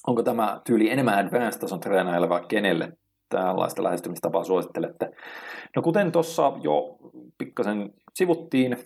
[0.08, 2.92] onko tämä tyyli enemmän advanced-tason treenaajille vai kenelle
[3.30, 5.10] tällaista lähestymistapaa suosittelette?
[5.76, 6.98] No kuten tuossa jo
[7.38, 8.78] pikkasen sivuttiin,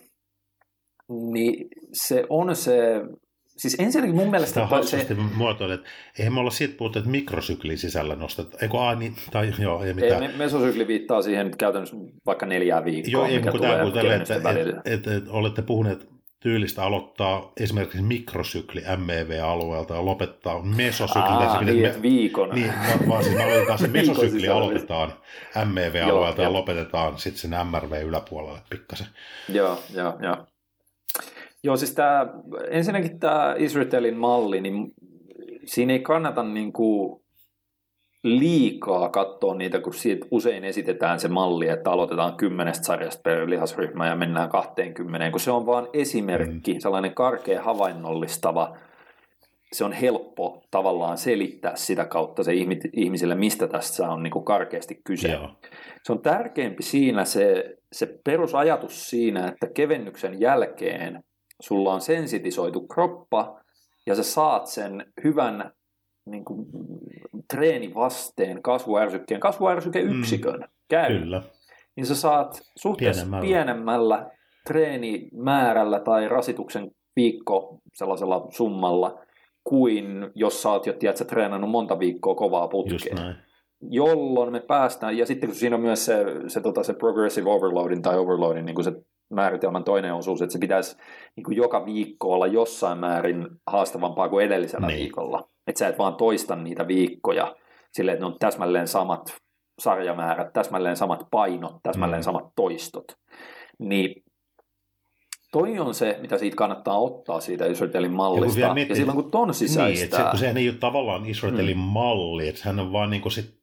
[1.08, 3.02] niin se on se
[3.56, 4.62] Siis ensinnäkin mun mielestä...
[4.62, 5.14] Sitä on se...
[5.34, 8.62] muotoilet, että eihän me olla siitä puhuttu, että mikrosyklin sisällä nostet.
[8.62, 10.22] Eikö a, niin, tai joo, ei mitään.
[10.22, 11.96] Ei, mesosykli viittaa siihen käytännössä
[12.26, 14.50] vaikka neljää viikkoa, joo, ei, mikä tulee tämä, tälle, että, että,
[14.84, 16.08] että, että, olette puhuneet
[16.42, 21.22] tyylistä aloittaa esimerkiksi mikrosykli MEV-alueelta ja lopettaa mesosykli.
[21.22, 22.50] Aa, niin, me, viikon.
[22.50, 22.72] Niin,
[23.08, 25.12] vaan siis aloitetaan se mesosykli aloitetaan
[25.64, 29.06] MEV-alueelta ja lopetetaan sitten sen MRV yläpuolelle pikkasen.
[29.48, 30.46] Joo, joo, joo.
[31.64, 32.26] Joo, siis tämä,
[32.70, 34.92] ensinnäkin tämä Israelin malli, niin
[35.64, 37.22] siinä ei kannata niin kuin
[38.24, 44.08] liikaa katsoa niitä, kun siitä usein esitetään se malli, että aloitetaan kymmenestä sarjasta per lihasryhmä
[44.08, 46.80] ja mennään 20, kun se on vain esimerkki, mm.
[46.80, 48.76] sellainen karkea havainnollistava,
[49.72, 52.52] se on helppo tavallaan selittää sitä kautta se
[52.92, 55.28] ihmisille, mistä tässä on niin kuin karkeasti kyse.
[55.28, 55.50] Joo.
[56.02, 61.24] Se on tärkeämpi siinä se, se perusajatus siinä, että kevennyksen jälkeen
[61.62, 63.60] sulla on sensitisoitu kroppa
[64.06, 65.72] ja sä saat sen hyvän
[66.26, 66.66] niin kuin,
[67.54, 71.42] treenivasteen kasvuärsykkeen, kasvuärsykeyksikön mm, käy, Kyllä.
[71.96, 73.46] niin sä saat suhteessa pienemmällä.
[73.46, 74.30] pienemmällä
[74.66, 79.22] treenimäärällä tai rasituksen viikko sellaisella summalla
[79.64, 83.34] kuin jos sä oot jo tiedät, sä treenannut monta viikkoa kovaa putkea.
[83.90, 88.02] Jolloin me päästään, ja sitten kun siinä on myös se, se, tota, se progressive overloading
[88.02, 88.92] tai overloading, niin kuin se
[89.34, 90.96] määritelmän toinen osuus, että se pitäisi
[91.36, 94.98] niin kuin joka viikko olla jossain määrin haastavampaa kuin edellisellä niin.
[94.98, 95.48] viikolla.
[95.66, 97.56] Että sä et vaan toista niitä viikkoja
[97.92, 99.36] silleen, että ne on täsmälleen samat
[99.80, 102.24] sarjamäärät, täsmälleen samat painot, täsmälleen mm.
[102.24, 103.04] samat toistot.
[103.78, 104.22] Niin
[105.52, 108.60] toi on se, mitä siitä kannattaa ottaa siitä Israelin mallista.
[108.60, 109.86] Ja, miettii, ja silloin kun ton sisäistää...
[109.86, 111.82] Niin, että se, kun sehän ei ole tavallaan Israelin mm.
[111.82, 113.61] malli, että hän on vaan niin kuin sit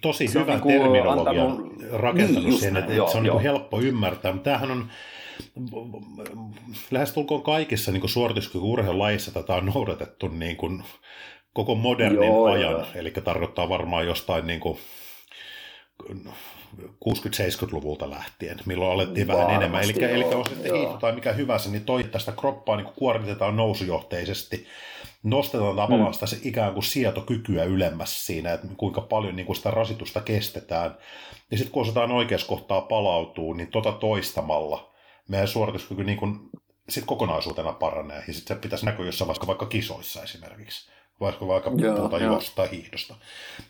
[0.00, 1.82] tosi se hyvä niin terminologia antanut...
[1.92, 4.32] rakentanut niin, sen, että, joo, se on niin helppo ymmärtää.
[4.32, 4.90] Mutta tämähän on
[6.90, 10.82] lähestulkoon kaikissa niin suorituskyky-urheilulajissa tätä on noudatettu niin kuin
[11.52, 12.86] koko modernin joo, ajan, joo.
[12.94, 14.78] eli tarkoittaa varmaan jostain niin kuin
[16.80, 19.84] 60-70-luvulta lähtien, milloin alettiin Varmasti, vähän enemmän.
[19.84, 24.66] Eli, eli on sitten hiihto tai mikä hyvänsä, niin toi tästä kroppaa niin kuormitetaan nousujohteisesti.
[25.22, 26.26] Nostetaan tavallaan mm.
[26.26, 30.96] sitä ikään kuin sietokykyä ylemmäs siinä, että kuinka paljon niin kuin sitä rasitusta kestetään.
[31.50, 34.92] Ja sitten kun osataan oikeassa kohtaa palautuu, niin tota toistamalla
[35.28, 36.50] meidän suorituskyky niin kuin
[36.88, 38.24] sit kokonaisuutena paranee.
[38.28, 42.70] Ja sitten se pitäisi näkyä jossain vaikka, vaikka kisoissa esimerkiksi vaikka vaikka puhutaan juosta tai
[42.70, 43.14] hiihdosta.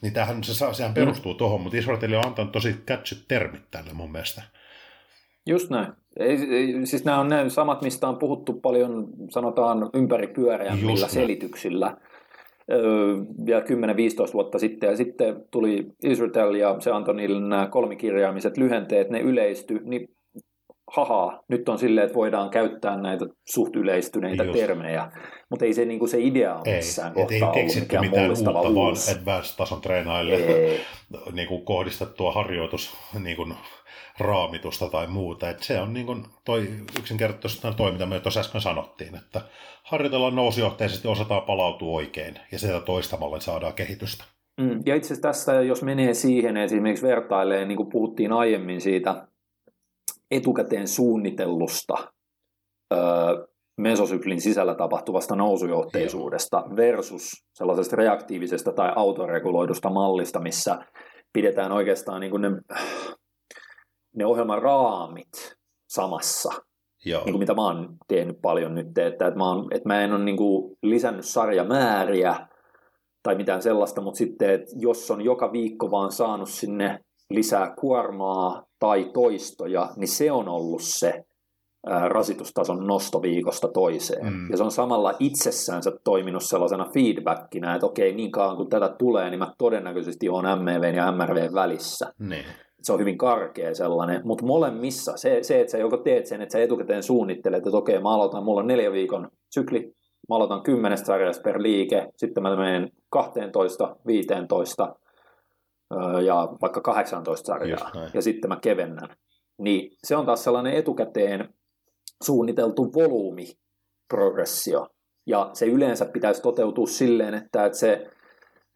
[0.02, 1.38] Niin tämähän, se, sehän perustuu mm.
[1.38, 4.42] tuohon, mutta Israel on antanut tosi catchyt termit tälle mun mielestä.
[5.46, 5.92] Just näin.
[6.16, 11.96] Ei, ei, siis nämä on ne samat, mistä on puhuttu paljon, sanotaan ympäripyöreämmillä selityksillä
[13.46, 13.60] vielä
[14.30, 19.20] 10-15 vuotta sitten, ja sitten tuli Israel ja se antoi niille nämä kolmikirjaamiset lyhenteet, ne
[19.20, 20.08] yleisty, niin
[20.92, 24.58] haha, nyt on silleen, että voidaan käyttää näitä suht yleistyneitä Just.
[24.58, 25.10] termejä,
[25.50, 28.30] mutta ei se, niin kuin se idea ole missään ei, kohtaa ei ollut mikään mitään
[28.30, 29.10] uutta, uusi.
[29.10, 30.38] vaan advanced-tason treenaille
[31.32, 33.54] niin kuin kohdistettua harjoitus niin kuin
[34.18, 35.50] raamitusta tai muuta.
[35.50, 39.40] Et se on niin kuin toi yksinkertaisesti toi, mitä me tuossa äsken sanottiin, että
[39.82, 44.24] harjoitellaan nousujohteisesti, osataan palautua oikein ja sitä toistamalla saadaan kehitystä.
[44.60, 49.26] Mm, ja itse asiassa tässä, jos menee siihen esimerkiksi vertailee, niin kuin puhuttiin aiemmin siitä
[50.30, 51.94] etukäteen suunnitellusta
[52.92, 52.98] öö,
[53.80, 60.78] mesosyklin sisällä tapahtuvasta nousujohteisuudesta versus sellaisesta reaktiivisesta tai autoreguloidusta mallista, missä
[61.32, 62.50] pidetään oikeastaan niin kuin ne,
[64.16, 65.56] ne ohjelman raamit
[65.88, 66.52] samassa.
[67.04, 67.24] Joo.
[67.24, 70.12] Niin kuin mitä mä oon tehnyt paljon nyt, että, että, mä, oon, että mä en
[70.12, 72.48] ole niin kuin lisännyt sarjamääriä
[73.22, 76.98] tai mitään sellaista, mutta sitten, että jos on joka viikko vaan saanut sinne
[77.30, 81.24] lisää kuormaa tai toistoja, niin se on ollut se
[82.08, 84.32] rasitustason nosto viikosta toiseen.
[84.32, 84.50] Mm.
[84.50, 89.30] Ja se on samalla itsessänsä toiminut sellaisena feedbackina, että okei, niin kauan kun tätä tulee,
[89.30, 92.12] niin mä todennäköisesti olen MV ja MRV välissä.
[92.18, 92.44] Ne.
[92.82, 96.52] Se on hyvin karkea sellainen, mutta molemmissa se, se, että sä joko teet sen, että
[96.52, 99.92] sä etukäteen suunnittelet, että okei, mä aloitan, mulla on neljä viikon sykli,
[100.28, 104.96] mä aloitan kymmenestä sarjasta per liike, sitten mä menen 12, 15
[106.24, 109.08] ja vaikka 18 sarjaa, ja sitten mä kevennän.
[109.58, 111.54] Niin se on taas sellainen etukäteen
[112.22, 114.86] suunniteltu volyymiprogressio.
[115.26, 118.10] Ja se yleensä pitäisi toteutua silleen, että, että se,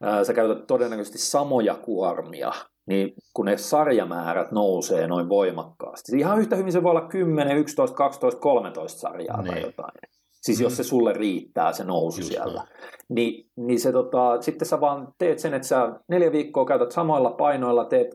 [0.03, 2.53] ää, sä käytät todennäköisesti samoja kuormia,
[2.87, 6.19] niin kun ne sarjamäärät nousee noin voimakkaasti.
[6.19, 9.55] Ihan yhtä hyvin se voi olla 10, 11, 12, 13 sarjaa niin.
[9.55, 9.93] tai jotain.
[10.31, 10.63] Siis mm.
[10.63, 12.67] jos se sulle riittää se nousu Just siellä.
[13.09, 17.31] Niin, niin se tota, sitten sä vaan teet sen, että sä neljä viikkoa käytät samoilla
[17.31, 18.15] painoilla, teet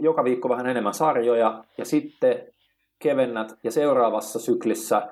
[0.00, 2.46] joka viikko vähän enemmän sarjoja ja sitten
[2.98, 5.08] kevennät ja seuraavassa syklissä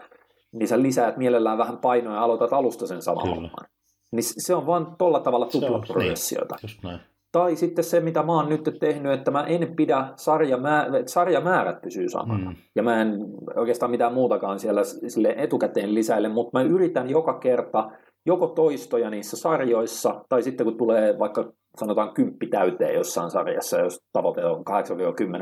[0.53, 3.67] niin sä lisäät mielellään vähän painoa ja aloitat alusta sen saman homman.
[4.13, 6.57] Niin se on vaan tolla tavalla tuplaprogressiota.
[6.83, 7.01] Niin.
[7.33, 12.09] Tai sitten se, mitä mä oon nyt tehnyt, että mä en pidä sarjamäärät, sarjamäärät pysyy
[12.09, 12.51] samana.
[12.51, 12.57] Mm.
[12.77, 13.19] Ja mä en
[13.57, 17.91] oikeastaan mitään muutakaan siellä sille etukäteen lisäile, mutta mä yritän joka kerta
[18.27, 24.01] joko toistoja niissä sarjoissa, tai sitten kun tulee vaikka sanotaan kymppi täyteen jossain sarjassa, jos
[24.13, 24.65] tavoite on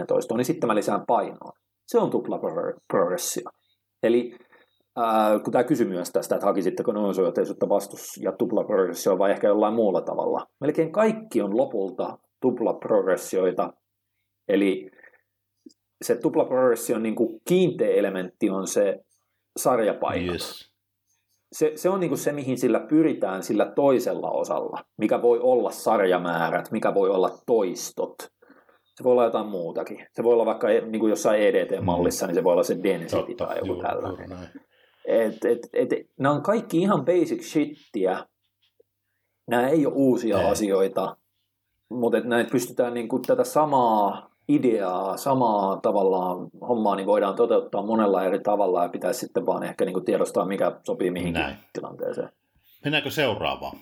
[0.02, 1.52] 8-10 toistoa, niin sitten mä lisään painoa.
[1.86, 2.40] Se on tupla
[2.88, 3.50] progressio.
[4.02, 4.38] Eli
[4.96, 9.46] ää, kun tämä kysyy myös tästä, että hakisitteko nousujohteisuutta vastus ja tupla progressio vai ehkä
[9.46, 10.46] jollain muulla tavalla.
[10.60, 13.72] Melkein kaikki on lopulta tupla progressioita.
[14.48, 14.90] Eli
[16.04, 19.04] se tupla progression niin kuin kiinteä elementti on se
[19.56, 20.32] sarjapaino.
[20.32, 20.72] Yes.
[21.52, 25.70] Se, se on niin kuin se, mihin sillä pyritään sillä toisella osalla, mikä voi olla
[25.70, 28.14] sarjamäärät, mikä voi olla toistot,
[28.96, 30.06] se voi olla jotain muutakin.
[30.12, 32.28] Se voi olla vaikka e, niin kuin jossain EDT-mallissa, mm.
[32.28, 34.28] niin se voi olla se density Totta, tai joku juu, tällainen.
[35.06, 35.88] Et, et, et,
[36.18, 38.26] nämä on kaikki ihan basic shittiä.
[39.46, 40.48] Nämä ei ole uusia ei.
[40.48, 41.16] asioita,
[41.88, 48.24] mutta näitä pystytään niin kuin tätä samaa ideaa, samaa tavallaan hommaa, niin voidaan toteuttaa monella
[48.24, 51.56] eri tavalla ja pitäisi sitten vaan ehkä niin kuin tiedostaa, mikä sopii mihinkin Näin.
[51.72, 52.28] tilanteeseen.
[52.84, 53.76] Mennäänkö seuraavaan?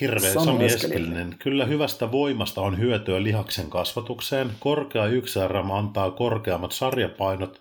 [0.00, 1.36] Hirveän Sami Eskelinen.
[1.38, 4.50] Kyllä hyvästä voimasta on hyötyä lihaksen kasvatukseen.
[4.60, 7.60] Korkea 1RM antaa korkeammat sarjapainot,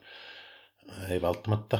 [1.09, 1.79] ei välttämättä,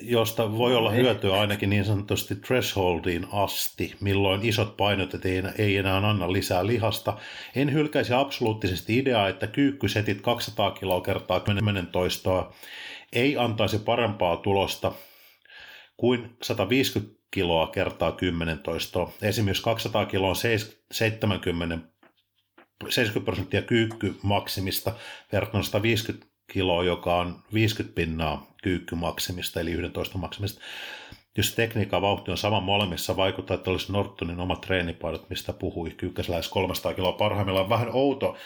[0.00, 5.10] josta voi olla hyötyä ainakin niin sanotusti thresholdiin asti, milloin isot painot
[5.58, 7.16] ei enää anna lisää lihasta.
[7.56, 12.52] En hylkäisi absoluuttisesti ideaa, että kyykkysetit 200 kiloa kertaa 10 toistoa
[13.12, 14.92] ei antaisi parempaa tulosta
[15.96, 19.12] kuin 150 kiloa kertaa 10 toistoa.
[19.22, 20.36] Esimerkiksi 200 kiloa on
[20.92, 21.88] 70,
[22.88, 24.92] 70 prosenttia kyykkymaksimista
[25.32, 30.60] verrattuna 150 kiloa, joka on 50 pinnaa kyykkymaksimista, eli 11 maksimista.
[31.36, 36.30] Jos tekniikka vauhti on sama molemmissa, vaikuttaa, että olisi Nortonin omat treenipainot, mistä puhui, kyykkäsi
[36.30, 37.68] lähes 300 kiloa parhaimmillaan.
[37.68, 38.36] Vähän outo,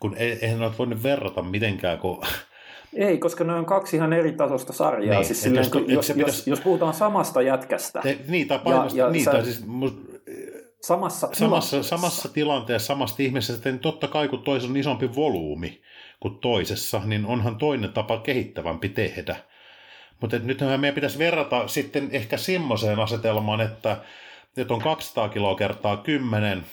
[0.00, 2.22] kun eihän ole voinut verrata mitenkään, kun
[2.94, 5.14] ei, koska ne on kaksi ihan eri tasosta sarjaa.
[5.14, 6.50] Niin, siis silleen, jos, jos, jos, pitäisi...
[6.50, 8.00] jos puhutaan samasta jätkästä.
[8.02, 9.96] Te, niin, tai painosta, ja, ja niin, sä, tai siis, must,
[10.82, 15.82] samassa, samassa, samassa tilanteessa, samasta ihmisestä, niin totta kai kun toisessa on isompi volyymi
[16.20, 19.36] kuin toisessa, niin onhan toinen tapa kehittävämpi tehdä.
[20.20, 23.96] Mutta nythän meidän pitäisi verrata sitten ehkä semmoiseen asetelmaan, että,
[24.56, 26.64] että on 200 kiloa kertaa 10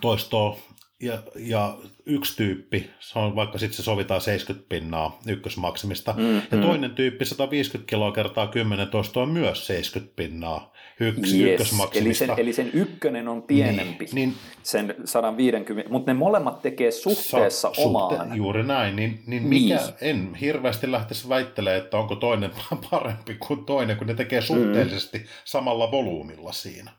[0.00, 0.58] toistoa
[1.00, 1.76] ja, ja
[2.06, 6.60] yksi tyyppi, se on vaikka sitten se sovitaan 70 pinnaa ykkösmaksimista, mm, ja mm.
[6.60, 11.52] toinen tyyppi 150 kiloa kertaa 10 toista on myös 70 pinnaa yks, yes.
[11.52, 12.24] ykkösmaksimista.
[12.24, 16.90] Eli sen, eli sen ykkönen on pienempi, niin, niin, sen 150, mutta ne molemmat tekee
[16.90, 18.16] suhteessa sa, omaan.
[18.16, 19.94] Suhte, juuri näin, niin, niin mikä, niin.
[20.00, 22.50] en hirveästi lähtisi väittelemään, että onko toinen
[22.90, 24.46] parempi kuin toinen, kun ne tekee mm.
[24.46, 25.24] suhteellisesti mm.
[25.44, 26.90] samalla volyymilla siinä.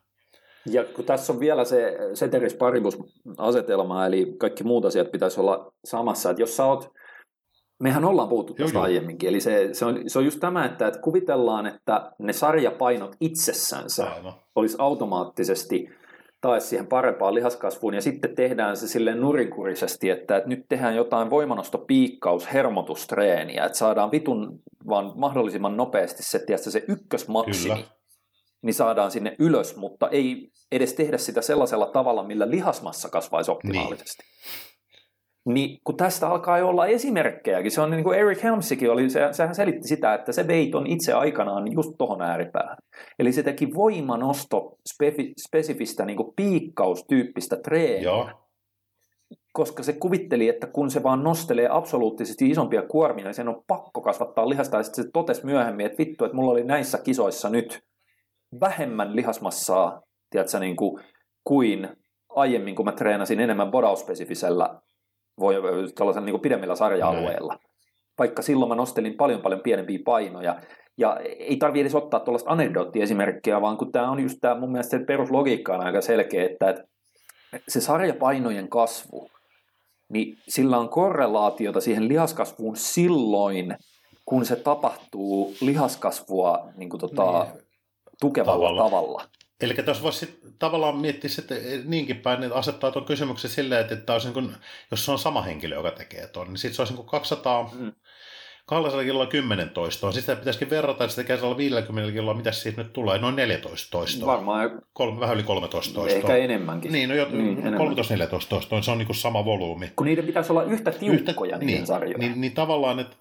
[0.65, 6.29] Ja kun tässä on vielä se ceteris paribus-asetelma, eli kaikki muut asiat pitäisi olla samassa,
[6.29, 6.91] että jos sä oot,
[7.85, 10.99] mehän ollaan puhuttu tästä aiemminkin, eli se, se, on, se on just tämä, että, että
[10.99, 14.33] kuvitellaan, että ne sarjapainot itsessänsä Aivan.
[14.55, 15.89] olisi automaattisesti
[16.41, 21.29] taas siihen parempaan lihaskasvuun, ja sitten tehdään se sille nurinkurisesti, että, että nyt tehdään jotain
[21.29, 27.75] voimanostopiikkaus, hermotustreeniä, että saadaan vitun vaan mahdollisimman nopeasti se, tiedätkö, se ykkösmaksimi.
[27.75, 27.95] Kyllä
[28.61, 34.23] niin saadaan sinne ylös, mutta ei edes tehdä sitä sellaisella tavalla, millä lihasmassa kasvaisi optimaalisesti.
[34.23, 34.74] Niin.
[35.45, 39.27] Niin kun tästä alkaa jo olla esimerkkejäkin, se on niin kuin Eric Helmsikin oli, se,
[39.31, 42.77] sehän selitti sitä, että se vei on itse aikanaan just tuohon ääripäähän.
[43.19, 48.01] Eli se teki voimanosto spefi, spesifistä niin kuin piikkaustyyppistä treeniä.
[48.01, 48.29] Joo.
[49.53, 54.01] koska se kuvitteli, että kun se vaan nostelee absoluuttisesti isompia kuormia, niin sen on pakko
[54.01, 54.77] kasvattaa lihasta.
[54.77, 57.83] Ja sitten se totesi myöhemmin, että vittu, että mulla oli näissä kisoissa nyt
[58.59, 61.03] vähemmän lihasmassaa tiedätkö, niin kuin,
[61.43, 61.89] kuin
[62.29, 64.81] aiemmin, kun mä treenasin enemmän bodauspesifisellä
[65.39, 65.55] voi,
[65.95, 67.53] tällaisen niin pidemmillä sarja-alueilla.
[67.53, 67.59] Mm.
[68.19, 70.55] Vaikka silloin mä nostelin paljon paljon pienempiä painoja.
[70.97, 74.97] Ja ei tarvitse edes ottaa tuollaista anekdoottiesimerkkiä, vaan kun tämä on just tämä mun mielestä
[74.97, 76.83] se peruslogiikka on aika selkeä, että, että
[77.67, 79.29] se sarjapainojen kasvu,
[80.09, 83.75] niin sillä on korrelaatiota siihen lihaskasvuun silloin,
[84.25, 87.63] kun se tapahtuu lihaskasvua niin kuin tota, niin.
[88.21, 88.83] tukevalla tavalla.
[88.83, 89.23] tavalla.
[89.61, 94.13] Eli tässä voisi tavallaan miettiä sitten niinkin päin, että asettaa tuon kysymyksen silleen, että, että
[94.13, 94.55] olisi niin kuin,
[94.91, 97.69] jos se on sama henkilö, joka tekee tuon, niin sitten se olisi niin kuin 200,
[97.73, 97.91] mm.
[98.65, 100.11] 200 kiloa 10 toistoa.
[100.11, 103.91] Sitten sitä pitäisikin verrata, että se tekee 50 kiloa, mitä siitä nyt tulee, noin 14
[103.91, 104.27] toistoa.
[104.27, 104.81] Varmaan.
[104.93, 106.17] Kolme, vähän yli 13 toistoa.
[106.17, 106.91] Ehkä enemmänkin.
[106.91, 109.91] Niin, no jo, niin, 13-14 toistoa, se on niin kuin sama volyymi.
[109.95, 112.17] Kun niiden pitäisi olla yhtä tiukkoja yhtä, niin, sarjoja.
[112.17, 113.15] Niin, niin tavallaan, että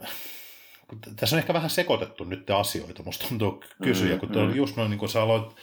[1.16, 4.54] tässä on ehkä vähän sekoitettu nyt asioita, musta tuntuu kysyä, mm, kun mm.
[4.54, 5.56] just noin, niin kuin sä aloit,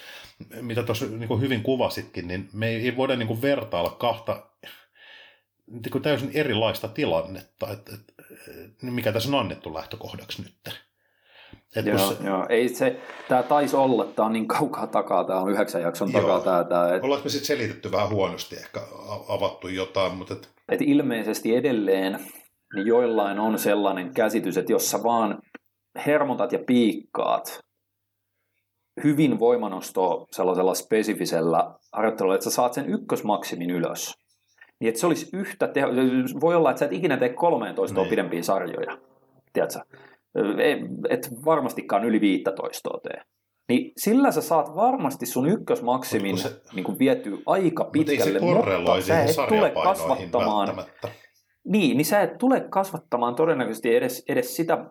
[0.61, 4.43] mitä tuossa niin hyvin kuvasitkin, niin me ei voida niin kuin vertailla kahta
[5.67, 8.13] niin kuin täysin erilaista tilannetta, että, että,
[8.81, 10.81] mikä tässä on annettu lähtökohdaksi nyt.
[11.75, 12.23] Et joo, se...
[12.23, 16.11] joo, ei se, tämä taisi olla, tämä on niin kaukaa takaa, tämä on yhdeksän jakson
[16.11, 16.21] joo.
[16.21, 16.63] takaa tämä.
[16.63, 17.03] tämä et...
[17.03, 18.81] Ollaanko me sitten selitetty vähän huonosti, ehkä
[19.27, 20.33] avattu jotain, mutta...
[20.33, 20.49] Et...
[20.69, 22.19] Et ilmeisesti edelleen
[22.75, 25.39] niin joillain on sellainen käsitys, että jos sä vaan
[26.05, 27.59] hermotat ja piikkaat
[29.03, 34.17] hyvin voimanosto sellaisella spesifisellä harjoittelulla, että sä saat sen ykkösmaksimin ylös,
[34.79, 35.87] niin että se olisi yhtä teho...
[36.41, 38.09] Voi olla, että sä et ikinä tee 13 niin.
[38.09, 38.97] pidempiä sarjoja,
[39.53, 39.79] tiedätkö?
[41.09, 43.21] Et varmastikaan yli 15 tee.
[43.69, 49.23] Niin sillä sä saat varmasti sun ykkösmaksimin se, niin kuin vietyä aika pitkälle, mutta sä
[49.23, 50.83] et tule kasvattamaan...
[51.67, 54.85] Niin, niin sä et tule kasvattamaan todennäköisesti edes, edes sitä,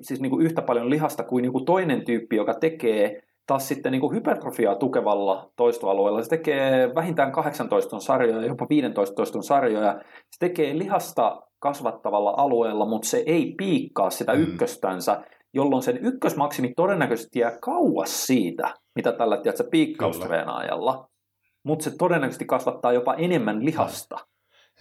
[0.00, 4.00] siis niin kuin yhtä paljon lihasta kuin joku toinen tyyppi, joka tekee taas sitten niin
[4.00, 6.22] kuin hypertrofiaa tukevalla toistoalueella.
[6.22, 10.00] Se tekee vähintään 18 sarjoja, jopa 15 sarjoja.
[10.30, 14.42] Se tekee lihasta kasvattavalla alueella, mutta se ei piikkaa sitä mm.
[14.42, 21.08] ykköstänsä, jolloin sen ykkösmaksimi todennäköisesti jää kauas siitä, mitä tällä tiedätkö, piikkaustreenaajalla.
[21.62, 24.16] Mutta se todennäköisesti kasvattaa jopa enemmän lihasta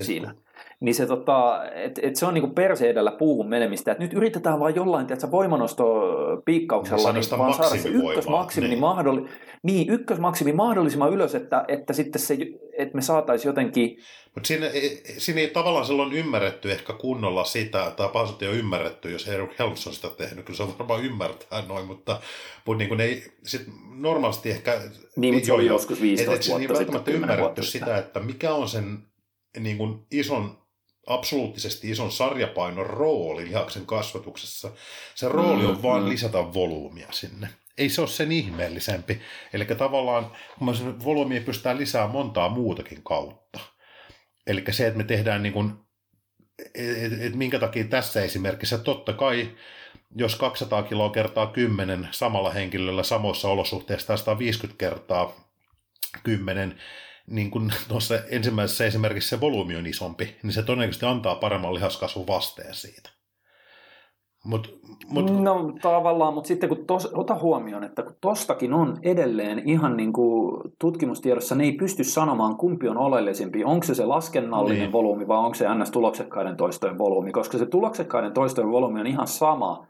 [0.01, 0.35] siinä.
[0.83, 3.91] Niin se, tota, et, et se on niinku perse edellä puuhun menemistä.
[3.91, 5.85] Et nyt yritetään vain jollain tiedätkö, voimanosto
[6.45, 8.79] piikkauksella niin vaan saada se ykkösmaksimi, niin.
[8.79, 9.25] Mahdolli,
[9.63, 12.37] niin, ykkösmaksimi mahdollisimman ylös, että, että sitten se,
[12.77, 13.97] että me saataisiin jotenkin...
[14.35, 14.65] Mutta siinä,
[15.17, 19.59] siinä ei tavallaan silloin ymmärretty ehkä kunnolla sitä, tai pasut ei ole ymmärretty, jos Erik
[19.59, 22.21] Helms on sitä tehnyt, kyllä se on varmaan ymmärtää noin, mutta,
[22.65, 23.61] mutta niin ei sit
[23.95, 24.81] normaalisti ehkä...
[25.15, 27.13] Niin, mutta se oli joskus 15 et, et, vuotta sitten.
[27.13, 28.97] Ei ymmärretty sitä, että mikä on sen
[29.59, 30.62] niin kuin ison
[31.07, 34.71] absoluuttisesti ison sarjapainon rooli lihaksen kasvatuksessa.
[35.15, 36.09] Se rooli on mm, vain mm.
[36.09, 37.49] lisätä volyymia sinne.
[37.77, 39.21] Ei se ole sen ihmeellisempi.
[39.53, 40.31] Eli tavallaan,
[41.05, 43.59] volyymia pystytään lisäämään montaa muutakin kautta.
[44.47, 45.73] Eli se, että me tehdään niin kuin,
[46.75, 49.55] et, et minkä takia tässä esimerkissä, totta kai
[50.15, 55.33] jos 200 kiloa kertaa 10 samalla henkilöllä samoissa olosuhteissa tai 150 kertaa
[56.23, 56.79] 10,
[57.27, 62.27] niin kuin tuossa ensimmäisessä esimerkiksi se volyymi on isompi, niin se todennäköisesti antaa paremman lihaskasvun
[62.27, 63.09] vasteen siitä.
[64.45, 65.41] Mut, mut...
[65.41, 70.13] No tavallaan, mutta sitten kun tos, ota huomioon, että kun tostakin on edelleen ihan niin
[70.13, 74.91] kuin tutkimustiedossa, ne ei pysty sanomaan kumpi on oleellisempi, onko se se laskennallinen niin.
[74.91, 79.87] volyymi vai onko se ns-tuloksekkaiden toistojen volyymi, koska se tuloksekkaiden toistojen volyymi on ihan sama,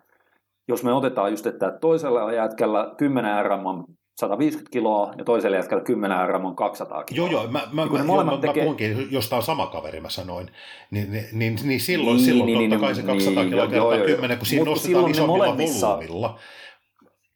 [0.67, 6.27] jos me otetaan just, että toisella jätkällä 10 RM 150 kiloa ja toiselle jätkällä 10
[6.27, 7.31] RM on 200 kiloa.
[7.31, 8.47] Joo, joo, mä, mä, mä, joo, mä, tekee...
[8.47, 10.51] mä puhunkin, jos tämä on sama kaveri, mä sanoin,
[10.91, 13.67] niin, niin, niin, niin silloin, niin, silloin niin, totta niin, kai se 200 niin, kiloa
[13.67, 15.89] kertaa joo, 10, kun siinä nostetaan isommilla molemmissa...
[15.89, 16.39] volyymilla.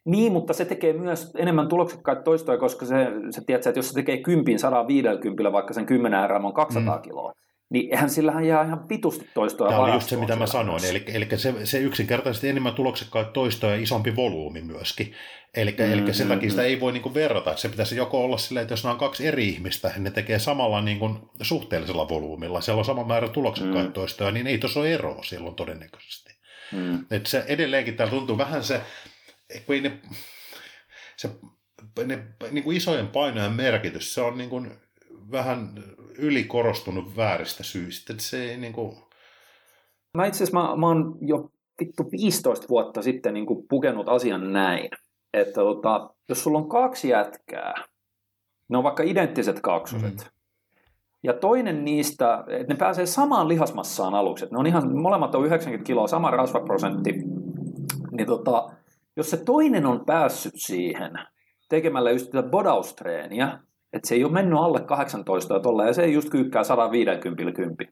[0.05, 2.95] Niin, mutta se tekee myös enemmän tuloksekkaita toistoja, koska se,
[3.29, 7.01] se tiedät, että jos se tekee 10 150, vaikka sen 10 RM on 200 mm.
[7.01, 7.33] kiloa,
[7.69, 10.85] niin eihän sillähän jää ihan vitusti toistoja Tämä oli just se, mitä mä sanoin.
[10.85, 15.13] Eli, eli se, se yksinkertaisesti enemmän tuloksekkaita toistoja ja isompi volyymi myöskin.
[15.55, 17.57] Eli, mm, eli sen takia sitä ei voi niin verrata.
[17.57, 20.81] Se pitäisi joko olla silleen, että jos nämä on kaksi eri ihmistä, ne tekee samalla
[20.81, 23.93] niin kuin suhteellisella volyymilla, siellä on sama määrä tuloksekkaita mm.
[23.93, 26.33] toistoja, niin ei tuossa ole eroa silloin todennäköisesti.
[26.71, 27.05] Mm.
[27.11, 28.81] Että se edelleenkin täällä tuntuu vähän se,
[29.65, 29.99] kun ei ne,
[31.17, 31.29] se
[32.05, 34.71] ne, niin kuin isojen painojen merkitys, se on niin kuin
[35.31, 35.69] vähän
[36.17, 38.13] ylikorostunut vääristä syistä.
[38.13, 38.97] Että se ei niin kuin...
[40.13, 41.51] Mä itse asiassa mä, mä oon jo
[41.81, 44.89] vittu 15 vuotta sitten niin kuin pukenut asian näin,
[45.33, 47.73] että tota, jos sulla on kaksi jätkää,
[48.69, 50.37] ne on vaikka identtiset kaksoset, mm.
[51.23, 54.45] Ja toinen niistä, että ne pääsee samaan lihasmassaan aluksi.
[54.51, 57.11] Ne on ihan, molemmat on 90 kiloa, sama rasvaprosentti.
[58.11, 58.69] Niin tota,
[59.15, 61.11] jos se toinen on päässyt siihen
[61.69, 63.59] tekemällä just tätä bodaustreeniä,
[63.93, 67.55] että se ei ole mennyt alle 18 ja tolle, ja se ei just kyykkää 150
[67.55, 67.87] kympi.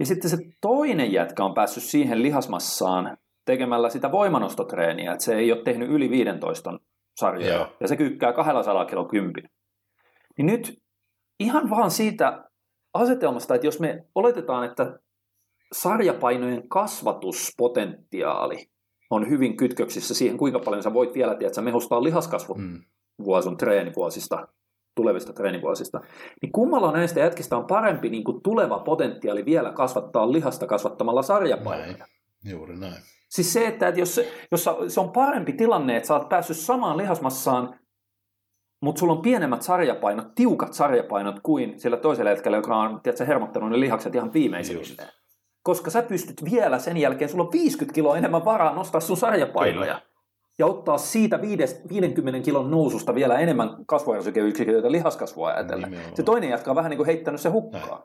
[0.00, 5.52] Ja sitten se toinen jätkä on päässyt siihen lihasmassaan tekemällä sitä voimanostotreeniä, että se ei
[5.52, 6.78] ole tehnyt yli 15
[7.20, 7.66] sarjaa, Joo.
[7.80, 9.42] ja se kyykkää 200 kilo kympi.
[10.38, 10.78] Niin nyt
[11.40, 12.44] ihan vaan siitä
[12.94, 14.98] asetelmasta, että jos me oletetaan, että
[15.72, 18.66] sarjapainojen kasvatuspotentiaali
[19.10, 22.82] on hyvin kytköksissä siihen, kuinka paljon sä voit vielä tiedät, sä mehustaa lihaskasvua mm.
[23.42, 24.48] sun treenivuosista,
[24.96, 26.00] tulevista treenivuosista,
[26.42, 31.96] niin kummalla näistä jätkistä on parempi niin kuin tuleva potentiaali vielä kasvattaa lihasta kasvattamalla sarjapainoja?
[31.96, 32.10] Näin.
[32.44, 33.02] Juuri näin.
[33.28, 34.20] Siis se, että, että jos,
[34.50, 37.78] jos se on parempi tilanne, että sä oot päässyt samaan lihasmassaan,
[38.82, 43.70] mutta sulla on pienemmät sarjapainot, tiukat sarjapainot kuin sillä toisella hetkellä, joka on tiedätkö, hermottanut
[43.70, 45.08] ne lihakset ihan viimeisimmilleen.
[45.62, 49.94] Koska sä pystyt vielä sen jälkeen, sulla on 50 kiloa enemmän varaa nostaa sun sarjapainoja.
[49.94, 50.15] Kyllä.
[50.58, 55.90] Ja ottaa siitä 50 kilon noususta vielä enemmän kasvuajarsykeyksiköitä lihaskasvua ajatellen.
[55.90, 56.16] Nimenomaan.
[56.16, 58.02] Se toinen jatkaa vähän niin kuin heittänyt se hukkaan.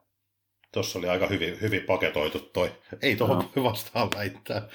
[0.74, 2.72] Tuossa oli aika hyvin, hyvin paketoitu toi.
[3.02, 3.64] Ei tuohon no.
[3.70, 4.68] vastaan väittää.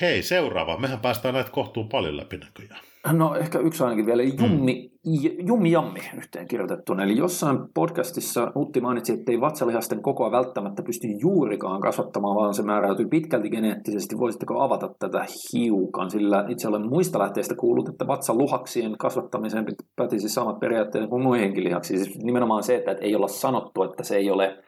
[0.00, 0.76] Hei, seuraava.
[0.76, 2.80] Mehän päästään näitä kohtuun paljon läpi näköjään.
[3.12, 5.46] No ehkä yksi ainakin vielä, Jummi, mm.
[5.46, 7.02] Jummi Jammi yhteen kirjoitettuna.
[7.02, 12.62] Eli jossain podcastissa Utti mainitsi, että ei vatsalihasten kokoa välttämättä pysty juurikaan kasvattamaan, vaan se
[12.62, 14.18] määräytyy pitkälti geneettisesti.
[14.18, 16.10] Voisitteko avata tätä hiukan?
[16.10, 19.66] Sillä itse olen muista lähteistä kuullut, että vatsaluhaksien kasvattamiseen
[19.96, 22.04] pätisi samat periaatteet kuin muihinkin lihaksiin.
[22.04, 24.58] Siis nimenomaan se, että ei olla sanottu, että se ei ole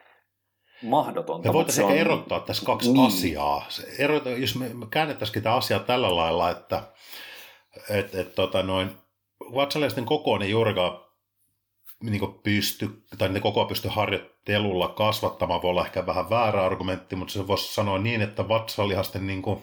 [0.83, 1.49] mahdotonta.
[1.49, 1.93] Me voitaisiin on...
[1.93, 3.07] erottaa tässä kaksi niin.
[3.07, 3.65] asiaa.
[3.99, 6.83] Erota, jos me käännettäisiin tämä asia tällä lailla, että
[7.89, 8.89] et, et, tota noin,
[9.39, 11.03] vatsalaisten kokoon ei juurikaan
[12.03, 17.33] niin pysty, tai ne kokoa pysty harjoittelulla kasvattamaan, voi olla ehkä vähän väärä argumentti, mutta
[17.33, 19.59] se voisi sanoa niin, että vatsalihasten niin kuin,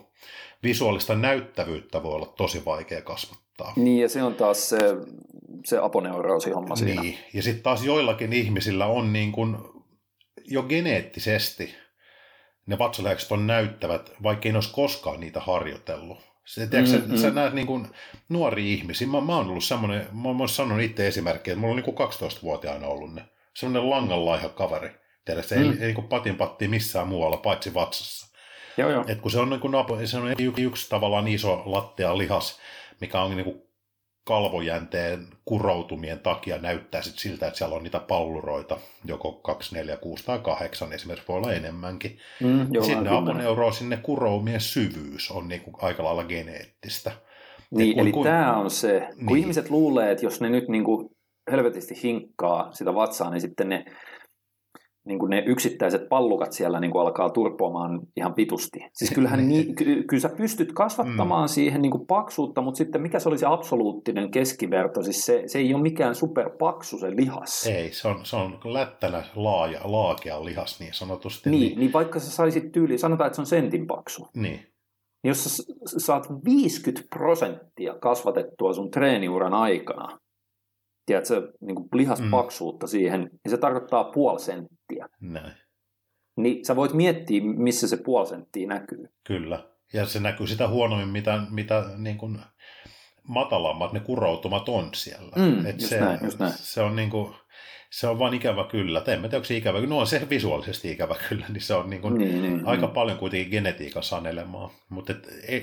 [0.62, 3.72] visuaalista näyttävyyttä voi olla tosi vaikea kasvattaa.
[3.76, 4.78] Niin, ja se on taas se,
[5.64, 7.02] se aponeuroosi-homma siinä.
[7.02, 9.56] Niin, ja sitten taas joillakin ihmisillä on niin kuin,
[10.44, 11.74] jo geneettisesti
[12.66, 16.29] ne vatsalihakset on näyttävät, vaikka ei olisi koskaan niitä harjoitellut.
[16.44, 17.16] Se, tiedätkö, mm, sä, mm.
[17.16, 17.88] sä näet niin kuin
[18.28, 19.08] nuoria ihmisiä.
[19.08, 22.08] Mä, mä oon ollut semmoinen, mä oon sanonut itse esimerkkiä, että mulla on niin kuin
[22.08, 23.22] 12-vuotiaana ollut ne.
[23.54, 24.90] Semmoinen langanlaiha kaveri.
[25.24, 25.62] Tiedätkö, se mm.
[25.62, 28.36] ei, ei niin kuin patin patti missään muualla, paitsi vatsassa.
[28.76, 29.04] Joo, joo.
[29.08, 32.58] Et kun se on, niin kuin, se on yksi, yksi tavallaan iso lattea lihas,
[33.00, 33.62] mikä on niin kuin
[34.24, 40.24] kalvojänteen kuroutumien takia näyttää sit siltä, että siellä on niitä palluroita, joko 2, 4, 6
[40.24, 42.18] tai 8, esimerkiksi voi olla enemmänkin.
[42.40, 47.12] Mm, sinne aponeuroosin ne kuroumien syvyys on niinku aika lailla geneettistä.
[47.70, 49.36] Niin, kun, eli kun, tämä on se, kun niin.
[49.36, 51.16] ihmiset luulee, että jos ne nyt niinku
[51.50, 53.84] helvetisti hinkkaa sitä vatsaa, niin sitten ne
[55.06, 58.78] niin kuin ne yksittäiset pallukat siellä niin kuin alkaa turpoamaan ihan vitusti.
[58.92, 61.48] Siis kyllähän niin, ky, kyllä sä pystyt kasvattamaan mm.
[61.48, 65.02] siihen niin kuin paksuutta, mutta sitten mikä se oli se absoluuttinen keskiverto?
[65.02, 67.66] Siis se, se ei ole mikään superpaksu se lihas.
[67.66, 71.50] Ei, se on, se on lättänä laaja, laakea lihas niin sanotusti.
[71.50, 74.28] Niin, niin, niin vaikka sä saisit tyyli, sanotaan, että se on sentin paksu.
[74.34, 74.70] Niin.
[75.22, 75.62] Niin jos sä
[75.98, 80.18] saat 50 prosenttia kasvatettua sun treeniuran aikana,
[81.10, 82.90] tiedätkö, niin kuin lihaspaksuutta mm.
[82.90, 85.08] siihen, niin se tarkoittaa puoli senttiä.
[85.20, 85.52] Näin.
[86.36, 89.08] Niin sä voit miettiä, missä se puoli senttiä näkyy.
[89.26, 89.64] Kyllä.
[89.92, 92.38] Ja se näkyy sitä huonommin, mitä, mitä niin kuin
[93.28, 95.32] matalammat ne kuroutumat on siellä.
[95.36, 96.52] Mm, Et just se, näin, just näin.
[96.56, 97.34] se on niin kuin,
[97.90, 98.98] se on vaan ikävä kyllä.
[98.98, 99.80] En tiedä, onko se ikävä.
[99.80, 102.94] No on se visuaalisesti ikävä kyllä, niin se on niin kuin niin, niin, aika niin.
[102.94, 104.70] paljon kuitenkin genetiikan sanelemaa.
[104.88, 105.14] Mutta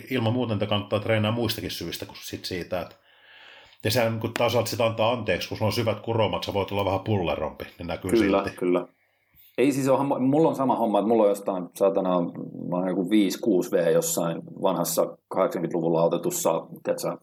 [0.09, 2.95] ilman muuta kannattaa treenaa muistakin syistä kuin sit siitä, että
[3.83, 6.85] ja sehän kun taas sitä antaa anteeksi, kun sulla on syvät kuromat, sä voit olla
[6.85, 8.57] vähän pullerompi, niin näkyy kyllä, silti.
[8.57, 8.87] Kyllä,
[9.57, 12.21] Ei siis ole, mulla on sama homma, että mulla on jostain, saatana,
[12.69, 17.17] mä oon joku 5-6V jossain vanhassa 80-luvulla otetussa, tiedätkö,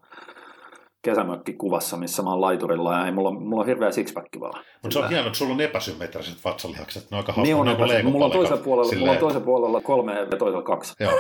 [1.05, 4.65] kesämökkikuvassa, missä mä oon laiturilla ja ei, mulla, mulla on hirveä sixpack vaan.
[4.83, 7.67] Mutta se on hienoa, että sulla on epäsymmetriset vatsalihakset, ne on aika hauska, niin on,
[7.67, 10.95] ne on mulla on toisella puolella, mulla on toisella puolella kolme ja toisella kaksi.
[11.01, 11.13] Joo.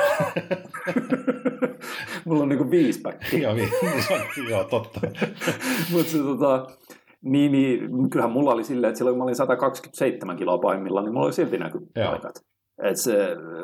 [2.24, 3.38] mulla on niinku viisi päkkiä.
[3.38, 3.70] joo, vi-
[4.50, 5.00] joo, totta.
[5.92, 6.66] Mutta se tota,
[7.22, 11.12] niin, niin, kyllähän mulla oli silleen, että silloin kun mä olin 127 kiloa pahimmilla, niin
[11.12, 12.34] mulla oli silti näkypaikat.
[12.82, 13.12] Et se,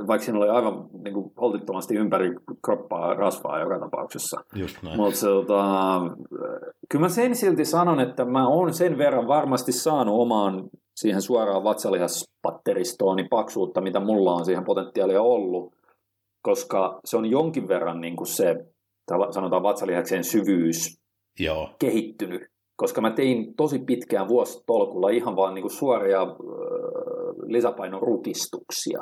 [0.07, 2.35] vaikka siinä oli aivan niin kuin, holtittomasti ympäri
[2.65, 4.41] kroppaa rasvaa joka tapauksessa.
[4.55, 4.97] Just näin.
[4.97, 6.01] Mutta tota,
[6.89, 11.65] kyllä mä sen silti sanon, että mä oon sen verran varmasti saanut omaan siihen suoraan
[11.65, 15.74] vatsalihasbatteristoon niin paksuutta, mitä mulla on siihen potentiaalia ollut,
[16.43, 18.57] koska se on jonkin verran niin kuin se,
[19.31, 21.01] sanotaan vatsalihaksen syvyys
[21.39, 21.70] Joo.
[21.78, 22.49] kehittynyt
[22.81, 26.28] koska mä tein tosi pitkään vuositolkulla ihan vaan niin kuin suoria äh,
[27.47, 29.01] lisäpainorutistuksia.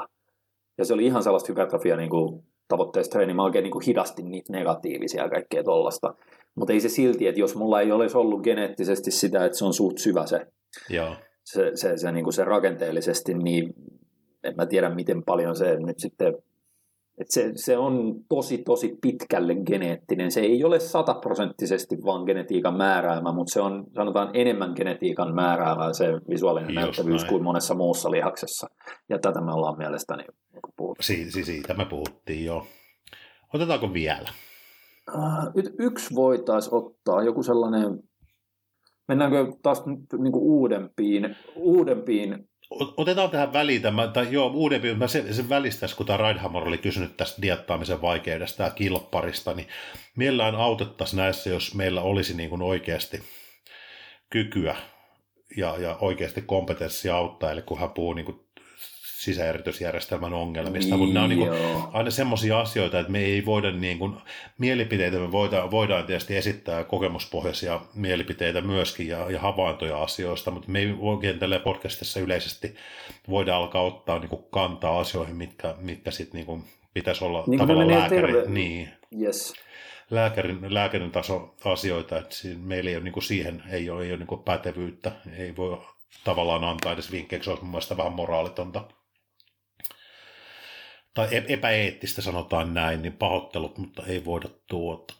[0.79, 4.31] Ja se oli ihan sellaista hypertrofia niin kuin tavoitteessa treeni, mä oikein niin kuin hidastin
[4.31, 6.15] niitä negatiivisia ja kaikkea tollasta.
[6.55, 9.75] Mutta ei se silti, että jos mulla ei olisi ollut geneettisesti sitä, että se on
[9.75, 10.47] suht syvä se,
[10.91, 11.15] Joo.
[11.45, 13.75] se, se, se, niin kuin se rakenteellisesti, niin
[14.45, 16.35] en mä tiedä miten paljon se nyt sitten
[17.21, 20.31] et se, se on tosi, tosi pitkälle geneettinen.
[20.31, 26.07] Se ei ole sataprosenttisesti vaan genetiikan määräämä, mutta se on sanotaan enemmän genetiikan määräävä se
[26.31, 27.31] visuaalinen Just näyttävyys näin.
[27.33, 28.67] kuin monessa muussa lihaksessa.
[29.09, 31.03] Ja tätä me ollaan mielestäni niinku puhuttu.
[31.03, 32.67] Si- si- siitä me puhuttiin jo.
[33.55, 34.29] Otetaanko vielä?
[35.55, 37.99] Nyt yksi voitaisiin ottaa, joku sellainen,
[39.09, 45.35] mennäänkö taas nyt niinku uudempiin, uudempiin Otetaan tähän väliin tämä, tai joo, uudempi, mä sen,
[45.35, 49.69] sen välistäisi, kun tämä Ridehammer oli kysynyt tästä diettaamisen vaikeudesta ja kilpparista, niin
[50.17, 53.23] mielellään autettaisiin näissä, jos meillä olisi niin kuin oikeasti
[54.31, 54.77] kykyä
[55.57, 58.41] ja, ja oikeasti kompetenssia auttaa, eli kun hän puhuu niin kuin
[59.19, 61.91] sisäeritysjärjestelmän ongelmista, mutta nämä on niin kuin Joo.
[61.93, 64.15] aina semmoisia asioita, että me ei voida niin kuin,
[64.59, 70.79] mielipiteitä, me voidaan, voidaan tietysti esittää kokemuspohjaisia mielipiteitä myöskin ja, ja havaintoja asioista, mutta me
[70.79, 72.75] ei oikein tällä podcastissa yleisesti
[73.29, 76.65] voida alkaa ottaa niin kuin kantaa asioihin, mitkä, mitkä sitten niin kuin
[76.95, 78.89] pitäisi olla Niin tavallaan lääkäri, terve- niin,
[79.23, 79.55] Yes.
[80.11, 84.11] lääkärin, lääkärin taso asioita, että siinä meillä ei ole niin kuin siihen ei ole, ei
[84.11, 85.79] ole niin kuin pätevyyttä, ei voi
[86.25, 88.85] tavallaan antaa edes vinkkejä, se olisi mun mielestä vähän moraalitonta
[91.19, 95.15] tai e- epäeettistä sanotaan näin, niin pahoittelut, mutta ei voida tuota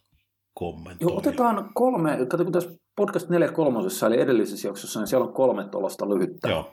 [0.55, 1.13] kommentoida.
[1.13, 5.69] Joo, otetaan kolme, kato kun tässä podcast 43 eli edellisessä jaksossa, niin siellä on kolme
[5.69, 6.49] tuollaista lyhyttä.
[6.49, 6.73] Joo.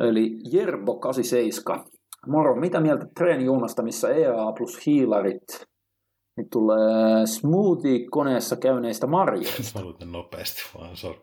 [0.00, 1.84] Eli Jerbo 87.
[2.26, 5.66] Moro, mitä mieltä treenijuomasta, missä EA plus hiilarit
[6.36, 9.78] niin tulee smoothie-koneessa käyneistä marjoista?
[9.78, 11.20] Mä luin nopeasti vaan, sorry.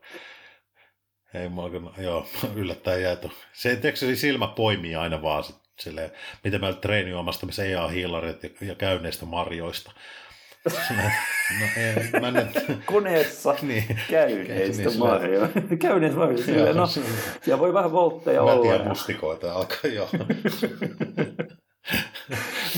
[1.33, 2.25] Ei mä alkanut, joo,
[2.55, 3.29] yllättäen jääty.
[3.53, 6.11] Se, tiedätkö, se silmä poimii aina vaan sit, silleen,
[6.43, 9.91] mitä meillä treenijuomasta, missä ei ole hiilarit ja, ja käyneistä marjoista.
[11.59, 12.47] No, ei, mä nyt,
[12.85, 15.59] Koneessa niin, käyneistä Niin, marjoista.
[15.79, 16.45] Käyneistä marjoista.
[16.45, 18.61] silleen, No, siellä voi vähän voltteja mä olla.
[18.61, 20.09] tiedän mustikoita alkaa, joo.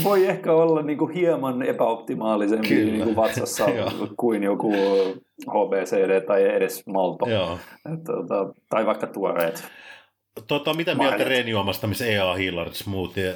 [0.03, 2.91] Voi ehkä olla niin kuin hieman epäoptimaalisempi Kyllä.
[2.91, 3.65] niin kuin vatsassa
[4.17, 4.73] kuin joku
[5.49, 7.29] HBCD tai edes malto.
[7.29, 7.59] joo.
[7.93, 9.63] Et, tota, tai vaikka tuoreet.
[10.47, 11.27] Tota, mitä mieltä Marjat.
[11.27, 13.35] treenijuomasta, missä EA hiilarit smoothie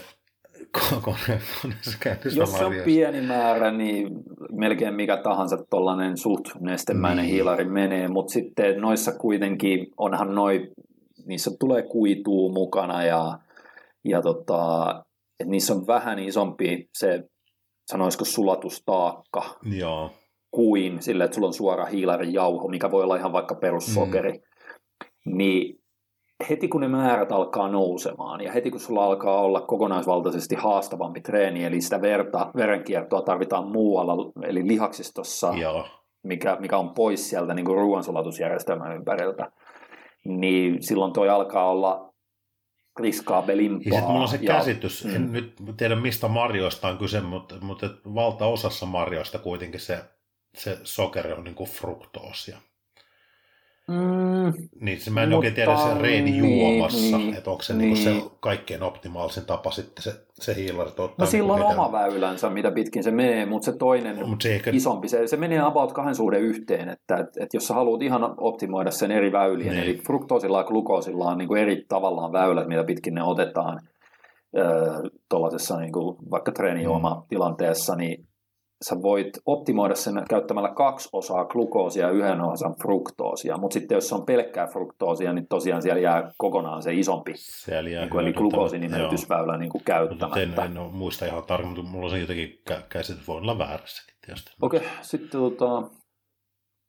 [1.62, 1.98] koneessa
[2.36, 4.08] Jos se on pieni määrä, niin
[4.52, 7.34] melkein mikä tahansa tuollainen suht nestemäinen Niin.
[7.34, 10.68] hiilari menee, mutta sitten noissa kuitenkin onhan noi,
[11.26, 13.40] niissä tulee kuituu mukana ja,
[14.06, 15.04] ja tota,
[15.40, 17.24] et niissä on vähän isompi se,
[17.92, 20.12] sanoisiko sulatustaakka Joo,
[20.52, 25.38] kuin sille, että sulla on suora hiilarijauho, mikä voi olla ihan vaikka perussokeri, mm.
[25.38, 25.81] niin
[26.50, 31.64] heti kun ne määrät alkaa nousemaan ja heti kun sulla alkaa olla kokonaisvaltaisesti haastavampi treeni,
[31.64, 35.88] eli sitä verta, verenkiertoa tarvitaan muualla, eli lihaksistossa, joo.
[36.24, 39.52] mikä, mikä on pois sieltä niin ruoansulatusjärjestelmän ympäriltä,
[40.26, 42.14] niin silloin toi alkaa olla
[43.00, 43.82] riskaabelimpaa.
[43.86, 45.16] Ja sitten mulla on se ja- käsitys, mm.
[45.16, 50.04] en nyt tiedä mistä marjoista on kyse, mutta, mutta valtaosassa marjoista kuitenkin se,
[50.58, 52.58] se sokeri on niin kuin fruktoosia.
[53.88, 57.64] Mm, Niin se, mä en Mutta oikein tiedä sen reeni niin, juomassa, niin, että onko
[57.64, 57.94] se, niin.
[57.94, 58.04] niin.
[58.04, 61.26] se kaikkein optimaalisin tapa sitten se, se hiilarit ottaa.
[61.26, 64.72] no sillä on oma väylänsä, mitä pitkin se menee, mutta se toinen Mutta se ehkä,
[64.74, 68.34] isompi, se, se menee about kahden suhde yhteen, että et, et jos sä haluat ihan
[68.38, 69.84] optimoida sen eri väyliä, Niin.
[69.84, 73.80] eli fruktoosilla ja glukoosilla on niin kuin eri tavallaan väylät, mitä pitkin ne otetaan
[75.30, 78.26] tuollaisessa niin kuin vaikka treenijuoma-tilanteessa, niin
[78.90, 84.10] sä voit optimoida sen käyttämällä kaksi osaa glukoosia ja yhden osan fruktoosia, mutta sitten jos
[84.10, 88.22] se on pelkkää fruktoosia, niin tosiaan siellä jää kokonaan se isompi, siellä jää niin kuin,
[88.26, 89.82] eli glukoosinimetysväylä niin kuin.
[90.10, 90.66] Mutta en, käyttämättä.
[90.66, 94.16] en ole muista ihan tarkemmin, mutta mulla on se jotenkin kä- käsitys, voi olla väärässäkin
[94.26, 94.52] tietysti.
[94.62, 95.90] Okei, sitten tota,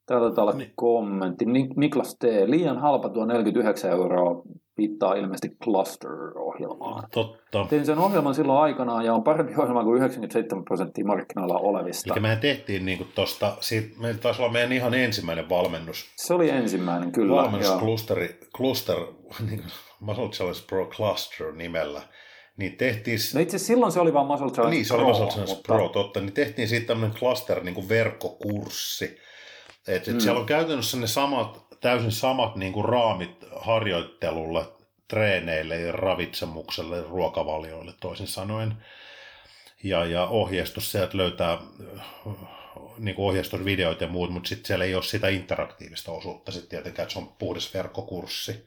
[0.07, 0.73] täällä taitaa olla Niin.
[0.77, 1.45] kommentti.
[1.45, 2.23] Ni- Niklas T.
[2.47, 4.43] Liian halpa tuo 49 euroa
[4.79, 7.05] viittaa ilmeisesti Cluster-ohjelmaan.
[7.11, 7.67] Totta.
[7.71, 12.15] Tein sen ohjelman silloin aikanaan ja on parempi ohjelma kuin 97 prosenttia markkinoilla olevista.
[12.15, 16.13] Eli mehän tehtiin niin tosta, siitä, meillä taisi olla meidän ihan ensimmäinen valmennus.
[16.17, 17.37] Se oli ensimmäinen, kyllä.
[17.37, 18.97] Valmennusklusteri, cluster,
[19.51, 19.63] niin
[20.01, 22.03] Muscle Challenge Pro Cluster nimellä.
[22.57, 25.55] Niin tehtiin, No itse silloin se oli vaan Muscle Challenge niin se oli Muscle Challenge
[25.55, 29.17] mutta- Pro, totta, niin tehtiin siitä tämmöinen cluster niin kuin verkkokurssi.
[29.89, 30.21] Et, et Mm.
[30.21, 34.65] Siellä on käytännössä ne samat, täysin samat niin kuin raamit harjoittelulle,
[35.09, 38.75] treeneille ja ravitsemukselle, ruokavalioille toisin sanoen.
[39.85, 41.59] Ja, ja ohjeistus sieltä löytää
[42.99, 47.13] niin ohjeistusvideoita ja muut, mutta sitten siellä ei ole sitä interaktiivista osuutta sitten tietenkään, että
[47.13, 48.65] se on puhdas verkkokurssi.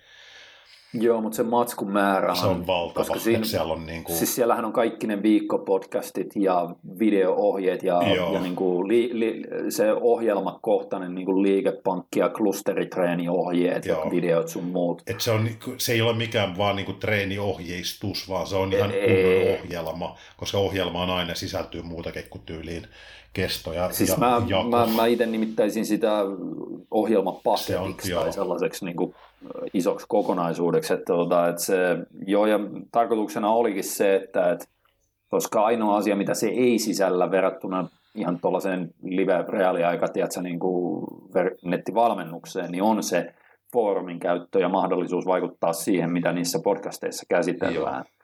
[0.93, 2.37] Joo, mutta se matskun määrä on...
[2.37, 4.15] Se on valtava, koska siinä, siellä on niin kuin...
[4.15, 8.01] Siis siellähän on kaikki ne viikkopodcastit ja video-ohjeet ja,
[8.33, 14.63] ja niin kuin li, li, se ohjelmakohtainen niin kuin liikepankki ja klusteritereniohjeet ja videot sun
[14.63, 15.01] muut.
[15.07, 18.91] Et se, on, se ei ole mikään vaan niin kuin treeniohjeistus, vaan se on ihan
[18.91, 22.87] kunnon ohjelma, koska ohjelmaan aina sisältyy muutakin kuin tyyliin
[23.33, 26.11] kestoja siis ja mä, mä, mä itse nimittäisin sitä
[26.91, 29.15] ohjelmapaketiksi tai sellaiseksi niin kuin
[29.73, 30.93] isoksi kokonaisuudeksi.
[30.93, 31.97] Että, tuota, että se,
[32.27, 32.59] joo, ja
[32.91, 34.65] tarkoituksena olikin se, että, että
[35.29, 41.07] koska ainoa asia, mitä se ei sisällä verrattuna ihan tuollaiseen live-reaaliaika, tiedätkö, niin kuin
[41.63, 43.33] nettivalmennukseen, niin on se
[43.73, 48.03] foorumin käyttö ja mahdollisuus vaikuttaa siihen, mitä niissä podcasteissa käsitellään.
[48.05, 48.15] Joo.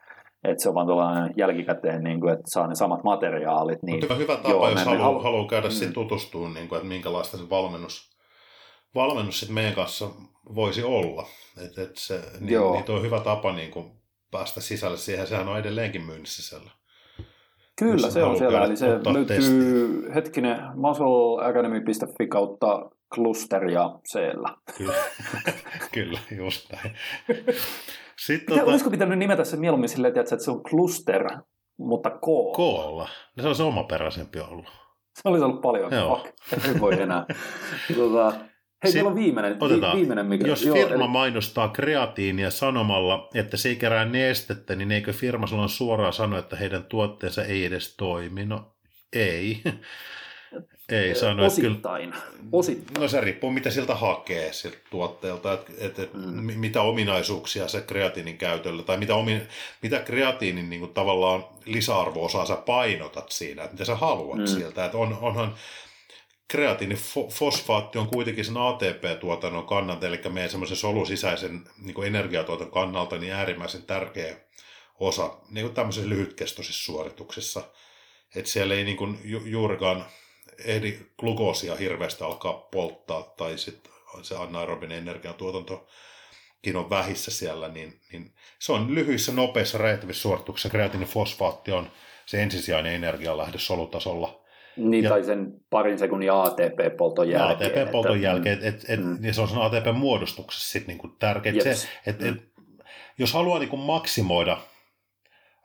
[0.44, 3.84] Että se on vaan tuollainen jälkikäteen, niin kuin, että saa ne samat materiaalit.
[3.84, 5.20] Niin, Mutta hyvä tapa, joo, jos haluaa, halu...
[5.20, 5.72] haluaa käydä mm.
[5.72, 8.18] siihen tutustumaan, niin kuin, että minkälaista se valmennus,
[8.96, 10.10] valmennus sitten meidän kanssa
[10.56, 11.28] voisi olla.
[11.66, 12.74] Et, et se, niin, joo.
[12.74, 13.92] niin on hyvä tapa niin kuin,
[14.32, 15.28] päästä sisälle siihen.
[15.28, 16.72] Sehän on edelleenkin myynnissä siellä.
[17.80, 18.66] Kyllä, se on siellä.
[18.66, 24.56] Eli se löytyy hetkinen muscleacademy.fi kautta klusteria siellä.
[24.78, 24.94] Kyllä,
[25.94, 26.96] Kyllä just näin.
[28.26, 28.70] Sitten tota...
[28.70, 31.28] Olisiko pitänyt nimetä se mieluummin silleen, että se on cluster,
[31.78, 32.26] mutta K.
[32.56, 33.10] Koolla.
[33.38, 34.66] No se olisi omaperäisempi ollut.
[35.16, 35.94] Se olisi ollut paljon.
[35.94, 36.16] Joo.
[36.50, 36.66] Fuck.
[36.66, 37.26] Ei voi enää.
[37.96, 38.34] tota,
[38.84, 40.48] hei, on viimeinen, otetaan, viimeinen mikä...
[40.48, 41.08] Jos joo, firma eli...
[41.08, 46.56] mainostaa kreatiinia sanomalla, että se ei kerää nestettä, niin eikö firma silloin suoraan sano, että
[46.56, 48.46] heidän tuotteensa ei edes toimi?
[48.46, 48.72] No
[49.14, 49.62] ei.
[50.90, 52.10] Ei sano, Osittain.
[52.10, 53.02] Että kyllä, Osittain.
[53.02, 56.54] No se riippuu, mitä siltä hakee siltä tuotteelta, että et, et, mm.
[56.56, 59.42] mitä ominaisuuksia se kreatiinin käytöllä, tai mitä, omi,
[59.82, 64.46] mitä kreatiinin niin kuin, tavallaan lisäarvo-osaa sä painotat siinä, että mitä sä haluat mm.
[64.46, 64.86] sieltä.
[64.86, 65.56] Että on, onhan
[66.52, 73.84] kreatiinifosfaatti on kuitenkin sen ATP-tuotannon kannalta, eli meidän semmoisen solusisäisen niin energiatuotannon kannalta niin äärimmäisen
[73.84, 74.38] tärkeä
[75.00, 77.64] osa niin kuin tämmöisessä lyhytkestoisessa suorituksessa.
[78.36, 80.06] Että siellä ei niin kuin ju- juurikaan
[80.66, 83.92] ehdi glukoosia hirveästi alkaa polttaa, tai sitten
[84.22, 90.70] se anaerobinen energiantuotantokin on vähissä siellä, niin, niin se on lyhyissä, nopeissa, räjähtävissä suorituksissa.
[90.70, 91.92] Kreatiinin fosfaatti on
[92.26, 94.41] se ensisijainen energialähde solutasolla.
[94.78, 97.72] Niin, ja, tai sen parin sekunnin ATP-polton jälkeen.
[97.72, 99.26] ATP-polton että, jälkeen, et, et, mm.
[99.26, 101.54] ja se on sen ATP-muodostuksessa sitten niinku tärkeä.
[101.74, 102.30] Se, et, mm.
[102.30, 102.52] et,
[103.18, 104.58] jos haluaa niinku maksimoida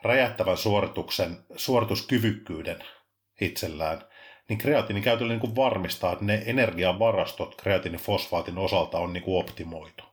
[0.02, 2.78] räjähtävän suorituksen, suorituskyvykkyyden
[3.40, 4.00] itsellään,
[4.48, 10.04] niin kreatiinin käytöllä niin kuin varmistaa, että ne energiavarastot kreatiinifosfaatin osalta on niin optimoitu.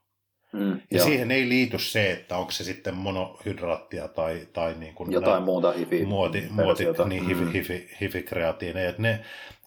[0.53, 1.05] Mm, ja joo.
[1.05, 5.45] siihen ei liity se, että onko se sitten monohydraattia tai, tai niin kuin jotain nämä,
[5.45, 7.51] muuta hifi muoti, muoti, niin hifi, mm.
[7.51, 8.93] hifi, hifi kreatiineja.
[8.97, 9.19] Ne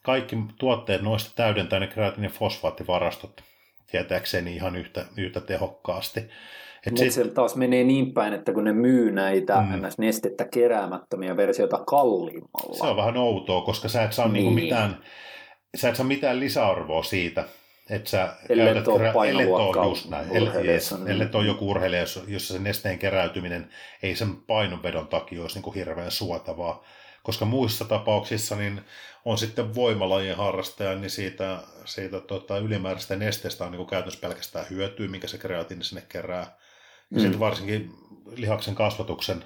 [0.03, 3.43] kaikki tuotteet noista täydentää ne kreatiinifosfaattivarastot
[3.91, 6.21] tietääkseni ihan yhtä, yhtä tehokkaasti.
[6.91, 7.13] Mutta sit...
[7.13, 9.83] se taas menee niin päin, että kun ne myy näitä mm.
[9.99, 12.77] nestettä keräämättömiä versioita kalliimmalla.
[12.77, 14.33] Se on vähän outoa, koska sä et saa niin.
[14.33, 15.01] Niinku mitään,
[15.77, 17.45] sä et saa mitään lisäarvoa siitä,
[17.91, 20.29] että sä ellei käytät, ole ellei ole just näin,
[20.65, 21.09] yes, niin.
[21.09, 23.71] ellei ole joku urheilija, jossa se nesteen keräytyminen
[24.03, 26.85] ei sen painonvedon takia olisi niin kuin hirveän suotavaa.
[27.23, 28.81] Koska muissa tapauksissa niin
[29.25, 34.67] on sitten voimalajien harrastaja, niin siitä, siitä tota, ylimääräistä nesteestä on niin kuin käytännössä pelkästään
[34.71, 36.57] hyötyä, minkä se kreatiini sinne kerää.
[37.11, 37.21] Ja mm.
[37.21, 37.91] sitten varsinkin
[38.37, 39.45] lihaksen kasvatuksen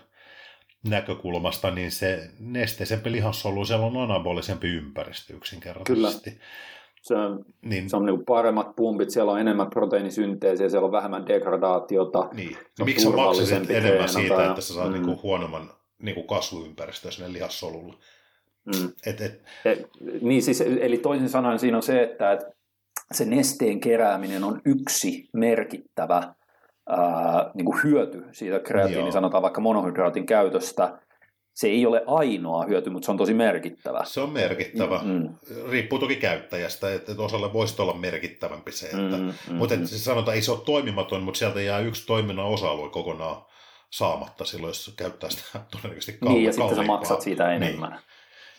[0.82, 6.30] näkökulmasta, niin se nesteisempi lihassolu, siellä on anabolisempi ympäristö yksinkertaisesti.
[6.30, 6.42] Kyllä.
[7.00, 7.90] Se on, niin.
[7.90, 12.28] se on niin paremmat pumpit, siellä on enemmän proteiinisynteesiä, siellä on vähemmän degradaatiota.
[12.32, 12.56] Niin.
[12.78, 14.48] No, miksi sä maksasit enemmän siitä, tai...
[14.48, 14.92] että sä saat mm.
[14.92, 15.70] niinku huonomman
[16.02, 17.94] niinku kasvuympäristöä sinne lihassolulle?
[18.66, 18.92] Mm.
[19.06, 19.42] Et, et...
[19.64, 19.88] Et,
[20.22, 22.40] niin siis, eli toisin sanoen siinä on se, että et
[23.12, 26.34] se nesteen kerääminen on yksi merkittävä
[26.88, 30.98] ää, niin kuin hyöty siitä kreatiini, sanotaan vaikka monohydraatin käytöstä,
[31.60, 34.04] se ei ole ainoa hyöty, mutta se on tosi merkittävä.
[34.04, 35.00] Se on merkittävä.
[35.04, 35.34] Mm.
[35.70, 38.86] Riippuu toki käyttäjästä, että osalle voisi olla merkittävämpi se.
[38.86, 39.88] Että, mm, mm, mutta että mm.
[39.88, 43.42] siis sanotaan, ei se ole toimimaton, mutta sieltä jää yksi toiminnan osa-alue kokonaan
[43.90, 46.34] saamatta silloin, jos käyttää sitä todennäköisesti kalliimpaa.
[46.34, 47.90] Niin, ja sitten sä maksat siitä enemmän.
[47.90, 48.00] Niin.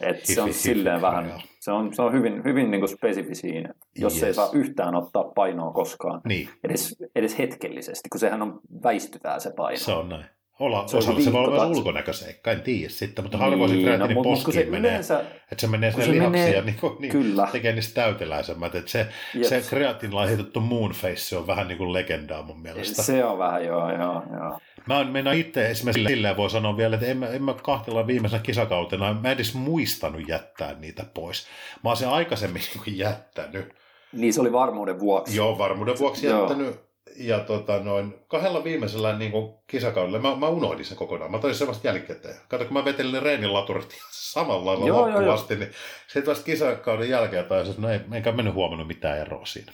[0.01, 3.73] Et se on silleen vähän, se on, se on hyvin, hyvin niin kuin spesifi siinä,
[3.95, 4.23] jos yes.
[4.23, 6.49] ei saa yhtään ottaa painoa koskaan, niin.
[6.63, 9.79] edes, edes hetkellisesti, kun sehän on väistyvää se paino.
[9.79, 10.25] Se on näin.
[10.61, 14.15] Olla, se, osalla se voi olla ulkonäköseikka, en tiedä sitten, mutta harvoin niin, se kreatiinin
[14.15, 14.91] no, poskiin se menee.
[14.91, 17.47] Yleensä, että se menee sinne lihaksi menee, ja niin, niin, kyllä.
[17.51, 18.75] tekee niistä täyteläisemmät.
[18.75, 19.43] Että se, Jep.
[19.43, 23.03] se kreatiinilla heitetty moonface se on vähän niin kuin legendaa mun mielestä.
[23.03, 24.59] Se on vähän, joo, joo, joo.
[24.85, 28.07] Mä oon mennä itse esimerkiksi silleen voi sanoa vielä, että en mä, en mä kahtella
[28.07, 31.47] viimeisenä kisakautena, mä en edes muistanut jättää niitä pois.
[31.83, 33.73] Mä oon sen aikaisemmin jättänyt.
[34.13, 35.37] Niin se oli varmuuden vuoksi.
[35.37, 40.85] Joo, varmuuden vuoksi jättänyt ja tota, noin kahdella viimeisellä niin kuin kisakaudella, mä, mä unohdin
[40.85, 41.31] sen kokonaan.
[41.31, 42.35] Mä toin sen vasta jälkikäteen.
[42.47, 45.67] Kato, kun mä vetelin ne reenin laturit samalla lailla joo, loppuvasti, joo, joo.
[45.67, 45.75] niin
[46.07, 49.71] sitten vasta kisakauden jälkeen tai että no ei, enkä mennyt huomannut mitään eroa siinä.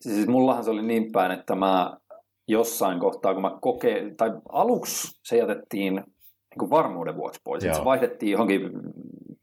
[0.00, 1.96] Siis mullahan se oli niin päin, että mä
[2.48, 7.62] jossain kohtaa, kun mä kokeilin, tai aluksi se jätettiin niin kuin varmuuden vuoksi pois.
[7.62, 8.70] Se vaihdettiin johonkin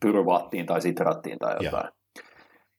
[0.02, 1.84] pyruvaattiin tai sitraattiin tai jotain.
[1.84, 2.24] Joo.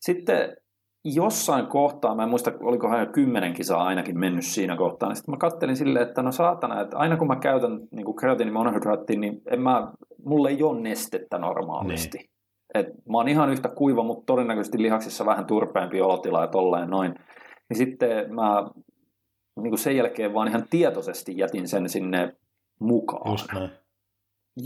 [0.00, 0.56] Sitten
[1.04, 5.32] jossain kohtaa, mä en muista, olikohan jo kymmenen kisaa ainakin mennyt siinä kohtaa, niin sitten
[5.32, 9.60] mä kattelin silleen, että no saatana, että aina kun mä käytän niin kreatiinimonohydraattia, niin en
[9.60, 9.92] mä,
[10.24, 12.18] mulle ei ole nestettä normaalisti.
[12.18, 12.30] Niin.
[12.74, 17.14] Et mä oon ihan yhtä kuiva, mutta todennäköisesti lihaksissa vähän turpeempi olotila ja tolleen noin.
[17.68, 18.70] Niin sitten mä
[19.60, 22.36] niin kuin sen jälkeen vaan ihan tietoisesti jätin sen sinne
[22.80, 23.30] mukaan.
[23.30, 23.70] Just näin.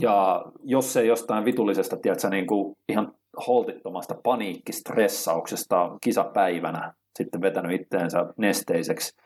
[0.01, 3.15] Ja jos se jostain vitullisesta, tiedätkö, niin kuin ihan
[3.47, 9.17] holtittomasta paniikkistressauksesta kisapäivänä sitten vetänyt itteensä nesteiseksi,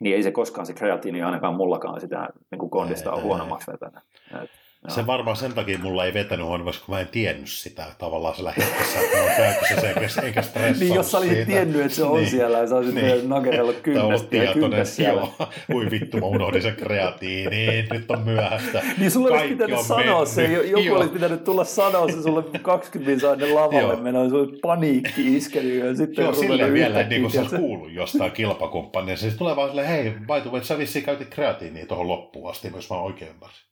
[0.00, 4.02] niin ei se koskaan se kreatiini ainakaan mullakaan sitä niin kuin kondista ole huonommaksi vetänyt.
[4.42, 4.50] Et,
[4.88, 8.52] se varmaan sen takia mulla ei vetänyt huonommaksi, kun mä en tiennyt sitä tavallaan sillä
[8.56, 10.42] hetkessä, että mä oon käytössä se, eikä, eikä
[10.80, 11.50] Niin, jos sä olisit siitä.
[11.50, 12.30] tiennyt, että se on niin.
[12.30, 13.28] siellä ja sä olisit niin.
[13.28, 15.20] nakerellut kynnestä ja kynnestä siellä.
[15.20, 18.82] Joo, ui vittu, mä unohdin sen kreatiiniin, nyt on myöhäistä.
[18.98, 20.28] niin sulle olisi pitänyt sanoa mennyt.
[20.28, 20.96] se, joku joo.
[20.96, 26.22] olisi pitänyt tulla sanoa se sulle 20 aina lavalle se olisi paniikki iskenyt ja sitten
[26.22, 30.10] Joo, silleen vielä, niin kuin sä olisi kuullut jostain kilpakumppanin, se tulee vaan silleen, hei,
[30.10, 33.71] by the way, sä vissiin käytit kreatiiniä tuohon loppuun asti, jos mä oikein ymmärsin.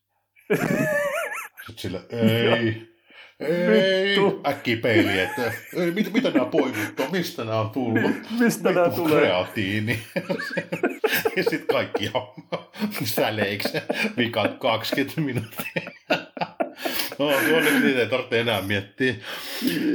[1.65, 1.99] Sitten sillä,
[3.41, 8.11] ei, ei, äkkiä peili, että ei, mit, mitä nämä poimit on, mistä nämä on tullut?
[8.39, 9.21] Mistä nämä tulee?
[9.21, 9.99] kreatiini.
[11.37, 12.11] ja sitten kaikki
[13.03, 13.77] säleiksi,
[14.17, 15.91] vikat 20 minuuttia.
[17.19, 19.15] No, tuo nyt niitä ei tarvitse enää miettiä.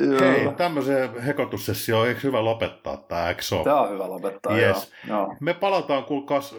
[0.06, 0.20] Joo.
[0.20, 3.42] Hei, tämmöisen hekotussessioon, eikö hyvä lopettaa tämä, eikö?
[3.64, 4.92] Tämä on hyvä lopettaa, yes.
[5.08, 5.18] joo.
[5.18, 5.36] joo.
[5.40, 6.54] Me palataan, kuulkaas,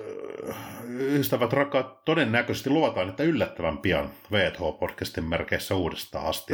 [1.00, 6.54] ystävät rakkaat, todennäköisesti luvataan, että yllättävän pian VTH-podcastin merkeissä uudestaan asti.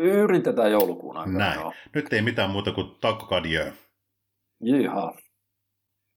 [0.00, 1.38] Yritetään joulukuun aikana.
[1.38, 1.60] Näin.
[1.60, 1.72] Joo.
[1.94, 3.26] Nyt ei mitään muuta kuin takko
[4.64, 5.14] Jiha.